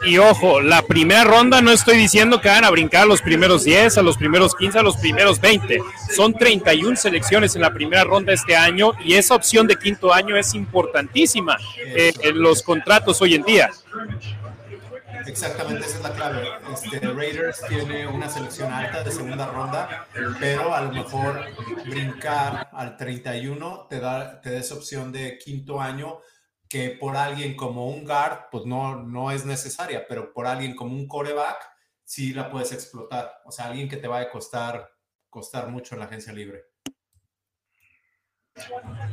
Y 0.05 0.19
ojo, 0.19 0.61
la 0.61 0.83
primera 0.83 1.25
ronda 1.25 1.61
no 1.61 1.73
estoy 1.73 1.97
diciendo 1.97 2.41
que 2.41 2.49
van 2.49 2.65
a 2.65 2.71
brincar 2.71 3.03
a 3.03 3.07
los 3.07 3.23
primeros 3.23 3.65
10, 3.65 3.99
a 3.99 4.03
los 4.03 4.17
primeros 4.17 4.55
15, 4.55 4.79
a 4.79 4.83
los 4.85 4.97
primeros 4.99 5.41
20. 5.41 5.81
Son 6.15 6.33
31 6.33 6.95
selecciones 6.95 7.57
en 7.57 7.63
la 7.63 7.73
primera 7.73 8.05
ronda 8.05 8.33
este 8.33 8.55
año 8.55 8.93
y 9.05 9.15
esa 9.15 9.35
opción 9.35 9.67
de 9.67 9.75
quinto 9.75 10.13
año 10.13 10.37
es 10.37 10.55
importantísima 10.55 11.57
eh, 11.77 12.13
en 12.23 12.41
los 12.41 12.63
contratos 12.63 13.21
hoy 13.21 13.35
en 13.35 13.43
día. 13.43 13.71
Exactamente, 15.27 15.87
esa 15.87 15.97
es 15.99 16.03
la 16.03 16.13
clave. 16.13 16.49
Este, 16.73 17.01
Raiders 17.01 17.63
tiene 17.69 18.07
una 18.07 18.29
selección 18.29 18.73
alta 18.73 19.03
de 19.03 19.11
segunda 19.11 19.47
ronda, 19.47 20.07
pero 20.41 20.75
a 20.75 20.83
lo 20.83 20.93
mejor 20.93 21.47
brincar 21.87 22.69
al 22.73 22.97
31 22.97 23.87
te 23.89 24.01
da, 24.01 24.41
te 24.41 24.53
da 24.53 24.59
esa 24.59 24.75
opción 24.75 25.13
de 25.13 25.39
quinto 25.39 25.81
año 25.81 26.21
que 26.69 26.91
por 26.91 27.17
alguien 27.17 27.55
como 27.55 27.89
un 27.89 28.05
guard, 28.05 28.49
pues 28.51 28.65
no, 28.65 29.03
no 29.03 29.31
es 29.31 29.45
necesaria, 29.45 30.07
pero 30.09 30.33
por 30.33 30.47
alguien 30.47 30.75
como 30.75 30.95
un 30.95 31.07
coreback, 31.07 31.63
sí 32.03 32.33
la 32.33 32.51
puedes 32.51 32.73
explotar. 32.73 33.41
O 33.45 33.53
sea, 33.53 33.67
alguien 33.67 33.89
que 33.89 33.99
te 33.99 34.09
va 34.09 34.21
a 34.21 34.31
costar, 34.31 34.91
costar 35.29 35.69
mucho 35.69 35.95
en 35.95 36.01
la 36.01 36.07
agencia 36.07 36.33
libre. 36.33 36.72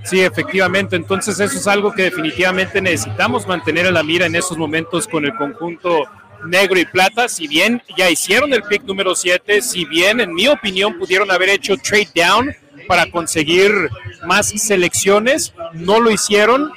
Sí, 0.03 0.21
efectivamente. 0.21 0.95
Entonces 0.95 1.39
eso 1.39 1.57
es 1.57 1.67
algo 1.67 1.93
que 1.93 2.03
definitivamente 2.03 2.81
necesitamos 2.81 3.47
mantener 3.47 3.85
en 3.85 3.93
la 3.93 4.03
mira 4.03 4.25
en 4.25 4.35
esos 4.35 4.57
momentos 4.57 5.07
con 5.07 5.25
el 5.25 5.35
conjunto 5.35 6.05
negro 6.45 6.79
y 6.79 6.85
plata. 6.85 7.27
Si 7.27 7.47
bien 7.47 7.81
ya 7.97 8.09
hicieron 8.09 8.53
el 8.53 8.63
pick 8.63 8.83
número 8.83 9.15
7, 9.15 9.61
si 9.61 9.85
bien 9.85 10.19
en 10.19 10.33
mi 10.33 10.47
opinión 10.47 10.97
pudieron 10.97 11.29
haber 11.31 11.49
hecho 11.49 11.75
trade 11.77 12.09
down 12.15 12.55
para 12.87 13.09
conseguir 13.11 13.71
más 14.25 14.47
selecciones, 14.49 15.53
no 15.73 15.99
lo 15.99 16.09
hicieron. 16.09 16.71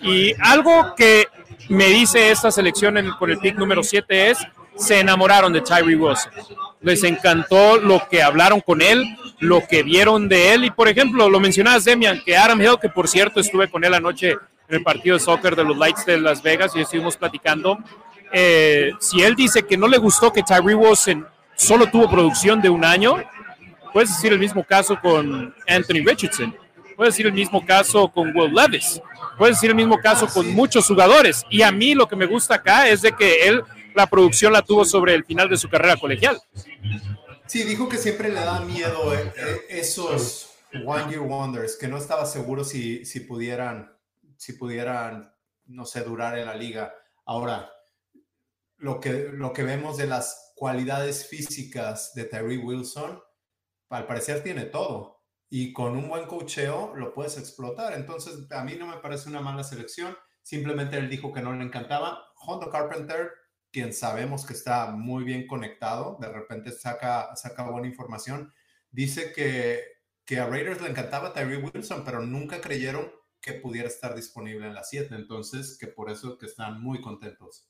Y 0.00 0.34
algo 0.40 0.94
que 0.96 1.26
me 1.68 1.86
dice 1.86 2.30
esta 2.30 2.50
selección 2.50 2.96
con 3.18 3.30
el 3.30 3.38
pick 3.38 3.56
número 3.56 3.82
7 3.82 4.30
es, 4.30 4.38
se 4.78 5.00
enamoraron 5.00 5.52
de 5.52 5.60
Tyree 5.60 5.96
Wilson. 5.96 6.32
Les 6.80 7.02
encantó 7.02 7.78
lo 7.78 8.08
que 8.08 8.22
hablaron 8.22 8.60
con 8.60 8.80
él, 8.80 9.04
lo 9.40 9.66
que 9.66 9.82
vieron 9.82 10.28
de 10.28 10.54
él. 10.54 10.64
Y 10.64 10.70
por 10.70 10.88
ejemplo, 10.88 11.28
lo 11.28 11.40
mencionabas, 11.40 11.84
Demian, 11.84 12.22
que 12.24 12.36
Adam 12.36 12.60
Hill, 12.60 12.78
que 12.80 12.88
por 12.88 13.08
cierto 13.08 13.40
estuve 13.40 13.68
con 13.68 13.84
él 13.84 13.94
anoche 13.94 14.30
en 14.30 14.76
el 14.76 14.82
partido 14.82 15.16
de 15.16 15.24
soccer 15.24 15.56
de 15.56 15.64
los 15.64 15.76
Lights 15.76 16.06
de 16.06 16.20
Las 16.20 16.42
Vegas 16.42 16.72
y 16.76 16.80
estuvimos 16.80 17.16
platicando. 17.16 17.78
Eh, 18.32 18.92
si 19.00 19.22
él 19.22 19.34
dice 19.34 19.62
que 19.62 19.76
no 19.76 19.88
le 19.88 19.98
gustó 19.98 20.32
que 20.32 20.42
Tyree 20.42 20.74
Wilson 20.74 21.26
solo 21.56 21.86
tuvo 21.90 22.08
producción 22.10 22.60
de 22.60 22.68
un 22.68 22.84
año, 22.84 23.16
puedes 23.92 24.10
decir 24.10 24.32
el 24.32 24.38
mismo 24.38 24.62
caso 24.62 24.98
con 25.00 25.54
Anthony 25.66 26.04
Richardson, 26.04 26.54
puedes 26.96 27.14
decir 27.14 27.26
el 27.26 27.32
mismo 27.32 27.64
caso 27.64 28.08
con 28.08 28.36
Will 28.36 28.52
Levis, 28.54 29.00
puedes 29.38 29.56
decir 29.56 29.70
el 29.70 29.76
mismo 29.76 29.98
caso 29.98 30.26
con 30.26 30.48
muchos 30.54 30.86
jugadores. 30.86 31.44
Y 31.48 31.62
a 31.62 31.72
mí 31.72 31.94
lo 31.94 32.06
que 32.06 32.16
me 32.16 32.26
gusta 32.26 32.56
acá 32.56 32.88
es 32.88 33.02
de 33.02 33.12
que 33.12 33.48
él 33.48 33.62
la 33.98 34.06
producción 34.06 34.52
la 34.52 34.62
tuvo 34.62 34.84
sobre 34.84 35.12
el 35.14 35.24
final 35.24 35.48
de 35.48 35.56
su 35.56 35.68
carrera 35.68 35.96
colegial. 35.96 36.40
Sí, 37.46 37.64
dijo 37.64 37.88
que 37.88 37.98
siempre 37.98 38.28
le 38.28 38.40
da 38.40 38.60
miedo 38.60 39.12
eh, 39.12 39.32
eh, 39.36 39.60
esos 39.70 40.50
One 40.86 41.10
Year 41.10 41.22
Wonders, 41.22 41.76
que 41.76 41.88
no 41.88 41.98
estaba 41.98 42.24
seguro 42.24 42.62
si, 42.62 43.04
si, 43.04 43.20
pudieran, 43.20 43.92
si 44.36 44.52
pudieran, 44.52 45.34
no 45.66 45.84
sé, 45.84 46.02
durar 46.02 46.38
en 46.38 46.46
la 46.46 46.54
liga. 46.54 46.94
Ahora, 47.24 47.72
lo 48.76 49.00
que, 49.00 49.30
lo 49.32 49.52
que 49.52 49.64
vemos 49.64 49.96
de 49.96 50.06
las 50.06 50.52
cualidades 50.54 51.26
físicas 51.26 52.12
de 52.14 52.24
Tyree 52.24 52.58
Wilson, 52.58 53.20
al 53.88 54.06
parecer 54.06 54.44
tiene 54.44 54.66
todo. 54.66 55.24
Y 55.50 55.72
con 55.72 55.96
un 55.96 56.08
buen 56.08 56.26
cocheo 56.26 56.94
lo 56.94 57.12
puedes 57.12 57.36
explotar. 57.36 57.94
Entonces, 57.94 58.46
a 58.52 58.62
mí 58.62 58.76
no 58.76 58.86
me 58.86 58.98
parece 58.98 59.28
una 59.28 59.40
mala 59.40 59.64
selección. 59.64 60.16
Simplemente 60.42 60.98
él 60.98 61.08
dijo 61.08 61.32
que 61.32 61.42
no 61.42 61.52
le 61.52 61.64
encantaba. 61.64 62.22
Hondo 62.46 62.70
Carpenter 62.70 63.32
sabemos 63.92 64.46
que 64.46 64.52
está 64.52 64.90
muy 64.90 65.24
bien 65.24 65.46
conectado, 65.46 66.16
de 66.20 66.28
repente 66.28 66.72
saca, 66.72 67.34
saca 67.36 67.64
buena 67.64 67.86
información, 67.86 68.52
dice 68.90 69.32
que, 69.32 69.82
que 70.24 70.40
a 70.40 70.46
Raiders 70.46 70.80
le 70.80 70.90
encantaba 70.90 71.32
Tyree 71.32 71.58
Wilson, 71.58 72.04
pero 72.04 72.22
nunca 72.22 72.60
creyeron 72.60 73.10
que 73.40 73.54
pudiera 73.54 73.88
estar 73.88 74.14
disponible 74.14 74.66
en 74.66 74.74
la 74.74 74.84
7, 74.84 75.14
entonces 75.14 75.78
que 75.78 75.86
por 75.86 76.10
eso 76.10 76.38
que 76.38 76.46
están 76.46 76.80
muy 76.82 77.00
contentos. 77.00 77.68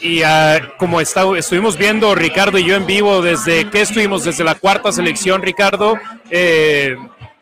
Y 0.00 0.22
uh, 0.22 0.76
como 0.78 1.00
está, 1.00 1.24
estuvimos 1.36 1.76
viendo 1.76 2.14
Ricardo 2.14 2.58
y 2.58 2.66
yo 2.66 2.76
en 2.76 2.86
vivo 2.86 3.22
desde 3.22 3.68
que 3.70 3.80
estuvimos 3.80 4.24
desde 4.24 4.44
la 4.44 4.54
cuarta 4.54 4.92
selección, 4.92 5.42
Ricardo, 5.42 5.98
eh, 6.30 6.96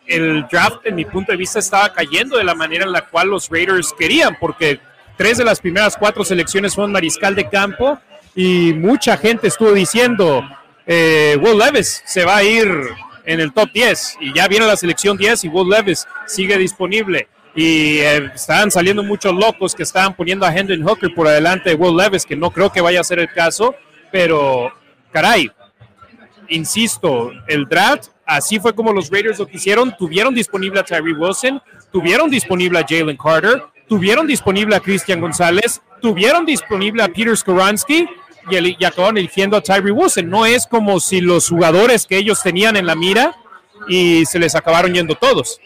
el 0.07 0.47
draft 0.51 0.87
en 0.87 0.97
mi 0.97 1.05
punto 1.05 1.33
de 1.33 1.39
vista 1.39 1.59
estaba 1.59 1.93
cayendo 1.93 2.37
de 2.37 2.45
la 2.45 2.55
manera 2.55 2.85
en 2.85 2.93
la 2.93 3.07
cual 3.09 3.29
los 3.29 3.49
Raiders 3.49 3.93
querían, 3.99 4.37
porque 4.39 4.81
tres 5.21 5.37
de 5.37 5.45
las 5.45 5.61
primeras 5.61 5.99
cuatro 5.99 6.25
selecciones 6.25 6.75
fueron 6.75 6.93
mariscal 6.93 7.35
de 7.35 7.47
campo 7.47 8.01
y 8.35 8.73
mucha 8.73 9.19
gente 9.19 9.49
estuvo 9.49 9.71
diciendo, 9.73 10.43
eh, 10.87 11.37
Will 11.43 11.59
Levis 11.59 12.03
se 12.07 12.25
va 12.25 12.39
a 12.39 12.43
ir 12.43 12.67
en 13.27 13.39
el 13.39 13.53
top 13.53 13.71
10 13.71 14.17
y 14.19 14.33
ya 14.33 14.49
viene 14.49 14.67
la 14.67 14.79
selección 14.79 15.19
10 15.19 15.45
y 15.45 15.49
Will 15.49 15.69
Levis 15.69 16.07
sigue 16.27 16.57
disponible. 16.57 17.29
Y 17.55 17.99
eh, 17.99 18.31
estaban 18.35 18.71
saliendo 18.71 19.03
muchos 19.03 19.35
locos 19.35 19.75
que 19.75 19.83
estaban 19.83 20.17
poniendo 20.17 20.47
a 20.47 20.57
Hendon 20.57 20.83
Hooker 20.83 21.13
por 21.15 21.29
delante 21.29 21.69
de 21.69 21.77
Will 21.77 21.99
Levis, 21.99 22.25
que 22.25 22.35
no 22.35 22.51
creo 22.51 22.73
que 22.73 22.81
vaya 22.81 23.03
a 23.03 23.05
ser 23.05 23.19
el 23.19 23.31
caso, 23.31 23.75
pero 24.11 24.73
caray, 25.13 25.51
insisto, 26.49 27.31
el 27.47 27.69
draft, 27.69 28.07
así 28.25 28.59
fue 28.59 28.75
como 28.75 28.91
los 28.91 29.11
Raiders 29.11 29.39
lo 29.39 29.47
quisieron, 29.47 29.95
tuvieron 29.99 30.35
disponible 30.35 30.81
a 30.81 30.83
Tyree 30.83 31.13
Wilson, 31.13 31.61
tuvieron 31.93 32.31
disponible 32.31 32.79
a 32.79 32.87
Jalen 32.89 33.19
Carter, 33.19 33.63
tuvieron 33.91 34.29
disponible 34.29 34.77
a 34.77 34.81
Cristian 34.81 35.21
González, 35.21 35.83
tuvieron 36.01 36.47
disponible 36.47 37.03
a 37.03 37.09
Peter 37.09 37.37
Skoransky 37.37 38.09
y, 38.49 38.55
el, 38.55 38.77
y 38.79 38.85
acabaron 38.85 39.19
eligiendo 39.19 39.57
a 39.57 39.61
Tyree 39.61 39.91
Wilson. 39.91 40.31
No 40.31 40.47
es 40.47 40.65
como 40.65 41.01
si 41.01 41.21
los 41.21 41.49
jugadores 41.49 42.07
que 42.07 42.17
ellos 42.17 42.41
tenían 42.41 42.77
en 42.77 42.87
la 42.87 42.95
mira 42.95 43.35
y 43.89 44.25
se 44.27 44.39
les 44.39 44.55
acabaron 44.55 44.95
yendo 44.95 45.17
todos. 45.17 45.61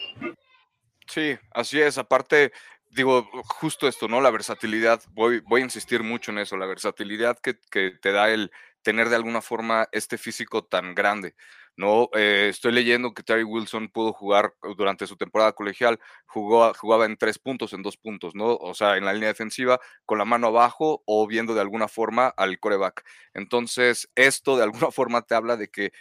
Sí, 1.07 1.37
así 1.53 1.83
es. 1.83 1.99
Aparte, 1.99 2.53
digo, 2.89 3.29
justo 3.45 3.87
esto, 3.87 4.09
¿no? 4.09 4.23
La 4.23 4.31
versatilidad, 4.31 5.03
voy, 5.11 5.41
voy 5.41 5.61
a 5.61 5.65
insistir 5.65 6.03
mucho 6.03 6.31
en 6.33 6.39
eso, 6.39 6.57
la 6.57 6.65
versatilidad 6.65 7.39
que, 7.39 7.59
que 7.71 7.91
te 8.01 8.11
da 8.11 8.31
el 8.31 8.51
tener 8.81 9.11
de 9.11 9.17
alguna 9.17 9.43
forma 9.43 9.87
este 9.93 10.17
físico 10.17 10.65
tan 10.65 10.95
grande. 10.95 11.35
No, 11.77 12.09
eh, 12.15 12.49
estoy 12.51 12.73
leyendo 12.73 13.13
que 13.15 13.25
Terry 13.25 13.43
Wilson 13.43 13.89
pudo 13.89 14.13
jugar 14.13 14.55
durante 14.77 15.07
su 15.09 15.17
temporada 15.17 15.53
colegial, 15.53 15.99
jugó, 16.27 16.73
jugaba 16.75 17.05
en 17.07 17.17
tres 17.17 17.39
puntos, 17.41 17.73
en 17.73 17.83
dos 17.83 17.97
puntos, 17.97 18.35
¿no? 18.37 18.55
O 18.57 18.75
sea, 18.75 18.97
en 18.97 19.05
la 19.05 19.13
línea 19.13 19.29
defensiva, 19.29 19.81
con 20.05 20.19
la 20.19 20.25
mano 20.25 20.47
abajo 20.49 21.03
o 21.05 21.27
viendo 21.27 21.53
de 21.55 21.61
alguna 21.61 21.89
forma 21.89 22.29
al 22.29 22.61
coreback. 22.61 23.05
Entonces, 23.35 24.09
esto 24.15 24.57
de 24.57 24.63
alguna 24.65 24.91
forma 24.93 25.23
te 25.23 25.35
habla 25.35 25.57
de 25.57 25.69
que 25.69 25.93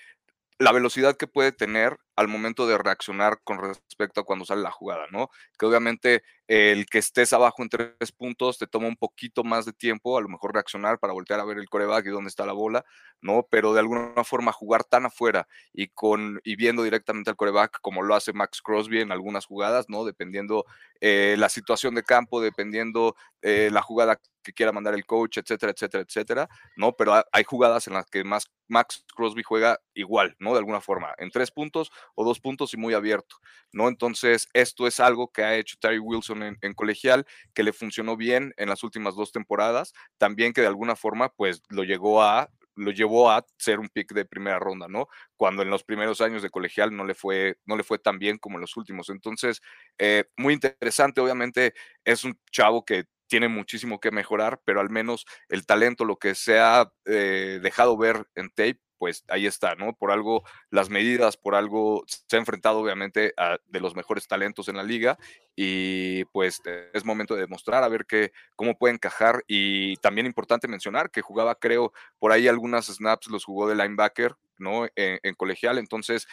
la 0.60 0.72
velocidad 0.72 1.18
que 1.18 1.28
puede 1.28 1.52
tener 1.52 1.98
al 2.16 2.28
momento 2.28 2.68
de 2.68 2.78
reaccionar 2.78 3.40
con 3.44 3.60
respecto 3.60 4.22
a 4.22 4.24
cuando 4.24 4.46
sale 4.46 4.62
la 4.62 4.72
jugada, 4.72 5.06
¿no? 5.12 5.30
Que 5.58 5.66
obviamente 5.66 6.24
el 6.48 6.86
que 6.86 7.00
estés 7.00 7.34
abajo 7.34 7.64
en 7.64 7.70
tres 7.70 8.12
puntos 8.16 8.58
te 8.58 8.68
toma 8.68 8.88
un 8.88 8.98
poquito 8.98 9.44
más 9.44 9.66
de 9.66 9.74
tiempo, 9.74 10.18
a 10.18 10.22
lo 10.22 10.30
mejor 10.30 10.54
reaccionar 10.54 11.00
para 11.00 11.14
voltear 11.14 11.40
a 11.40 11.46
ver 11.46 11.58
el 11.58 11.70
coreback 11.70 12.06
y 12.06 12.10
dónde 12.10 12.28
está 12.28 12.46
la 12.46 12.54
bola, 12.54 12.84
¿no? 13.22 13.48
Pero 13.50 13.74
de 13.74 13.80
alguna 13.80 14.24
forma 14.24 14.52
jugar 14.52 14.84
tan 14.84 15.06
afuera 15.06 15.48
y 15.72 15.88
con 15.88 16.40
y 16.44 16.56
viendo 16.56 16.84
directamente 16.84 17.30
al 17.30 17.38
coreback 17.38 17.80
como 17.82 18.04
lo 18.04 18.14
hace 18.16 18.34
Max 18.34 18.62
Crosby 18.62 19.02
en 19.02 19.12
algunas 19.12 19.46
jugadas, 19.46 19.86
¿no? 19.90 20.04
Dependiendo 20.06 20.66
eh, 21.02 21.36
la 21.38 21.50
situación 21.50 21.96
de 21.96 22.04
campo, 22.04 22.42
dependiendo 22.42 23.16
eh, 23.42 23.70
la 23.72 23.82
jugada 23.82 24.20
que 24.44 24.54
quiera 24.54 24.72
mandar 24.72 24.94
el 24.94 25.06
coach, 25.06 25.38
etcétera, 25.38 25.72
etcétera, 25.72 26.04
etcétera, 26.08 26.50
¿no? 26.76 26.94
Pero 26.94 27.24
hay 27.32 27.44
jugadas 27.46 27.88
en 27.88 27.94
las 27.94 28.06
que 28.08 28.24
más 28.24 28.52
Max 28.68 29.06
Crosby 29.16 29.44
juega 29.44 29.80
igual, 29.94 30.36
¿no? 30.40 30.52
De 30.52 30.60
alguna 30.60 30.82
forma, 30.82 31.14
en 31.18 31.32
tres 31.32 31.52
puntos 31.52 31.92
o 32.16 32.24
dos 32.26 32.40
puntos 32.40 32.74
y 32.74 32.78
muy 32.78 32.94
abierto, 32.94 33.38
¿no? 33.72 33.88
Entonces, 33.88 34.48
esto 34.54 34.88
es 34.88 35.00
algo 35.00 35.32
que 35.32 35.44
ha 35.44 35.56
hecho 35.56 35.78
Terry 35.80 36.00
Wilson 36.00 36.58
en, 36.62 36.74
colegial, 36.74 37.26
que 37.54 37.64
le 37.64 37.74
funcionó 37.74 38.18
bien 38.18 38.54
en 38.58 38.70
las 38.70 38.84
últimas 38.84 39.16
dos 39.16 39.32
temporadas, 39.32 39.94
también 40.18 40.54
que 40.54 40.62
de 40.62 40.68
alguna 40.68 40.96
forma, 40.96 41.30
pues, 41.30 41.62
lo 41.70 41.84
llegó 41.84 42.22
a 42.24 42.50
lo 42.76 42.90
llevó 42.90 43.30
a 43.30 43.46
ser 43.60 43.80
un 43.80 43.88
pick 43.88 44.14
de 44.14 44.26
primera 44.26 44.58
ronda, 44.58 44.88
¿no? 44.88 45.08
Cuando 45.38 45.62
en 45.62 45.70
los 45.70 45.84
primeros 45.84 46.22
años 46.22 46.42
de 46.42 46.50
colegial 46.50 46.96
no 46.96 47.06
le 47.06 47.14
fue, 47.14 47.58
no 47.66 47.78
le 47.78 47.84
fue 47.84 48.00
tan 48.00 48.18
bien 48.18 48.40
como 48.40 48.58
en 48.58 48.62
los 48.62 48.76
últimos. 48.78 49.10
Entonces, 49.10 49.62
eh, 50.00 50.26
muy 50.38 50.56
interesante, 50.56 51.22
obviamente 51.22 51.76
es 52.04 52.24
un 52.24 52.36
chavo 52.52 52.84
que 52.84 53.06
tiene 53.28 53.48
muchísimo 53.48 54.00
que 54.00 54.12
mejorar, 54.12 54.62
pero 54.66 54.80
al 54.80 54.90
menos 54.90 55.26
el 55.50 55.66
talento, 55.66 56.06
lo 56.06 56.18
que 56.18 56.36
se 56.36 56.60
ha 56.60 56.92
eh, 57.06 57.60
dejado 57.64 57.98
ver 57.98 58.28
en 58.36 58.50
tape, 58.50 58.80
pues 59.04 59.26
ahí 59.28 59.46
está, 59.46 59.76
¿no? 59.76 59.92
Por 59.92 60.12
algo 60.12 60.46
las 60.70 60.90
medidas, 60.90 61.36
por 61.36 61.56
algo 61.56 62.06
se 62.08 62.38
ha 62.38 62.40
enfrentado 62.40 62.80
obviamente 62.80 63.34
a 63.36 63.58
de 63.68 63.82
los 63.82 63.98
mejores 63.98 64.30
talentos 64.30 64.70
en 64.70 64.78
la 64.78 64.84
liga 64.84 65.20
y 65.58 66.24
pues 66.32 66.62
es 66.94 67.04
momento 67.04 67.36
de 67.36 67.42
demostrar 67.42 67.84
a 67.84 67.90
ver 67.90 68.06
qué, 68.06 68.32
cómo 68.56 68.78
puede 68.78 68.94
encajar 68.94 69.44
y 69.46 69.98
también 69.98 70.26
importante 70.26 70.70
mencionar 70.70 71.12
que 71.12 71.22
jugaba 71.22 71.56
creo 71.56 71.92
por 72.18 72.32
ahí 72.32 72.48
algunas 72.48 72.86
snaps 72.86 73.28
los 73.28 73.44
jugó 73.44 73.68
de 73.68 73.76
linebacker, 73.76 74.38
¿no? 74.58 74.88
En, 74.96 75.36
colegial, 75.36 75.80
entonces 75.80 76.26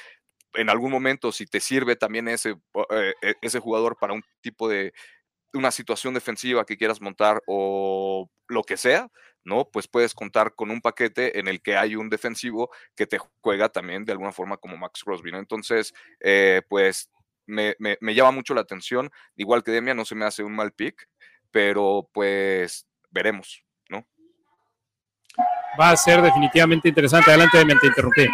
en 0.55 0.71
algún 0.71 0.93
momento 0.93 1.33
si 1.33 1.47
te 1.47 1.59
sirve 1.59 1.97
también 1.97 2.29
ese, 2.29 2.51
eh, 2.91 3.15
e, 3.21 3.35
ese 3.43 3.59
jugador 3.59 3.97
para 3.99 4.13
un 4.13 4.23
tipo 4.43 4.69
de 4.69 4.93
una 5.55 5.73
situación 5.73 6.15
defensiva 6.15 6.65
que 6.65 6.77
quieras 6.77 7.01
montar 7.01 7.43
o 7.49 8.31
lo 8.47 8.63
que 8.63 8.77
sea, 8.77 9.11
¿no? 9.45 9.69
Pues 9.71 9.89
puedes 9.89 10.15
contar 10.15 10.55
con 10.55 10.71
un 10.71 10.81
paquete 10.81 11.39
en 11.39 11.49
el 11.49 11.61
que 11.61 11.77
hay 11.77 11.97
un 11.97 12.11
defensivo 12.11 12.71
que 12.95 13.07
te 13.07 13.19
juega 13.41 13.69
también 13.69 14.05
de 14.05 14.13
alguna 14.13 14.33
forma 14.33 14.57
como 14.57 14.77
Max 14.77 15.03
Crosby, 15.05 15.33
¿no? 15.33 15.39
Entonces, 15.39 15.95
eh, 16.21 16.63
pues 16.69 17.11
me, 17.47 18.15
llama 18.15 18.31
mucho 18.31 18.55
la 18.55 18.61
atención. 18.61 19.11
Igual 19.37 19.63
que 19.63 19.73
Demia, 19.73 19.95
no 19.95 20.05
se 20.05 20.15
me 20.15 20.25
hace 20.25 20.43
un 20.43 20.55
mal 20.55 20.73
pick, 20.73 21.09
pero 21.51 22.09
pues 22.13 22.87
veremos, 23.11 23.65
¿no? 23.89 24.07
Va 25.79 25.91
a 25.91 25.97
ser 25.97 26.23
definitivamente 26.23 26.89
interesante. 26.89 27.31
Adelante, 27.31 27.59
Demian, 27.59 27.79
te 27.79 27.89
interrumpí. 27.89 28.27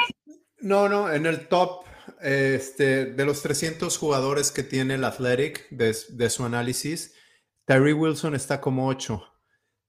No, 0.58 0.88
no, 0.88 1.12
en 1.12 1.26
el 1.26 1.48
top 1.48 1.84
este, 2.20 3.06
de 3.06 3.24
los 3.24 3.42
300 3.42 3.96
jugadores 3.98 4.50
que 4.50 4.62
tiene 4.62 4.94
el 4.94 5.04
Athletic 5.04 5.68
de, 5.70 5.96
de 6.10 6.30
su 6.30 6.44
análisis, 6.44 7.14
Terry 7.64 7.92
Wilson 7.92 8.34
está 8.34 8.60
como 8.60 8.88
8. 8.88 9.35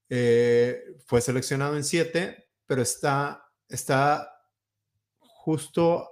Eh, 0.09 0.81
fue 1.05 1.21
seleccionado 1.21 1.75
en 1.75 1.83
7, 1.83 2.49
pero 2.65 2.81
está, 2.81 3.45
está 3.67 4.31
justo 5.19 6.09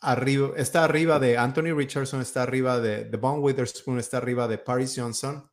arriba, 0.00 0.52
está 0.56 0.84
arriba 0.84 1.18
de 1.18 1.38
Anthony 1.38 1.74
Richardson, 1.74 2.20
está 2.20 2.42
arriba 2.42 2.80
de, 2.80 3.04
de 3.04 3.16
Von 3.16 3.42
Witherspoon, 3.42 3.98
está 3.98 4.18
arriba 4.18 4.46
de 4.46 4.58
Paris 4.58 4.94
Johnson, 4.96 5.50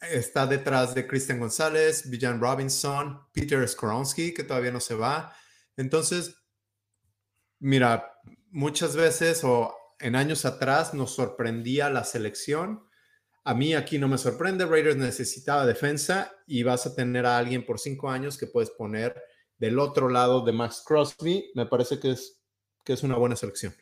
está 0.00 0.46
detrás 0.46 0.94
de 0.94 1.06
Christian 1.06 1.38
González, 1.38 2.10
Villan 2.10 2.40
Robinson, 2.40 3.28
Peter 3.32 3.66
Skoronsky, 3.66 4.34
que 4.34 4.42
todavía 4.42 4.72
no 4.72 4.80
se 4.80 4.94
va. 4.94 5.34
Entonces, 5.76 6.36
mira, 7.60 8.12
muchas 8.50 8.96
veces 8.96 9.44
o 9.44 9.74
en 10.00 10.16
años 10.16 10.44
atrás 10.44 10.94
nos 10.94 11.14
sorprendía 11.14 11.88
la 11.88 12.04
selección 12.04 12.84
a 13.44 13.54
mí 13.54 13.74
aquí 13.74 13.98
no 13.98 14.08
me 14.08 14.18
sorprende, 14.18 14.66
Raiders 14.66 14.96
necesitaba 14.96 15.66
defensa 15.66 16.32
y 16.46 16.62
vas 16.62 16.86
a 16.86 16.94
tener 16.94 17.26
a 17.26 17.38
alguien 17.38 17.66
por 17.66 17.78
cinco 17.80 18.08
años 18.08 18.38
que 18.38 18.46
puedes 18.46 18.70
poner 18.70 19.20
del 19.58 19.78
otro 19.78 20.08
lado 20.08 20.44
de 20.44 20.52
Max 20.52 20.82
Crosby. 20.86 21.50
Me 21.54 21.66
parece 21.66 21.98
que 21.98 22.12
es, 22.12 22.40
que 22.84 22.92
es 22.92 23.02
una 23.02 23.16
buena 23.16 23.34
selección. 23.34 23.74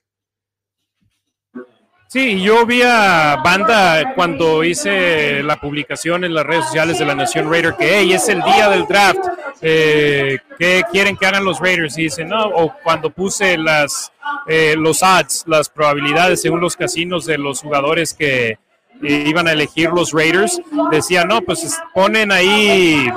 Sí, 2.09 2.43
yo 2.43 2.67
vi 2.67 2.83
a 2.83 3.37
Banda 3.45 4.15
cuando 4.17 4.65
hice 4.65 5.45
la 5.45 5.61
publicación 5.61 6.25
en 6.25 6.35
las 6.35 6.45
redes 6.45 6.65
sociales 6.65 6.99
de 6.99 7.05
la 7.05 7.15
Nación 7.15 7.49
Raider 7.49 7.77
que 7.79 7.99
hey, 7.99 8.13
es 8.13 8.29
el 8.29 8.43
día 8.43 8.69
del 8.69 8.85
draft. 8.87 9.21
Eh, 9.61 10.39
¿Qué 10.59 10.83
quieren 10.91 11.17
que 11.17 11.27
hagan 11.27 11.45
los 11.45 11.61
Raiders? 11.61 11.97
Y 11.99 12.05
dicen, 12.05 12.31
no, 12.31 12.47
o 12.47 12.75
cuando 12.83 13.11
puse 13.11 13.57
las, 13.57 14.11
eh, 14.49 14.75
los 14.77 15.05
odds, 15.05 15.45
las 15.47 15.69
probabilidades 15.69 16.43
según 16.43 16.61
los 16.61 16.77
casinos 16.77 17.27
de 17.27 17.39
los 17.39 17.61
jugadores 17.61 18.13
que, 18.13 18.59
iban 19.03 19.49
a 19.49 19.53
elegir 19.53 19.91
los 19.91 20.13
Raiders, 20.13 20.61
decían, 20.91 21.29
no, 21.29 21.41
pues 21.43 21.79
ponen 21.95 22.33
ahí 22.33 23.11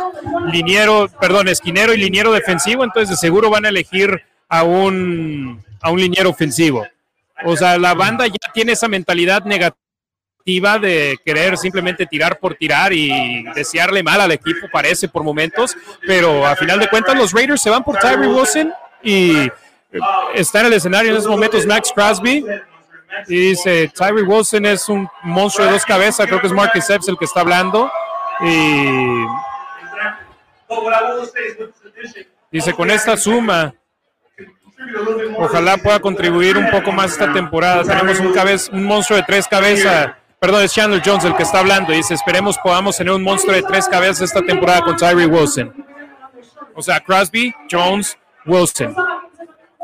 liniero, 0.52 1.10
perdón, 1.20 1.48
esquinero 1.48 1.94
y 1.94 1.98
liniero 1.98 2.32
defensivo, 2.32 2.84
entonces 2.84 3.10
de 3.10 3.16
seguro 3.18 3.50
van 3.50 3.66
a 3.66 3.70
elegir 3.70 4.22
a 4.48 4.64
un, 4.64 5.64
a 5.82 5.92
un 5.92 6.00
liniero 6.00 6.30
ofensivo. 6.30 6.86
O 7.46 7.58
sea, 7.58 7.78
la 7.78 7.94
banda 7.94 8.28
ya 8.28 8.52
tiene 8.54 8.74
esa 8.74 8.88
mentalidad 8.88 9.44
negativa 9.44 10.80
de 10.80 11.18
querer 11.26 11.58
simplemente 11.58 12.06
tirar 12.06 12.40
por 12.40 12.56
tirar 12.56 12.94
y 12.94 13.44
desearle 13.56 14.04
mal 14.04 14.22
al 14.22 14.32
equipo, 14.32 14.68
parece 14.72 15.08
por 15.08 15.24
momentos, 15.24 15.76
pero 16.06 16.46
a 16.46 16.56
final 16.56 16.80
de 16.80 16.88
cuentas 16.88 17.16
los 17.16 17.32
Raiders 17.32 17.62
se 17.62 17.70
van 17.70 17.84
por 17.84 17.98
Tyree 17.98 18.28
Wilson 18.28 18.74
y 19.02 19.50
está 20.34 20.62
en 20.62 20.66
el 20.68 20.74
escenario 20.74 21.12
en 21.12 21.18
esos 21.18 21.30
momentos 21.30 21.66
Max 21.66 21.92
Crosby 21.94 22.46
y 23.28 23.50
dice, 23.50 23.92
Tyree 23.96 24.24
Wilson 24.24 24.66
es 24.66 24.90
un 24.90 25.08
monstruo 25.24 25.66
de 25.66 25.74
dos 25.74 25.86
cabezas, 25.86 26.26
creo 26.28 26.42
que 26.42 26.48
es 26.48 26.54
Marcus 26.54 26.90
Epps 26.90 27.08
el 27.08 27.18
que 27.18 27.26
está 27.26 27.42
hablando. 27.42 27.92
Y 28.42 29.26
dice, 32.52 32.74
con 32.74 32.90
esta 32.92 33.16
suma, 33.18 33.74
ojalá 35.38 35.78
pueda 35.78 36.00
contribuir 36.00 36.58
un 36.58 36.70
poco 36.70 36.92
más 36.92 37.12
esta 37.12 37.32
temporada. 37.32 37.84
Tenemos 37.84 38.20
un, 38.20 38.34
un 38.78 38.84
monstruo 38.84 39.18
de 39.18 39.24
tres 39.24 39.48
cabezas. 39.48 40.12
Perdón, 40.40 40.64
es 40.64 40.74
Chandler 40.74 41.02
Jones 41.06 41.24
el 41.24 41.36
que 41.36 41.44
está 41.44 41.60
hablando. 41.60 41.94
Dice, 41.94 42.14
esperemos 42.14 42.58
podamos 42.58 42.98
tener 42.98 43.14
un 43.14 43.24
monstruo 43.24 43.56
de 43.56 43.64
tres 43.64 43.88
cabezas 43.88 44.22
esta 44.22 44.42
temporada 44.42 44.82
con 44.82 44.98
Tyree 44.98 45.26
Wilson. 45.26 45.74
O 46.76 46.82
sea, 46.82 47.00
Crosby, 47.00 47.54
Jones, 47.72 48.18
Wilson. 48.46 48.96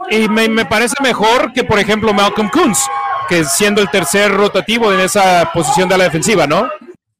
Y 0.10 0.28
me, 0.28 0.50
me, 0.50 0.66
parece 0.66 0.96
mejor 1.02 1.54
que, 1.54 1.64
por 1.64 1.78
ejemplo, 1.78 2.14
Malcolm 2.14 2.50
Kuntz, 2.50 2.90
que 3.30 3.44
siendo 3.46 3.82
el 3.82 3.90
tercer 3.90 4.32
rotativo 4.32 4.92
en 4.92 5.00
esa 5.02 5.52
posición 5.54 5.88
de 5.88 5.98
la 5.98 6.06
defensiva, 6.06 6.48
¿no? 6.48 6.70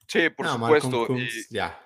Sí, 0.08 0.30
por 0.32 0.48
supuesto. 0.48 1.08
ya. 1.52 1.80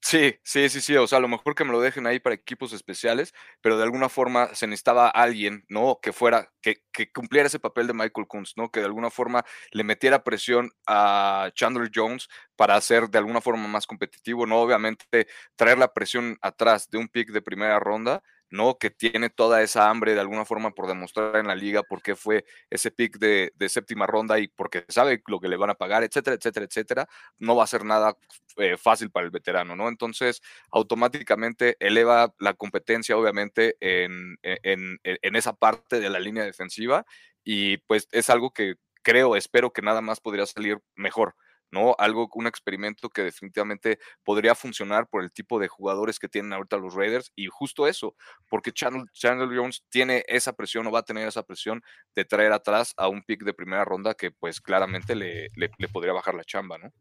Sí, 0.00 0.38
sí, 0.44 0.68
sí, 0.68 0.82
sí. 0.82 0.94
O 0.96 1.06
sea, 1.06 1.16
a 1.16 1.20
lo 1.20 1.28
mejor 1.28 1.54
que 1.54 1.64
me 1.64 1.72
lo 1.72 1.80
dejen 1.80 2.06
ahí 2.06 2.20
para 2.20 2.34
equipos 2.34 2.74
especiales, 2.74 3.32
pero 3.62 3.78
de 3.78 3.84
alguna 3.84 4.10
forma 4.10 4.54
se 4.54 4.66
necesitaba 4.66 5.08
alguien, 5.08 5.64
¿no? 5.68 5.98
Que 6.00 6.12
fuera, 6.12 6.52
que, 6.60 6.82
que 6.92 7.10
cumpliera 7.10 7.46
ese 7.46 7.58
papel 7.58 7.86
de 7.86 7.94
Michael 7.94 8.26
Kunz, 8.28 8.52
¿no? 8.56 8.70
Que 8.70 8.80
de 8.80 8.86
alguna 8.86 9.10
forma 9.10 9.44
le 9.72 9.82
metiera 9.82 10.22
presión 10.22 10.70
a 10.86 11.50
Chandler 11.54 11.90
Jones 11.92 12.28
para 12.54 12.78
ser 12.82 13.08
de 13.08 13.18
alguna 13.18 13.40
forma 13.40 13.66
más 13.66 13.86
competitivo, 13.86 14.46
¿no? 14.46 14.60
Obviamente 14.60 15.26
traer 15.56 15.78
la 15.78 15.92
presión 15.92 16.36
atrás 16.42 16.90
de 16.90 16.98
un 16.98 17.08
pick 17.08 17.30
de 17.30 17.40
primera 17.40 17.80
ronda 17.80 18.22
¿no? 18.54 18.78
Que 18.78 18.90
tiene 18.90 19.30
toda 19.30 19.62
esa 19.62 19.90
hambre 19.90 20.14
de 20.14 20.20
alguna 20.20 20.44
forma 20.44 20.70
por 20.70 20.86
demostrar 20.86 21.36
en 21.36 21.48
la 21.48 21.54
liga 21.54 21.82
por 21.82 22.02
qué 22.02 22.14
fue 22.16 22.44
ese 22.70 22.90
pick 22.90 23.18
de, 23.18 23.52
séptima 23.68 24.06
ronda 24.06 24.38
y 24.38 24.48
porque 24.48 24.84
sabe 24.88 25.22
lo 25.26 25.40
que 25.40 25.48
le 25.48 25.56
van 25.56 25.70
a 25.70 25.74
pagar, 25.74 26.04
etcétera, 26.04 26.36
etcétera, 26.36 26.66
etcétera, 26.66 27.08
no 27.38 27.56
va 27.56 27.64
a 27.64 27.66
ser 27.66 27.84
nada 27.84 28.16
eh, 28.56 28.76
fácil 28.76 29.10
para 29.10 29.26
el 29.26 29.30
veterano, 29.30 29.74
¿no? 29.74 29.88
Entonces, 29.88 30.40
automáticamente 30.70 31.76
eleva 31.80 32.32
la 32.38 32.54
competencia, 32.54 33.16
obviamente, 33.16 33.76
en, 33.80 34.36
en, 34.42 34.98
en 35.02 35.36
esa 35.36 35.54
parte 35.54 36.00
de 36.00 36.10
la 36.10 36.20
línea 36.20 36.44
defensiva 36.44 37.04
y 37.42 37.78
pues 37.78 38.08
es 38.12 38.30
algo 38.30 38.52
que 38.52 38.76
creo, 39.02 39.36
espero 39.36 39.72
que 39.72 39.82
nada 39.82 40.00
más 40.00 40.20
podría 40.20 40.46
salir 40.46 40.78
mejor. 40.96 41.34
¿No? 41.74 41.94
Algo, 41.98 42.30
un 42.32 42.46
experimento 42.46 43.10
que 43.10 43.24
definitivamente 43.24 43.98
podría 44.22 44.54
funcionar 44.54 45.08
por 45.08 45.22
el 45.22 45.32
tipo 45.32 45.58
de 45.58 45.68
jugadores 45.68 46.18
que 46.18 46.28
tienen 46.28 46.52
ahorita 46.52 46.78
los 46.78 46.94
Raiders 46.94 47.32
y 47.36 47.48
justo 47.48 47.86
eso, 47.86 48.14
porque 48.48 48.72
Chandler, 48.72 49.08
Jones 49.54 49.84
tiene 49.90 50.24
esa 50.28 50.54
presión 50.54 50.86
o 50.86 50.92
va 50.92 51.00
a 51.00 51.04
tener 51.04 51.26
esa 51.28 51.42
presión 51.42 51.82
de 52.14 52.24
traer 52.24 52.52
atrás 52.52 52.94
a 52.96 53.08
un 53.08 53.22
pick 53.22 53.42
de 53.44 53.52
primera 53.52 53.84
ronda 53.84 54.14
que 54.14 54.30
pues 54.30 54.60
claramente 54.60 55.14
le, 55.14 55.50
le, 55.56 55.88
podría 55.88 56.12
bajar 56.12 56.34
la 56.34 56.44
chamba, 56.44 56.78
¿no? 56.78 56.92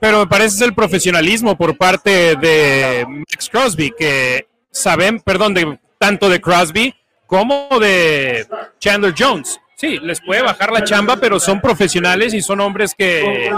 Pero 0.00 0.20
me 0.20 0.26
parece 0.26 0.64
el 0.64 0.74
profesionalismo 0.74 1.58
por 1.58 1.76
parte 1.76 2.34
de 2.36 3.04
Max 3.06 3.50
Crosby, 3.50 3.90
que 3.90 4.48
saben, 4.70 5.20
perdón, 5.20 5.52
de 5.52 5.78
tanto 5.98 6.30
de 6.30 6.40
Crosby 6.40 6.94
como 7.26 7.68
de 7.78 8.46
Chandler 8.78 9.14
Jones. 9.16 9.60
Sí, 9.80 9.98
les 10.02 10.20
puede 10.20 10.42
bajar 10.42 10.70
la 10.72 10.84
chamba, 10.84 11.16
pero 11.16 11.40
son 11.40 11.58
profesionales 11.58 12.34
y 12.34 12.42
son 12.42 12.60
hombres 12.60 12.94
que 12.94 13.50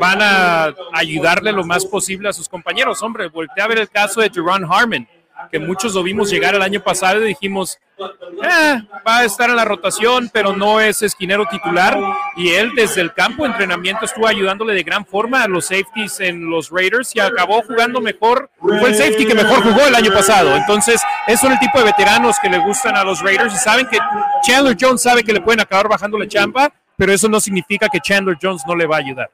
van 0.00 0.18
a 0.22 0.74
ayudarle 0.94 1.52
lo 1.52 1.62
más 1.62 1.84
posible 1.84 2.30
a 2.30 2.32
sus 2.32 2.48
compañeros. 2.48 3.02
Hombre, 3.02 3.28
volteé 3.28 3.62
a 3.62 3.66
ver 3.66 3.80
el 3.80 3.90
caso 3.90 4.22
de 4.22 4.30
Jerron 4.30 4.64
Harmon 4.64 5.06
que 5.50 5.58
muchos 5.58 5.94
lo 5.94 6.02
vimos 6.02 6.30
llegar 6.30 6.54
el 6.54 6.62
año 6.62 6.82
pasado 6.82 7.22
y 7.22 7.28
dijimos, 7.28 7.78
eh, 7.98 8.78
va 9.06 9.18
a 9.18 9.24
estar 9.24 9.50
en 9.50 9.56
la 9.56 9.64
rotación, 9.64 10.30
pero 10.32 10.54
no 10.54 10.80
es 10.80 11.02
esquinero 11.02 11.46
titular. 11.46 11.98
Y 12.36 12.50
él 12.50 12.72
desde 12.74 13.00
el 13.00 13.12
campo 13.12 13.46
entrenamiento 13.46 14.04
estuvo 14.04 14.26
ayudándole 14.26 14.74
de 14.74 14.82
gran 14.82 15.04
forma 15.04 15.42
a 15.42 15.48
los 15.48 15.66
safeties 15.66 16.20
en 16.20 16.48
los 16.48 16.70
Raiders 16.70 17.14
y 17.14 17.20
acabó 17.20 17.62
jugando 17.62 18.00
mejor. 18.00 18.50
Fue 18.60 18.88
el 18.88 18.94
safety 18.94 19.26
que 19.26 19.34
mejor 19.34 19.62
jugó 19.62 19.86
el 19.86 19.94
año 19.94 20.12
pasado. 20.12 20.54
Entonces, 20.54 21.00
es 21.26 21.42
el 21.42 21.58
tipo 21.58 21.78
de 21.78 21.86
veteranos 21.86 22.36
que 22.40 22.48
le 22.48 22.58
gustan 22.58 22.96
a 22.96 23.04
los 23.04 23.20
Raiders 23.20 23.54
y 23.54 23.58
saben 23.58 23.86
que 23.88 23.98
Chandler 24.42 24.76
Jones 24.78 25.02
sabe 25.02 25.24
que 25.24 25.32
le 25.32 25.40
pueden 25.40 25.60
acabar 25.60 25.88
bajando 25.88 26.18
la 26.18 26.28
champa, 26.28 26.72
pero 26.96 27.12
eso 27.12 27.28
no 27.28 27.40
significa 27.40 27.88
que 27.88 28.00
Chandler 28.00 28.36
Jones 28.40 28.62
no 28.66 28.74
le 28.74 28.86
va 28.86 28.96
a 28.96 29.00
ayudar. 29.00 29.30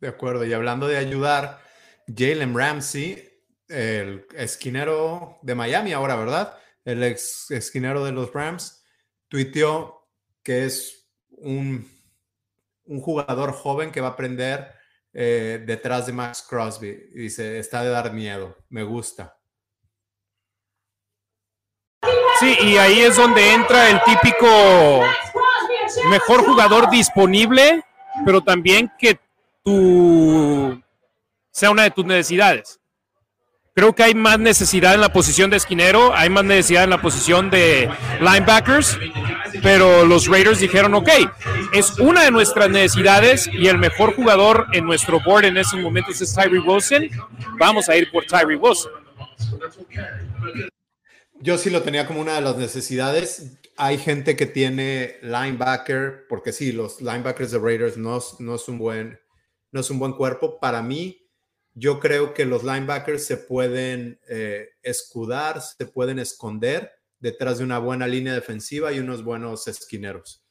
De 0.00 0.08
acuerdo, 0.08 0.44
y 0.44 0.52
hablando 0.52 0.88
de 0.88 0.96
ayudar, 0.96 1.60
Jalen 2.08 2.56
Ramsey 2.56 3.31
el 3.72 4.26
esquinero 4.34 5.38
de 5.42 5.54
Miami 5.54 5.92
ahora, 5.92 6.16
¿verdad? 6.16 6.56
El 6.84 7.02
ex 7.02 7.50
esquinero 7.50 8.04
de 8.04 8.12
los 8.12 8.32
Rams, 8.32 8.84
tuiteó 9.28 10.08
que 10.42 10.66
es 10.66 11.08
un, 11.30 11.88
un 12.84 13.00
jugador 13.00 13.52
joven 13.52 13.90
que 13.90 14.00
va 14.00 14.08
a 14.08 14.10
aprender 14.12 14.74
eh, 15.14 15.62
detrás 15.66 16.06
de 16.06 16.12
Max 16.12 16.44
Crosby. 16.48 16.92
dice, 17.14 17.58
está 17.58 17.82
de 17.82 17.90
dar 17.90 18.12
miedo, 18.12 18.56
me 18.68 18.82
gusta. 18.82 19.38
Sí, 22.40 22.56
y 22.60 22.76
ahí 22.76 23.00
es 23.00 23.16
donde 23.16 23.52
entra 23.52 23.88
el 23.88 24.02
típico 24.02 24.46
mejor 26.08 26.44
jugador 26.44 26.90
disponible, 26.90 27.84
pero 28.24 28.42
también 28.42 28.90
que 28.98 29.18
tú 29.62 30.82
sea 31.50 31.70
una 31.70 31.84
de 31.84 31.90
tus 31.90 32.04
necesidades. 32.04 32.81
Creo 33.74 33.94
que 33.94 34.02
hay 34.02 34.14
más 34.14 34.38
necesidad 34.38 34.92
en 34.94 35.00
la 35.00 35.14
posición 35.14 35.48
de 35.48 35.56
esquinero, 35.56 36.14
hay 36.14 36.28
más 36.28 36.44
necesidad 36.44 36.84
en 36.84 36.90
la 36.90 37.00
posición 37.00 37.48
de 37.48 37.88
linebackers, 38.20 38.98
pero 39.62 40.04
los 40.04 40.26
Raiders 40.26 40.58
dijeron, 40.58 40.92
ok, 40.92 41.08
es 41.72 41.98
una 41.98 42.24
de 42.24 42.30
nuestras 42.30 42.68
necesidades 42.68 43.48
y 43.50 43.68
el 43.68 43.78
mejor 43.78 44.14
jugador 44.14 44.66
en 44.72 44.84
nuestro 44.84 45.20
board 45.20 45.46
en 45.46 45.56
esos 45.56 45.80
momentos 45.80 46.20
es 46.20 46.34
Tyree 46.34 46.58
Wilson, 46.58 47.08
vamos 47.58 47.88
a 47.88 47.96
ir 47.96 48.10
por 48.10 48.26
Tyree 48.26 48.56
Wilson. 48.56 48.92
Yo 51.40 51.56
sí 51.56 51.70
lo 51.70 51.82
tenía 51.82 52.06
como 52.06 52.20
una 52.20 52.34
de 52.34 52.42
las 52.42 52.56
necesidades. 52.58 53.58
Hay 53.78 53.96
gente 53.96 54.36
que 54.36 54.44
tiene 54.44 55.16
linebacker, 55.22 56.26
porque 56.28 56.52
sí, 56.52 56.72
los 56.72 57.00
linebackers 57.00 57.50
de 57.50 57.58
Raiders 57.58 57.96
no, 57.96 58.20
no, 58.38 58.54
es, 58.54 58.68
un 58.68 58.78
buen, 58.78 59.18
no 59.70 59.80
es 59.80 59.90
un 59.90 59.98
buen 59.98 60.12
cuerpo. 60.12 60.60
Para 60.60 60.82
mí, 60.82 61.21
yo 61.74 62.00
creo 62.00 62.34
que 62.34 62.44
los 62.44 62.64
linebackers 62.64 63.24
se 63.24 63.36
pueden 63.36 64.20
eh, 64.28 64.70
escudar, 64.82 65.60
se 65.62 65.86
pueden 65.86 66.18
esconder 66.18 66.92
detrás 67.18 67.58
de 67.58 67.64
una 67.64 67.78
buena 67.78 68.06
línea 68.06 68.34
defensiva 68.34 68.92
y 68.92 68.98
unos 68.98 69.24
buenos 69.24 69.68
esquineros. 69.68 70.44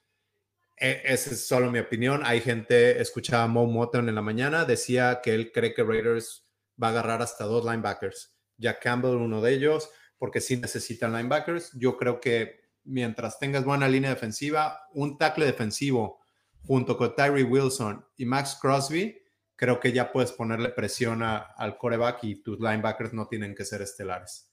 E, 0.78 1.02
esa 1.06 1.32
es 1.32 1.46
solo 1.46 1.72
mi 1.72 1.80
opinión. 1.80 2.22
Hay 2.26 2.42
gente, 2.42 3.00
escuchaba 3.00 3.44
a 3.44 3.48
Mo 3.48 3.68
Moton 3.68 4.10
en 4.10 4.16
la 4.16 4.22
mañana, 4.22 4.66
decía 4.66 5.22
que 5.22 5.34
él 5.36 5.52
cree 5.52 5.74
que 5.74 5.84
Raiders 5.84 6.48
va 6.82 6.88
a 6.88 6.92
agarrar 6.92 7.22
hasta 7.22 7.44
dos 7.44 7.66
linebackers. 7.66 8.36
Jack 8.58 8.82
Campbell, 8.82 9.16
uno 9.16 9.42
de 9.42 9.54
ellos, 9.54 9.90
porque 10.18 10.42
sí 10.42 10.58
necesitan 10.58 11.14
linebackers. 11.14 11.72
Yo 11.74 11.98
creo 11.98 12.20
que 12.20 12.62
mientras 12.84 13.38
tengas 13.38 13.64
buena 13.64 13.88
línea 13.88 14.10
defensiva, 14.10 14.88
un 14.94 15.18
tackle 15.18 15.46
defensivo 15.46 16.20
junto 16.64 16.98
con 16.98 17.16
Tyree 17.16 17.44
Wilson 17.44 18.06
y 18.18 18.26
Max 18.26 18.58
Crosby, 18.60 19.22
creo 19.62 19.80
que 19.80 19.92
ya 19.92 20.12
puedes 20.12 20.32
ponerle 20.32 20.70
presión 20.70 21.22
al 21.22 21.78
coreback 21.78 22.24
y 22.24 22.42
tus 22.42 22.60
linebackers 22.60 23.14
no 23.14 23.28
tienen 23.28 23.54
que 23.54 23.64
ser 23.64 23.84
estelares. 23.84 24.52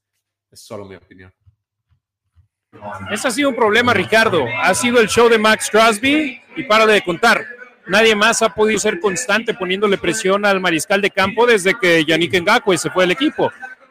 Es 0.51 0.61
solo 0.61 0.85
mi 0.85 0.97
opinión. 0.97 1.33
Ese 3.11 3.29
ha 3.29 3.31
sido 3.31 3.49
un 3.49 3.57
problema, 3.57 3.95
Ricardo. 3.95 4.45
Ha 4.63 4.75
sido 4.75 5.01
el 5.01 5.09
show 5.09 5.31
de 5.31 5.39
Max 5.39 5.71
Crosby 5.73 6.43
y 6.57 6.63
para 6.65 6.85
de 6.85 7.01
contar. 7.01 7.43
Nadie 7.87 8.15
más 8.15 8.43
ha 8.43 8.51
podido 8.51 8.79
ser 8.79 9.01
constante 9.01 9.55
poniéndole 9.55 9.97
presión 9.97 10.45
al 10.45 10.61
mariscal 10.61 11.01
de 11.01 11.11
campo 11.11 11.47
desde 11.47 11.73
que 11.81 12.05
Yannick 12.05 12.43
Ngakwe 12.43 12.77
se 12.77 12.91
fue 12.91 13.05
del 13.05 13.13
equipo. 13.13 13.51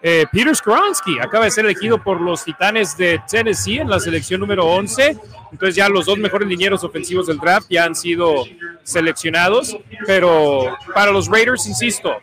Eh, 0.10 0.26
Peter 0.32 0.56
Skronsky 0.56 1.20
acaba 1.20 1.44
de 1.44 1.52
ser 1.52 1.66
elegido 1.66 2.02
por 2.02 2.22
los 2.22 2.46
Titanes 2.46 2.96
de 2.96 3.22
Tennessee 3.30 3.80
en 3.80 3.90
la 3.90 4.00
selección 4.00 4.40
número 4.40 4.66
11. 4.66 5.18
Entonces 5.52 5.76
ya 5.76 5.90
los 5.90 6.06
dos 6.06 6.18
mejores 6.18 6.48
linieros 6.48 6.82
ofensivos 6.86 7.28
del 7.28 7.38
draft 7.38 7.68
ya 7.70 7.84
han 7.84 7.94
sido 7.94 8.46
seleccionados. 8.84 9.78
Pero 10.06 10.78
para 10.94 11.12
los 11.12 11.28
Raiders, 11.28 11.68
insisto, 11.68 12.16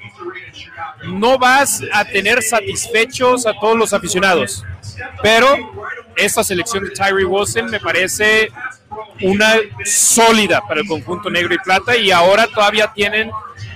no 1.09 1.37
vas 1.37 1.83
a 1.93 2.07
tener 2.07 2.43
satisfechos 2.43 3.47
a 3.47 3.53
todos 3.61 3.77
los 3.77 3.93
aficionados. 3.93 4.65
Pero 5.23 5.55
esta 6.17 6.43
selección 6.43 6.85
de 6.85 6.91
Tyree 6.91 7.27
Wilson 7.27 7.67
me 7.67 7.81
parece 7.81 8.49
una 9.21 9.57
sólida 9.85 10.63
para 10.67 10.81
el 10.81 10.87
conjunto 10.87 11.29
negro 11.29 11.53
y 11.53 11.59
plata 11.59 11.95
y 11.95 12.11
ahora 12.11 12.47
todavía 12.47 12.91
tienen 12.95 13.31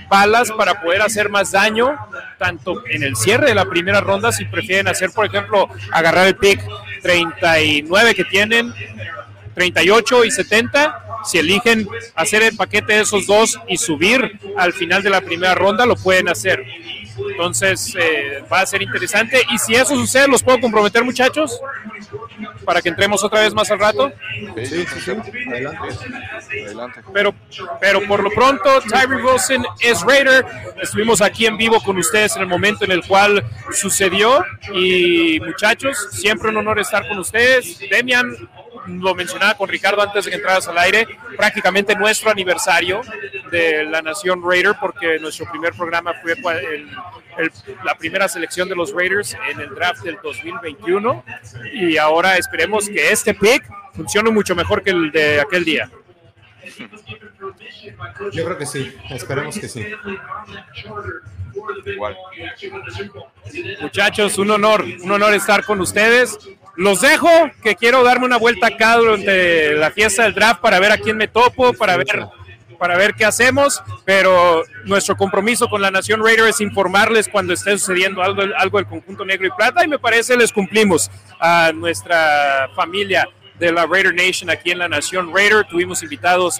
balas 0.09 0.51
para 0.51 0.81
poder 0.81 1.01
hacer 1.01 1.29
más 1.29 1.51
daño, 1.51 1.97
tanto 2.37 2.83
en 2.87 3.03
el 3.03 3.15
cierre 3.15 3.47
de 3.47 3.55
la 3.55 3.65
primera 3.65 4.01
ronda, 4.01 4.31
si 4.31 4.45
prefieren 4.45 4.87
hacer, 4.87 5.11
por 5.11 5.25
ejemplo, 5.25 5.69
agarrar 5.91 6.27
el 6.27 6.35
pick 6.35 6.61
39 7.01 8.15
que 8.15 8.25
tienen, 8.25 8.73
38 9.53 10.25
y 10.25 10.31
70, 10.31 11.05
si 11.23 11.37
eligen 11.37 11.87
hacer 12.15 12.43
el 12.43 12.55
paquete 12.55 12.93
de 12.93 13.01
esos 13.01 13.27
dos 13.27 13.59
y 13.67 13.77
subir 13.77 14.39
al 14.57 14.73
final 14.73 15.03
de 15.03 15.09
la 15.09 15.21
primera 15.21 15.55
ronda, 15.55 15.85
lo 15.85 15.95
pueden 15.95 16.29
hacer. 16.29 16.63
Entonces 17.31 17.95
eh, 17.99 18.43
va 18.51 18.61
a 18.61 18.65
ser 18.65 18.81
interesante. 18.81 19.41
Y 19.51 19.57
si 19.57 19.75
eso 19.75 19.95
sucede, 19.95 20.27
¿los 20.27 20.41
puedo 20.41 20.59
comprometer, 20.61 21.03
muchachos? 21.03 21.59
Para 22.69 22.83
que 22.83 22.89
entremos 22.89 23.23
otra 23.23 23.39
vez 23.39 23.51
más 23.51 23.71
al 23.71 23.79
rato. 23.79 24.13
Sí, 24.63 24.85
sí, 24.85 25.01
sí. 25.01 25.11
Adelante. 26.63 27.01
Pero, 27.11 27.33
pero 27.81 28.07
por 28.07 28.21
lo 28.21 28.29
pronto, 28.29 28.79
Tyree 28.81 29.23
Wilson 29.23 29.65
es 29.79 30.03
Raider. 30.03 30.45
Estuvimos 30.79 31.19
aquí 31.19 31.47
en 31.47 31.57
vivo 31.57 31.81
con 31.81 31.97
ustedes 31.97 32.35
en 32.35 32.43
el 32.43 32.47
momento 32.47 32.85
en 32.85 32.91
el 32.91 33.03
cual 33.03 33.43
sucedió. 33.71 34.45
Y 34.71 35.39
muchachos, 35.39 36.09
siempre 36.11 36.49
un 36.49 36.57
honor 36.57 36.77
estar 36.77 37.07
con 37.07 37.17
ustedes. 37.17 37.79
Demian, 37.89 38.35
lo 38.85 39.15
mencionaba 39.15 39.55
con 39.55 39.67
Ricardo 39.67 40.03
antes 40.03 40.25
de 40.25 40.29
que 40.29 40.37
entraras 40.37 40.67
al 40.67 40.77
aire, 40.77 41.07
prácticamente 41.35 41.95
nuestro 41.95 42.29
aniversario 42.29 43.01
de 43.49 43.83
la 43.83 44.01
Nación 44.01 44.41
Raider, 44.43 44.75
porque 44.79 45.19
nuestro 45.19 45.49
primer 45.49 45.73
programa 45.73 46.13
fue 46.21 46.35
la 47.83 47.95
primera 47.95 48.27
selección 48.27 48.67
de 48.69 48.75
los 48.75 48.93
Raiders 48.93 49.35
en 49.51 49.59
el 49.59 49.69
draft 49.75 50.03
del 50.03 50.17
2021 50.21 51.23
y 51.73 51.97
ahora 51.97 52.37
esperemos 52.37 52.87
que 52.87 53.11
este 53.11 53.33
pick 53.33 53.63
funcione 53.93 54.29
mucho 54.31 54.55
mejor 54.55 54.83
que 54.83 54.91
el 54.91 55.11
de 55.11 55.41
aquel 55.41 55.65
día. 55.65 55.89
Yo 58.31 58.45
creo 58.45 58.57
que 58.57 58.65
sí, 58.65 58.95
esperemos 59.09 59.57
que 59.57 59.67
sí. 59.67 59.85
Muchachos, 63.81 64.37
un 64.37 64.51
honor, 64.51 64.85
un 65.01 65.11
honor 65.11 65.33
estar 65.33 65.63
con 65.65 65.81
ustedes. 65.81 66.37
Los 66.75 67.01
dejo, 67.01 67.29
que 67.61 67.75
quiero 67.75 68.03
darme 68.03 68.25
una 68.25 68.37
vuelta 68.37 68.67
acá 68.67 68.95
durante 68.95 69.73
la 69.73 69.91
fiesta 69.91 70.23
del 70.23 70.33
draft 70.33 70.61
para 70.61 70.79
ver 70.79 70.91
a 70.91 70.97
quién 70.97 71.17
me 71.17 71.27
topo, 71.27 71.73
para 71.73 71.97
ver, 71.97 72.07
para 72.79 72.97
ver 72.97 73.13
qué 73.13 73.25
hacemos, 73.25 73.83
pero 74.05 74.63
nuestro 74.85 75.15
compromiso 75.15 75.67
con 75.67 75.81
la 75.81 75.91
Nación 75.91 76.23
Raider 76.23 76.47
es 76.47 76.61
informarles 76.61 77.27
cuando 77.27 77.53
esté 77.53 77.77
sucediendo 77.77 78.23
algo, 78.23 78.41
algo 78.57 78.77
del 78.77 78.87
conjunto 78.87 79.25
negro 79.25 79.47
y 79.47 79.51
plata 79.51 79.83
y 79.83 79.87
me 79.87 79.99
parece 79.99 80.37
les 80.37 80.51
cumplimos 80.51 81.11
a 81.39 81.71
nuestra 81.73 82.69
familia 82.75 83.27
de 83.59 83.71
la 83.71 83.85
Raider 83.85 84.15
Nation 84.15 84.49
aquí 84.49 84.71
en 84.71 84.79
la 84.79 84.87
Nación 84.87 85.31
Raider. 85.35 85.65
Tuvimos 85.65 86.01
invitados 86.01 86.59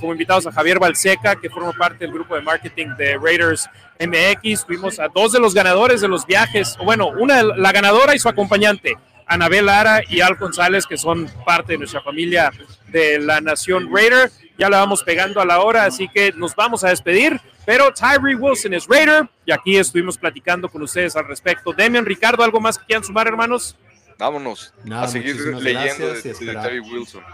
como 0.00 0.12
invitados 0.12 0.46
a 0.46 0.52
Javier 0.52 0.78
Balseca, 0.78 1.36
que 1.36 1.50
forma 1.50 1.72
parte 1.72 2.04
del 2.04 2.12
grupo 2.12 2.36
de 2.36 2.42
marketing 2.42 2.88
de 2.96 3.18
Raiders 3.18 3.68
MX. 3.98 4.66
Tuvimos 4.66 5.00
a 5.00 5.08
dos 5.08 5.32
de 5.32 5.40
los 5.40 5.54
ganadores 5.54 6.00
de 6.00 6.08
los 6.08 6.26
viajes, 6.26 6.76
o 6.78 6.84
bueno, 6.84 7.08
una 7.08 7.42
la 7.42 7.72
ganadora 7.72 8.14
y 8.14 8.18
su 8.18 8.28
acompañante, 8.28 8.96
Anabel 9.26 9.66
Lara 9.66 10.02
y 10.08 10.20
Al 10.20 10.36
González, 10.36 10.86
que 10.86 10.96
son 10.96 11.28
parte 11.44 11.72
de 11.72 11.78
nuestra 11.78 12.02
familia 12.02 12.52
de 12.88 13.18
la 13.18 13.40
Nación 13.40 13.88
Raider. 13.92 14.30
Ya 14.56 14.68
la 14.68 14.78
vamos 14.78 15.02
pegando 15.02 15.40
a 15.40 15.44
la 15.44 15.60
hora, 15.60 15.84
así 15.84 16.08
que 16.08 16.32
nos 16.32 16.54
vamos 16.54 16.84
a 16.84 16.88
despedir. 16.88 17.40
Pero 17.66 17.92
Tyree 17.92 18.34
Wilson 18.34 18.74
es 18.74 18.86
Raider 18.86 19.28
y 19.44 19.52
aquí 19.52 19.76
estuvimos 19.76 20.18
platicando 20.18 20.68
con 20.68 20.82
ustedes 20.82 21.16
al 21.16 21.26
respecto. 21.26 21.72
Demian, 21.72 22.04
Ricardo, 22.04 22.44
¿algo 22.44 22.60
más 22.60 22.78
que 22.78 22.84
quieran 22.84 23.04
sumar, 23.04 23.26
hermanos? 23.26 23.76
Vámonos 24.18 24.72
a 24.92 25.08
seguir 25.08 25.36
leyendo 25.56 26.12
de, 26.12 26.22
Tyree 26.22 26.80
Wilson. 26.80 27.24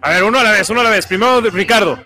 A 0.00 0.10
ver, 0.10 0.24
uno 0.24 0.38
a 0.38 0.42
la 0.42 0.50
vez, 0.50 0.68
uno 0.68 0.80
a 0.80 0.84
la 0.84 0.90
vez. 0.90 1.06
Primero, 1.06 1.40
Ricardo. 1.40 2.02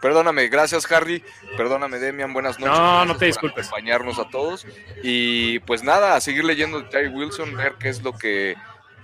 Perdóname, 0.00 0.48
gracias 0.48 0.90
Harry, 0.90 1.22
perdóname 1.58 1.98
Demian, 1.98 2.32
buenas 2.32 2.58
noches. 2.58 2.74
No, 2.74 3.04
no 3.04 3.16
te 3.16 3.26
disculpes. 3.26 3.66
acompañarnos 3.66 4.18
a 4.18 4.28
todos 4.30 4.66
y 5.02 5.58
pues 5.60 5.82
nada, 5.82 6.16
a 6.16 6.20
seguir 6.22 6.44
leyendo 6.44 6.80
de 6.80 6.88
Tyree 6.88 7.08
Wilson, 7.08 7.54
ver 7.54 7.74
qué 7.78 7.90
es 7.90 8.02
lo 8.02 8.16
que 8.16 8.56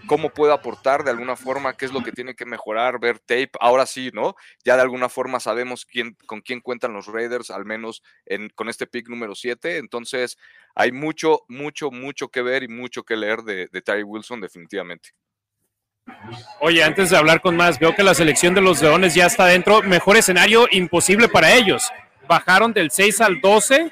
cómo 0.07 0.31
puede 0.31 0.53
aportar 0.53 1.05
de 1.05 1.11
alguna 1.11 1.37
forma, 1.37 1.77
qué 1.77 1.85
es 1.85 1.93
lo 1.93 2.03
que 2.03 2.13
tiene 2.13 2.35
que 2.35 2.47
mejorar, 2.47 2.99
ver 2.99 3.19
tape. 3.19 3.51
Ahora 3.61 3.87
sí, 3.87 4.11
¿no? 4.13 4.35
Ya 4.65 4.77
de 4.77 4.83
alguna 4.83 5.09
forma 5.09 5.41
sabemos 5.41 5.85
quién, 5.85 6.17
con 6.27 6.41
quién 6.41 6.61
cuentan 6.61 6.93
los 6.93 7.07
Raiders, 7.07 7.51
al 7.51 7.65
menos 7.65 8.03
en, 8.25 8.49
con 8.51 8.69
este 8.69 8.87
pick 8.87 9.09
número 9.09 9.35
7. 9.35 9.79
Entonces, 9.79 10.39
hay 10.75 10.93
mucho, 10.93 11.43
mucho, 11.49 11.91
mucho 11.91 12.29
que 12.29 12.43
ver 12.43 12.63
y 12.63 12.69
mucho 12.69 13.03
que 13.03 13.17
leer 13.17 13.43
de, 13.43 13.69
de 13.71 13.83
Terry 13.83 14.03
Wilson, 14.03 14.41
definitivamente. 14.41 15.11
Oye, 16.61 16.85
antes 16.85 17.11
de 17.11 17.17
hablar 17.17 17.41
con 17.41 17.57
más, 17.57 17.79
veo 17.79 17.95
que 17.95 18.05
la 18.05 18.15
selección 18.15 18.55
de 18.55 18.61
los 18.61 18.81
Leones 18.81 19.15
ya 19.15 19.27
está 19.27 19.47
dentro. 19.47 19.83
Mejor 19.83 20.17
escenario 20.17 20.67
imposible 20.71 21.29
para 21.29 21.53
ellos. 21.55 21.91
Bajaron 22.29 22.73
del 22.73 22.91
6 22.91 23.21
al 23.21 23.41
12 23.41 23.91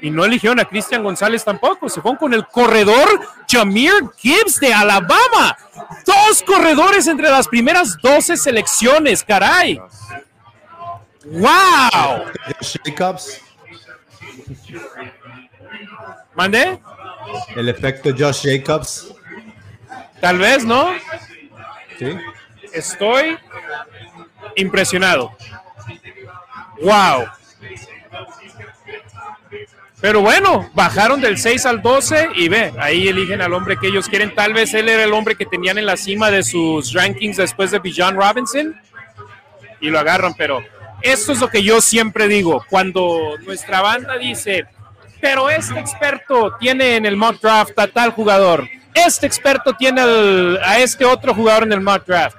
y 0.00 0.10
no 0.10 0.24
eligieron 0.24 0.60
a 0.60 0.64
Cristian 0.64 1.02
González 1.02 1.44
tampoco. 1.44 1.88
Se 1.88 2.00
fueron 2.00 2.18
con 2.18 2.34
el 2.34 2.46
corredor 2.46 3.08
Jameer 3.48 4.10
Gibbs 4.16 4.60
de 4.60 4.72
Alabama. 4.72 5.56
Dos 6.04 6.42
corredores 6.42 7.06
entre 7.06 7.30
las 7.30 7.48
primeras 7.48 7.96
12 8.00 8.36
selecciones, 8.36 9.24
caray. 9.24 9.80
¡Wow! 11.24 12.24
Jacobs. 12.84 13.42
¿Mandé? 16.34 16.80
El 17.56 17.68
efecto 17.68 18.10
Josh 18.16 18.46
Jacobs. 18.46 19.14
Tal 20.20 20.38
vez, 20.38 20.64
¿no? 20.64 20.90
Sí. 21.98 22.16
Estoy 22.72 23.38
impresionado. 24.56 25.36
¡Wow! 26.80 27.26
Pero 30.00 30.20
bueno, 30.20 30.70
bajaron 30.74 31.20
del 31.20 31.38
6 31.38 31.66
al 31.66 31.82
12 31.82 32.28
y 32.36 32.48
ve, 32.48 32.72
ahí 32.78 33.08
eligen 33.08 33.40
al 33.42 33.52
hombre 33.52 33.76
que 33.76 33.88
ellos 33.88 34.08
quieren. 34.08 34.32
Tal 34.32 34.52
vez 34.52 34.72
él 34.74 34.88
era 34.88 35.02
el 35.02 35.12
hombre 35.12 35.34
que 35.34 35.44
tenían 35.44 35.76
en 35.76 35.86
la 35.86 35.96
cima 35.96 36.30
de 36.30 36.44
sus 36.44 36.92
rankings 36.92 37.36
después 37.36 37.72
de 37.72 37.80
Bijan 37.80 38.14
Robinson 38.14 38.80
y 39.80 39.90
lo 39.90 39.98
agarran. 39.98 40.34
Pero 40.34 40.62
esto 41.02 41.32
es 41.32 41.40
lo 41.40 41.48
que 41.48 41.64
yo 41.64 41.80
siempre 41.80 42.28
digo. 42.28 42.64
Cuando 42.70 43.34
nuestra 43.44 43.80
banda 43.80 44.16
dice, 44.18 44.66
pero 45.20 45.50
este 45.50 45.80
experto 45.80 46.54
tiene 46.60 46.94
en 46.94 47.04
el 47.04 47.16
mock 47.16 47.40
draft 47.40 47.76
a 47.76 47.88
tal 47.88 48.12
jugador, 48.12 48.68
este 48.94 49.26
experto 49.26 49.72
tiene 49.72 50.00
al- 50.00 50.60
a 50.62 50.78
este 50.78 51.04
otro 51.04 51.34
jugador 51.34 51.64
en 51.64 51.72
el 51.72 51.80
mock 51.80 52.06
draft. 52.06 52.36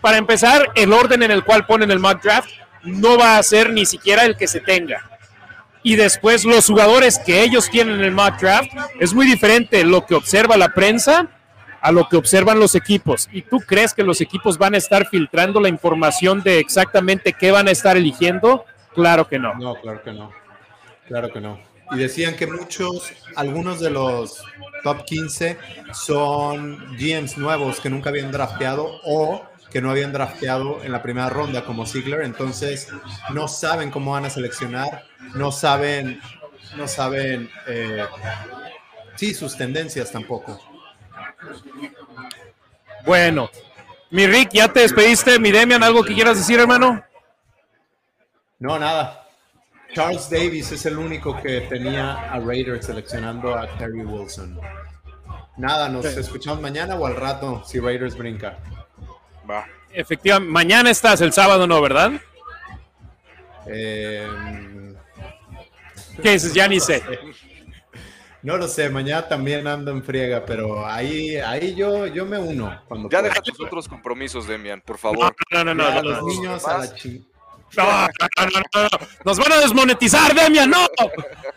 Para 0.00 0.16
empezar, 0.16 0.70
el 0.74 0.94
orden 0.94 1.22
en 1.22 1.30
el 1.30 1.44
cual 1.44 1.66
ponen 1.66 1.90
el 1.90 1.98
mock 1.98 2.22
draft 2.22 2.48
no 2.84 3.18
va 3.18 3.36
a 3.36 3.42
ser 3.42 3.68
ni 3.70 3.84
siquiera 3.84 4.24
el 4.24 4.34
que 4.36 4.46
se 4.46 4.60
tenga 4.60 5.10
y 5.86 5.94
después 5.94 6.44
los 6.44 6.66
jugadores 6.66 7.16
que 7.20 7.44
ellos 7.44 7.70
tienen 7.70 8.00
en 8.00 8.04
el 8.06 8.10
mock 8.10 8.40
draft, 8.40 8.72
es 8.98 9.14
muy 9.14 9.24
diferente 9.24 9.84
lo 9.84 10.04
que 10.04 10.16
observa 10.16 10.56
la 10.56 10.74
prensa 10.74 11.28
a 11.80 11.92
lo 11.92 12.08
que 12.08 12.16
observan 12.16 12.58
los 12.58 12.74
equipos. 12.74 13.28
¿Y 13.30 13.42
tú 13.42 13.60
crees 13.60 13.94
que 13.94 14.02
los 14.02 14.20
equipos 14.20 14.58
van 14.58 14.74
a 14.74 14.78
estar 14.78 15.06
filtrando 15.06 15.60
la 15.60 15.68
información 15.68 16.42
de 16.42 16.58
exactamente 16.58 17.34
qué 17.34 17.52
van 17.52 17.68
a 17.68 17.70
estar 17.70 17.96
eligiendo? 17.96 18.64
Claro 18.94 19.28
que 19.28 19.38
no. 19.38 19.54
No, 19.54 19.76
claro 19.76 20.02
que 20.02 20.12
no. 20.12 20.32
Claro 21.06 21.32
que 21.32 21.40
no. 21.40 21.60
Y 21.92 21.98
decían 21.98 22.34
que 22.34 22.48
muchos, 22.48 23.12
algunos 23.36 23.78
de 23.78 23.90
los 23.90 24.42
top 24.82 25.04
15 25.04 25.56
son 25.92 26.96
GMs 26.96 27.38
nuevos 27.38 27.78
que 27.78 27.90
nunca 27.90 28.10
habían 28.10 28.32
drafteado 28.32 29.00
o 29.04 29.46
que 29.70 29.80
no 29.80 29.90
habían 29.90 30.12
drafteado 30.12 30.82
en 30.84 30.92
la 30.92 31.02
primera 31.02 31.28
ronda 31.28 31.64
como 31.64 31.86
Ziegler, 31.86 32.22
entonces 32.22 32.88
no 33.32 33.48
saben 33.48 33.90
cómo 33.90 34.12
van 34.12 34.24
a 34.24 34.30
seleccionar, 34.30 35.04
no 35.34 35.52
saben, 35.52 36.20
no 36.76 36.88
saben, 36.88 37.50
eh, 37.66 38.04
sí, 39.16 39.34
sus 39.34 39.56
tendencias 39.56 40.10
tampoco. 40.12 40.60
Bueno, 43.04 43.50
mi 44.10 44.26
Rick, 44.26 44.50
¿ya 44.52 44.68
te 44.72 44.80
despediste? 44.80 45.38
Mi 45.38 45.50
Demian, 45.50 45.82
¿algo 45.82 46.02
que 46.02 46.14
quieras 46.14 46.36
decir, 46.36 46.58
hermano? 46.58 47.04
No, 48.58 48.78
nada. 48.78 49.26
Charles 49.94 50.28
Davis 50.28 50.72
es 50.72 50.84
el 50.86 50.98
único 50.98 51.40
que 51.40 51.62
tenía 51.62 52.30
a 52.30 52.38
Raiders 52.38 52.86
seleccionando 52.86 53.54
a 53.54 53.66
Terry 53.78 54.04
Wilson. 54.04 54.58
Nada, 55.56 55.88
nos 55.88 56.04
escuchamos 56.04 56.60
mañana 56.60 56.96
o 56.96 57.06
al 57.06 57.16
rato 57.16 57.62
si 57.64 57.80
Raiders 57.80 58.16
brinca. 58.16 58.58
Va. 59.48 59.66
Efectivamente, 59.92 60.52
mañana 60.52 60.90
estás, 60.90 61.20
el 61.20 61.32
sábado 61.32 61.66
no, 61.66 61.80
¿verdad? 61.80 62.12
Eh, 63.66 64.26
¿Qué 66.22 66.32
dices? 66.32 66.52
Ya 66.54 66.68
ni 66.68 66.80
sé. 66.80 67.02
no 68.42 68.56
lo 68.56 68.68
sé, 68.68 68.88
mañana 68.88 69.26
también 69.28 69.66
ando 69.66 69.90
en 69.90 70.02
friega, 70.04 70.44
pero 70.44 70.86
ahí, 70.86 71.36
ahí 71.36 71.74
yo, 71.74 72.06
yo 72.06 72.24
me 72.26 72.38
uno. 72.38 72.82
Cuando 72.88 73.08
Ya 73.08 73.18
pueda. 73.20 73.30
deja 73.30 73.42
tus 73.42 73.60
otros 73.60 73.88
compromisos, 73.88 74.46
Demian, 74.46 74.80
por 74.80 74.96
No, 74.96 74.98
favor. 75.00 75.36
no, 75.52 75.64
no, 75.64 75.74
no. 75.74 75.88
Ya, 75.88 75.94
no, 75.96 76.02
los 76.10 76.22
no. 76.22 76.28
niños 76.28 76.66
a 76.66 76.78
la 76.78 76.94
chi- 76.94 77.26
No, 77.76 77.84
no, 77.84 78.06
no, 78.06 78.60
no, 78.74 78.82
no. 78.82 78.88
Nos 79.24 79.38
van 79.38 79.52
a 79.52 79.56
desmonetizar, 79.58 80.34
Demian, 80.34 80.70
no. 80.70 80.86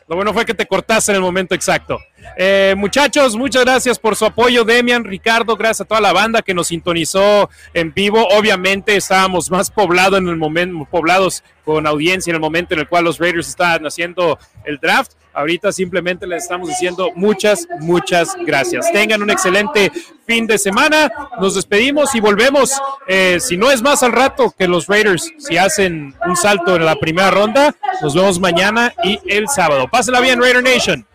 Lo 0.08 0.16
bueno 0.16 0.34
fue 0.34 0.46
que 0.46 0.54
te 0.54 0.66
cortaste 0.66 1.12
en 1.12 1.18
el 1.18 1.22
momento 1.22 1.56
exacto. 1.56 2.00
Eh, 2.36 2.74
muchachos, 2.78 3.36
muchas 3.36 3.64
gracias 3.64 4.00
por 4.00 4.16
su 4.16 4.26
apoyo, 4.26 4.64
Demian, 4.64 5.04
Ricardo, 5.04 5.56
gracias 5.56 5.82
a 5.82 5.86
toda 5.86 6.02
la 6.02 6.14
banda 6.14 6.42
que 6.42 6.54
nos 6.54 6.68
sintonizó 6.68 7.50
en 7.74 7.94
vivo. 7.94 8.28
Obviamente 8.32 8.96
estábamos 8.96 9.52
más 9.52 9.70
poblados 9.72 10.20
en 10.20 10.28
el 10.28 10.38
momento, 10.38 10.88
poblados 10.90 11.44
con 11.64 11.86
audiencia 11.86 12.32
en 12.32 12.36
el 12.36 12.42
momento 12.42 12.74
en 12.74 12.82
el 12.82 12.88
cual 12.88 13.04
los 13.06 13.20
Raiders 13.20 13.48
estaban 13.48 13.86
haciendo 13.86 14.40
el 14.66 14.80
draft. 14.80 15.12
Ahorita 15.34 15.72
simplemente 15.72 16.28
les 16.28 16.44
estamos 16.44 16.70
diciendo 16.70 17.12
muchas, 17.16 17.68
muchas 17.80 18.36
gracias. 18.46 18.92
Tengan 18.92 19.22
un 19.22 19.30
excelente 19.30 19.92
fin 20.26 20.48
de 20.48 20.58
semana. 20.58 21.12
Nos 21.40 21.56
despedimos 21.56 22.14
y 22.16 22.20
volvemos. 22.20 22.80
eh, 23.08 23.40
si 23.40 23.58
no 23.58 23.72
es 23.72 23.82
más 23.82 24.04
al 24.04 24.12
rato 24.12 24.54
que 24.58 24.68
los 24.68 24.88
Raiders, 24.88 25.32
si 25.38 25.58
hacen 25.58 26.14
un 26.26 26.36
salto 26.36 26.76
en 26.76 26.86
la 26.86 26.96
primera 26.96 27.32
ronda, 27.32 27.76
nos 28.02 28.16
vemos 28.16 28.40
mañana 28.40 28.94
y 29.04 29.20
el 29.28 29.48
sábado. 29.48 29.88
Pásenla 29.90 30.20
bien, 30.22 30.42
Raider 30.42 30.64
Nation. 30.64 31.06